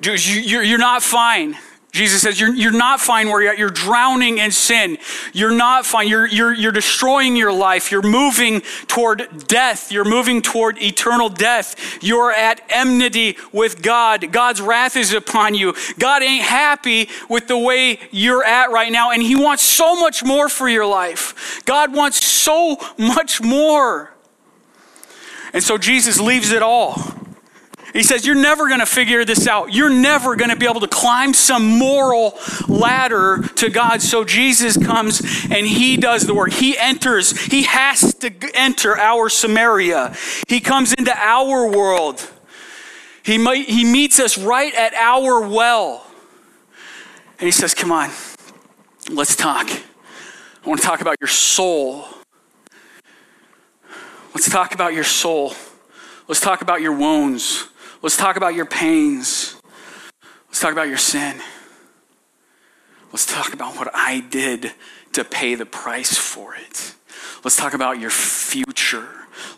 you're 0.01 0.77
not 0.77 1.03
fine. 1.03 1.57
Jesus 1.95 2.21
says, 2.21 2.39
you're, 2.39 2.53
you're 2.53 2.71
not 2.71 2.99
fine 2.99 3.29
where 3.29 3.41
you're 3.41 3.53
at. 3.53 3.57
You're 3.57 3.69
drowning 3.69 4.39
in 4.39 4.51
sin. 4.51 4.97
You're 5.31 5.55
not 5.55 5.85
fine. 5.85 6.09
You're, 6.09 6.27
you're, 6.27 6.53
you're 6.53 6.73
destroying 6.73 7.37
your 7.37 7.53
life. 7.53 7.89
You're 7.89 8.01
moving 8.01 8.61
toward 8.87 9.47
death. 9.47 9.93
You're 9.93 10.03
moving 10.03 10.41
toward 10.41 10.77
eternal 10.81 11.29
death. 11.29 12.03
You're 12.03 12.33
at 12.33 12.61
enmity 12.67 13.37
with 13.53 13.81
God. 13.81 14.31
God's 14.33 14.59
wrath 14.59 14.97
is 14.97 15.13
upon 15.13 15.55
you. 15.55 15.73
God 15.97 16.21
ain't 16.21 16.43
happy 16.43 17.07
with 17.29 17.47
the 17.47 17.57
way 17.57 17.97
you're 18.11 18.43
at 18.43 18.71
right 18.71 18.91
now, 18.91 19.11
and 19.11 19.23
He 19.23 19.37
wants 19.37 19.63
so 19.63 19.95
much 19.95 20.21
more 20.21 20.49
for 20.49 20.67
your 20.67 20.85
life. 20.85 21.63
God 21.65 21.93
wants 21.95 22.25
so 22.25 22.77
much 22.97 23.41
more. 23.41 24.11
And 25.53 25.63
so 25.63 25.77
Jesus 25.77 26.19
leaves 26.19 26.51
it 26.51 26.61
all. 26.61 27.01
He 27.95 28.03
says, 28.03 28.25
You're 28.25 28.35
never 28.35 28.67
going 28.67 28.81
to 28.81 28.85
figure 28.85 29.23
this 29.23 29.47
out. 29.47 29.73
You're 29.73 29.89
never 29.89 30.35
going 30.35 30.49
to 30.49 30.57
be 30.57 30.65
able 30.65 30.81
to 30.81 30.87
climb 30.87 31.33
some 31.33 31.79
moral 31.79 32.37
ladder 32.67 33.41
to 33.55 33.69
God. 33.69 34.01
So 34.01 34.25
Jesus 34.25 34.75
comes 34.75 35.21
and 35.49 35.65
he 35.65 35.95
does 35.95 36.23
the 36.23 36.33
work. 36.33 36.51
He 36.51 36.77
enters, 36.77 37.45
he 37.45 37.63
has 37.63 38.13
to 38.15 38.33
enter 38.53 38.97
our 38.97 39.29
Samaria. 39.29 40.13
He 40.49 40.59
comes 40.59 40.93
into 40.93 41.15
our 41.17 41.71
world. 41.71 42.29
He, 43.23 43.37
might, 43.37 43.69
he 43.69 43.85
meets 43.85 44.19
us 44.19 44.37
right 44.37 44.75
at 44.75 44.93
our 44.93 45.47
well. 45.47 46.05
And 47.39 47.47
he 47.47 47.51
says, 47.51 47.73
Come 47.73 47.93
on, 47.93 48.11
let's 49.09 49.37
talk. 49.37 49.69
I 49.69 50.67
want 50.67 50.81
to 50.81 50.85
talk 50.85 50.99
about 50.99 51.15
your 51.21 51.29
soul. 51.29 52.07
Let's 54.33 54.49
talk 54.49 54.73
about 54.73 54.93
your 54.93 55.05
soul. 55.05 55.53
Let's 56.27 56.41
talk 56.41 56.61
about 56.61 56.81
your 56.81 56.91
wounds. 56.91 57.69
Let's 58.05 58.17
talk 58.17 58.35
about 58.37 58.53
your 58.53 58.67
pains. 58.67 59.59
Let's 60.47 60.59
talk 60.59 60.71
about 60.71 60.87
your 60.89 60.97
sin. 60.99 61.41
Let's 63.11 63.25
talk 63.25 63.51
about 63.51 63.77
what 63.77 63.89
I 63.95 64.19
did 64.19 64.73
to 65.13 65.23
pay 65.23 65.55
the 65.55 65.65
price 65.65 66.15
for 66.15 66.53
it. 66.53 66.93
Let's 67.43 67.55
talk 67.55 67.73
about 67.73 67.99
your 67.99 68.11
future. 68.11 69.07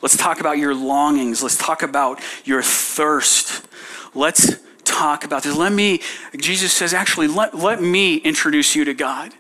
Let's 0.02 0.16
talk 0.16 0.40
about 0.40 0.60
your 0.60 0.74
longings. 0.74 1.44
Let's 1.44 1.58
talk 1.58 1.84
about 1.84 2.22
your 2.46 2.62
thirst. 2.62 3.68
Let's 4.16 4.56
talk 4.86 5.26
about 5.26 5.44
this. 5.44 5.54
Let 5.54 5.74
me, 5.74 6.00
Jesus 6.38 6.72
says, 6.72 6.94
actually, 6.94 7.28
let, 7.28 7.54
let 7.54 7.82
me 7.82 8.16
introduce 8.16 8.78
you 8.78 8.86
to 8.86 8.94
God. 8.94 9.34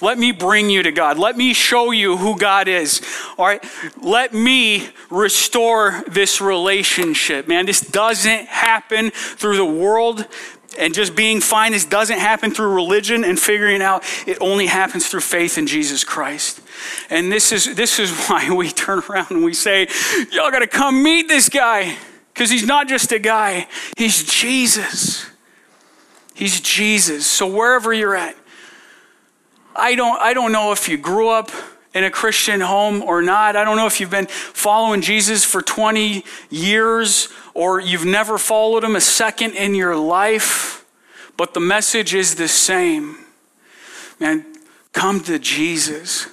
Let 0.00 0.18
me 0.18 0.32
bring 0.32 0.70
you 0.70 0.82
to 0.82 0.92
God. 0.92 1.18
Let 1.18 1.36
me 1.36 1.52
show 1.52 1.90
you 1.90 2.16
who 2.16 2.38
God 2.38 2.68
is. 2.68 3.00
All 3.36 3.46
right. 3.46 3.64
Let 4.00 4.32
me 4.32 4.88
restore 5.10 6.02
this 6.06 6.40
relationship. 6.40 7.48
Man, 7.48 7.66
this 7.66 7.80
doesn't 7.80 8.46
happen 8.46 9.10
through 9.10 9.56
the 9.56 9.64
world 9.64 10.26
and 10.78 10.94
just 10.94 11.16
being 11.16 11.40
fine. 11.40 11.72
This 11.72 11.84
doesn't 11.84 12.18
happen 12.18 12.52
through 12.52 12.74
religion 12.74 13.24
and 13.24 13.38
figuring 13.38 13.82
out. 13.82 14.04
It 14.26 14.38
only 14.40 14.66
happens 14.66 15.08
through 15.08 15.20
faith 15.20 15.58
in 15.58 15.66
Jesus 15.66 16.04
Christ. 16.04 16.60
And 17.10 17.32
this 17.32 17.52
is, 17.52 17.74
this 17.74 17.98
is 17.98 18.10
why 18.28 18.50
we 18.50 18.70
turn 18.70 19.00
around 19.08 19.30
and 19.30 19.44
we 19.44 19.54
say, 19.54 19.88
Y'all 20.30 20.50
got 20.50 20.60
to 20.60 20.66
come 20.66 21.02
meet 21.02 21.28
this 21.28 21.48
guy. 21.48 21.96
Because 22.32 22.50
he's 22.50 22.66
not 22.66 22.86
just 22.86 23.10
a 23.10 23.18
guy, 23.18 23.66
he's 23.96 24.22
Jesus. 24.22 25.26
He's 26.34 26.60
Jesus. 26.60 27.26
So 27.26 27.48
wherever 27.48 27.92
you're 27.92 28.14
at, 28.14 28.36
I 29.78 29.94
don't, 29.94 30.20
I 30.20 30.34
don't 30.34 30.52
know 30.52 30.72
if 30.72 30.88
you 30.88 30.98
grew 30.98 31.28
up 31.28 31.50
in 31.94 32.04
a 32.04 32.10
Christian 32.10 32.60
home 32.60 33.02
or 33.02 33.22
not. 33.22 33.56
I 33.56 33.64
don't 33.64 33.76
know 33.76 33.86
if 33.86 34.00
you've 34.00 34.10
been 34.10 34.26
following 34.26 35.00
Jesus 35.00 35.44
for 35.44 35.62
20 35.62 36.24
years 36.50 37.28
or 37.54 37.80
you've 37.80 38.04
never 38.04 38.38
followed 38.38 38.84
him 38.84 38.96
a 38.96 39.00
second 39.00 39.54
in 39.54 39.74
your 39.74 39.96
life, 39.96 40.84
but 41.36 41.54
the 41.54 41.60
message 41.60 42.14
is 42.14 42.34
the 42.34 42.48
same. 42.48 43.16
Man, 44.20 44.44
come 44.92 45.20
to 45.20 45.38
Jesus. 45.38 46.26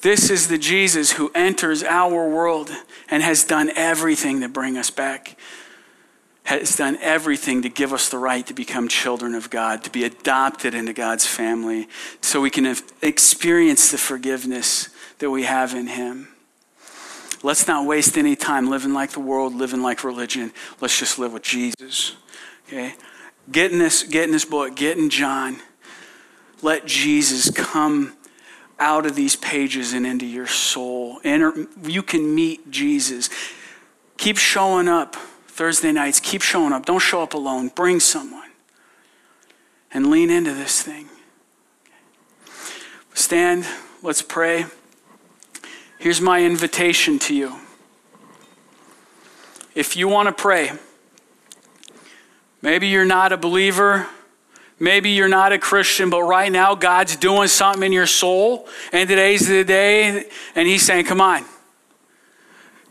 This 0.00 0.30
is 0.30 0.48
the 0.48 0.58
Jesus 0.58 1.12
who 1.12 1.30
enters 1.34 1.84
our 1.84 2.28
world 2.28 2.70
and 3.08 3.22
has 3.22 3.44
done 3.44 3.70
everything 3.76 4.40
to 4.40 4.48
bring 4.48 4.76
us 4.76 4.90
back 4.90 5.36
has 6.44 6.76
done 6.76 6.98
everything 7.00 7.62
to 7.62 7.68
give 7.68 7.92
us 7.92 8.08
the 8.08 8.18
right 8.18 8.46
to 8.46 8.54
become 8.54 8.88
children 8.88 9.34
of 9.34 9.48
God, 9.48 9.84
to 9.84 9.90
be 9.90 10.04
adopted 10.04 10.74
into 10.74 10.92
God's 10.92 11.26
family, 11.26 11.88
so 12.20 12.40
we 12.40 12.50
can 12.50 12.76
experience 13.00 13.90
the 13.90 13.98
forgiveness 13.98 14.88
that 15.18 15.30
we 15.30 15.44
have 15.44 15.74
in 15.74 15.86
Him. 15.86 16.28
Let's 17.44 17.66
not 17.66 17.86
waste 17.86 18.16
any 18.16 18.36
time 18.36 18.70
living 18.70 18.92
like 18.92 19.10
the 19.10 19.20
world, 19.20 19.54
living 19.54 19.82
like 19.82 20.04
religion. 20.04 20.52
Let's 20.80 20.98
just 20.98 21.18
live 21.18 21.32
with 21.32 21.42
Jesus. 21.42 22.16
Okay? 22.66 22.94
Get 23.50 23.72
in 23.72 23.78
this, 23.78 24.04
get 24.04 24.24
in 24.24 24.30
this 24.30 24.44
book, 24.44 24.76
get 24.76 24.96
in 24.96 25.10
John. 25.10 25.58
Let 26.60 26.86
Jesus 26.86 27.50
come 27.50 28.16
out 28.78 29.06
of 29.06 29.16
these 29.16 29.36
pages 29.36 29.92
and 29.92 30.06
into 30.06 30.26
your 30.26 30.46
soul. 30.46 31.20
Enter, 31.24 31.66
you 31.82 32.02
can 32.02 32.34
meet 32.34 32.70
Jesus. 32.70 33.30
Keep 34.16 34.38
showing 34.38 34.88
up 34.88 35.16
Thursday 35.52 35.92
nights, 35.92 36.18
keep 36.18 36.40
showing 36.40 36.72
up. 36.72 36.86
Don't 36.86 36.98
show 36.98 37.22
up 37.22 37.34
alone. 37.34 37.68
Bring 37.68 38.00
someone 38.00 38.50
and 39.92 40.10
lean 40.10 40.30
into 40.30 40.54
this 40.54 40.80
thing. 40.80 41.10
Stand, 43.12 43.66
let's 44.02 44.22
pray. 44.22 44.64
Here's 45.98 46.22
my 46.22 46.42
invitation 46.42 47.18
to 47.20 47.34
you. 47.34 47.58
If 49.74 49.94
you 49.94 50.08
want 50.08 50.28
to 50.28 50.32
pray, 50.32 50.72
maybe 52.62 52.88
you're 52.88 53.04
not 53.04 53.32
a 53.32 53.36
believer, 53.36 54.06
maybe 54.80 55.10
you're 55.10 55.28
not 55.28 55.52
a 55.52 55.58
Christian, 55.58 56.08
but 56.08 56.22
right 56.22 56.50
now 56.50 56.74
God's 56.74 57.14
doing 57.16 57.48
something 57.48 57.82
in 57.82 57.92
your 57.92 58.06
soul, 58.06 58.66
and 58.90 59.06
today's 59.06 59.46
the 59.46 59.64
day, 59.64 60.24
and 60.54 60.66
He's 60.66 60.82
saying, 60.82 61.04
Come 61.04 61.20
on, 61.20 61.44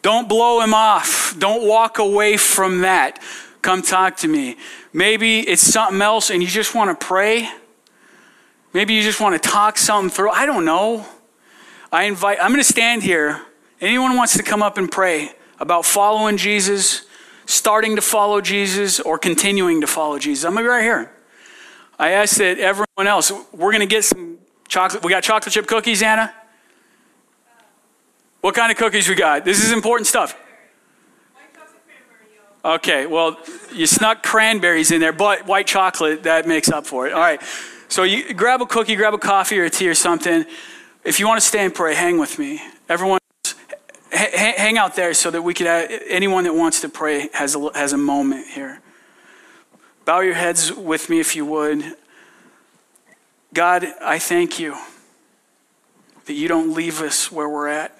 don't 0.02 0.28
blow 0.28 0.62
him 0.62 0.74
off. 0.74 1.36
Don't 1.38 1.68
walk 1.68 2.00
away 2.00 2.38
from 2.38 2.82
that. 2.82 3.22
Come 3.62 3.82
talk 3.82 4.18
to 4.18 4.28
me. 4.28 4.58
Maybe 4.94 5.40
it's 5.40 5.62
something 5.62 6.02
else 6.02 6.30
and 6.30 6.42
you 6.42 6.48
just 6.48 6.74
want 6.74 7.00
to 7.00 7.06
pray. 7.06 7.50
Maybe 8.74 8.94
you 8.94 9.02
just 9.02 9.20
want 9.20 9.42
to 9.42 9.50
talk 9.50 9.78
something 9.78 10.10
through. 10.10 10.32
I 10.32 10.46
don't 10.46 10.66
know. 10.66 11.06
I 11.92 12.06
invite, 12.06 12.40
I'm 12.42 12.52
going 12.52 12.62
to 12.62 12.64
stand 12.64 13.04
here. 13.04 13.42
Anyone 13.80 14.16
wants 14.16 14.38
to 14.38 14.44
come 14.44 14.64
up 14.64 14.78
and 14.78 14.90
pray 14.90 15.32
about 15.60 15.86
following 15.86 16.38
Jesus, 16.38 17.06
starting 17.46 17.96
to 17.98 18.02
follow 18.02 18.42
Jesus, 18.42 19.00
or 19.00 19.18
continuing 19.18 19.82
to 19.82 19.88
follow 19.88 20.18
Jesus? 20.18 20.46
I'm 20.46 20.54
going 20.54 20.64
to 20.64 20.70
be 20.70 20.72
right 20.72 20.84
here. 20.84 21.12
I 22.00 22.12
ask 22.12 22.38
that 22.38 22.58
everyone 22.60 23.08
else, 23.08 23.32
we're 23.52 23.72
going 23.72 23.82
to 23.82 23.86
get 23.86 24.06
some 24.06 24.40
chocolate. 24.68 25.04
We 25.04 25.12
got 25.12 25.22
chocolate 25.24 25.54
chip 25.54 25.68
cookies, 25.68 26.02
Anna? 26.02 26.34
What 28.42 28.56
kind 28.56 28.72
of 28.72 28.78
cookies 28.78 29.08
we 29.08 29.16
got? 29.16 29.46
This 29.46 29.64
is 29.64 29.72
important 29.72 30.08
stuff. 30.08 30.36
Okay, 32.64 33.08
well, 33.08 33.40
you 33.74 33.88
snuck 33.88 34.22
cranberries 34.22 34.92
in 34.92 35.00
there, 35.02 35.14
but 35.14 35.48
white 35.48 35.66
chocolate, 35.66 36.24
that 36.24 36.48
makes 36.48 36.70
up 36.70 36.86
for 36.86 37.08
it. 37.08 37.14
All 37.14 37.20
right. 37.20 37.42
So 37.88 38.04
you 38.04 38.34
grab 38.34 38.62
a 38.62 38.66
cookie, 38.66 38.96
grab 38.96 39.14
a 39.14 39.18
coffee 39.18 39.60
or 39.60 39.66
a 39.66 39.70
tea 39.70 39.90
or 39.90 39.96
something. 39.96 40.46
If 41.04 41.20
you 41.20 41.28
want 41.28 41.42
to 41.42 41.46
stay 41.46 41.66
and 41.66 41.74
pray, 41.74 41.96
hang 41.96 42.20
with 42.20 42.38
me. 42.38 42.62
Everyone, 42.88 43.20
hang 44.12 44.78
out 44.78 44.96
there 44.96 45.14
so 45.14 45.32
that 45.32 45.42
we 45.42 45.54
could, 45.54 45.66
have, 45.66 45.90
anyone 46.08 46.44
that 46.44 46.54
wants 46.54 46.82
to 46.82 46.90
pray 46.90 47.30
has 47.34 47.56
a, 47.56 47.72
has 47.74 47.94
a 47.94 47.98
moment 47.98 48.48
here. 48.48 48.80
Bow 50.06 50.20
your 50.20 50.36
heads 50.36 50.72
with 50.72 51.10
me 51.10 51.20
if 51.20 51.36
you 51.36 51.46
would. 51.46 51.84
God, 53.54 53.86
I 54.02 54.20
thank 54.20 54.60
you 54.60 54.78
that 56.26 56.34
you 56.34 56.48
don't 56.48 56.74
leave 56.74 57.02
us 57.02 57.32
where 57.32 57.50
we're 57.50 57.68
at. 57.68 57.98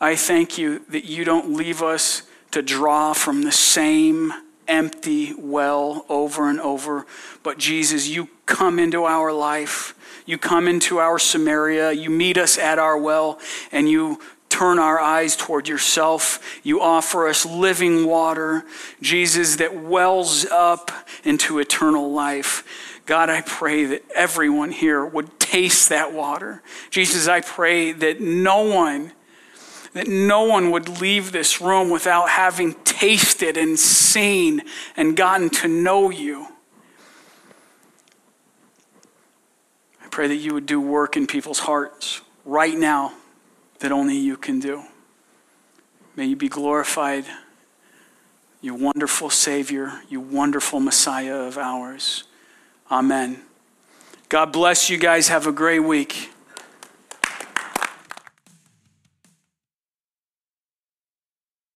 I 0.00 0.16
thank 0.16 0.56
you 0.56 0.80
that 0.88 1.04
you 1.04 1.24
don't 1.24 1.52
leave 1.54 1.82
us 1.82 2.22
to 2.52 2.62
draw 2.62 3.12
from 3.12 3.42
the 3.42 3.52
same 3.52 4.32
empty 4.66 5.34
well 5.36 6.06
over 6.08 6.48
and 6.48 6.60
over. 6.60 7.04
But 7.42 7.58
Jesus, 7.58 8.08
you 8.08 8.28
come 8.46 8.78
into 8.78 9.04
our 9.04 9.32
life. 9.32 9.94
You 10.24 10.38
come 10.38 10.68
into 10.68 10.98
our 10.98 11.18
Samaria. 11.18 11.92
You 11.92 12.08
meet 12.08 12.38
us 12.38 12.56
at 12.56 12.78
our 12.78 12.96
well 12.96 13.38
and 13.72 13.90
you 13.90 14.20
turn 14.48 14.78
our 14.78 14.98
eyes 14.98 15.36
toward 15.36 15.68
yourself. 15.68 16.60
You 16.62 16.80
offer 16.80 17.28
us 17.28 17.44
living 17.44 18.06
water, 18.06 18.64
Jesus, 19.02 19.56
that 19.56 19.76
wells 19.76 20.46
up 20.46 20.90
into 21.24 21.58
eternal 21.58 22.10
life. 22.12 23.00
God, 23.06 23.28
I 23.28 23.42
pray 23.42 23.84
that 23.86 24.04
everyone 24.14 24.70
here 24.70 25.04
would 25.04 25.38
taste 25.40 25.88
that 25.88 26.12
water. 26.12 26.62
Jesus, 26.90 27.28
I 27.28 27.40
pray 27.40 27.92
that 27.92 28.20
no 28.20 28.62
one 28.62 29.12
that 29.92 30.06
no 30.06 30.44
one 30.44 30.70
would 30.70 31.00
leave 31.00 31.32
this 31.32 31.60
room 31.60 31.90
without 31.90 32.28
having 32.30 32.74
tasted 32.84 33.56
and 33.56 33.78
seen 33.78 34.62
and 34.96 35.16
gotten 35.16 35.50
to 35.50 35.68
know 35.68 36.10
you. 36.10 36.46
I 40.02 40.08
pray 40.10 40.28
that 40.28 40.36
you 40.36 40.54
would 40.54 40.66
do 40.66 40.80
work 40.80 41.16
in 41.16 41.26
people's 41.26 41.60
hearts 41.60 42.20
right 42.44 42.76
now 42.76 43.14
that 43.80 43.92
only 43.92 44.16
you 44.16 44.36
can 44.36 44.60
do. 44.60 44.84
May 46.16 46.26
you 46.26 46.36
be 46.36 46.48
glorified, 46.48 47.24
you 48.60 48.74
wonderful 48.74 49.30
Savior, 49.30 50.02
you 50.08 50.20
wonderful 50.20 50.80
Messiah 50.80 51.36
of 51.36 51.56
ours. 51.56 52.24
Amen. 52.90 53.40
God 54.28 54.52
bless 54.52 54.90
you 54.90 54.98
guys. 54.98 55.28
Have 55.28 55.46
a 55.46 55.52
great 55.52 55.80
week. 55.80 56.30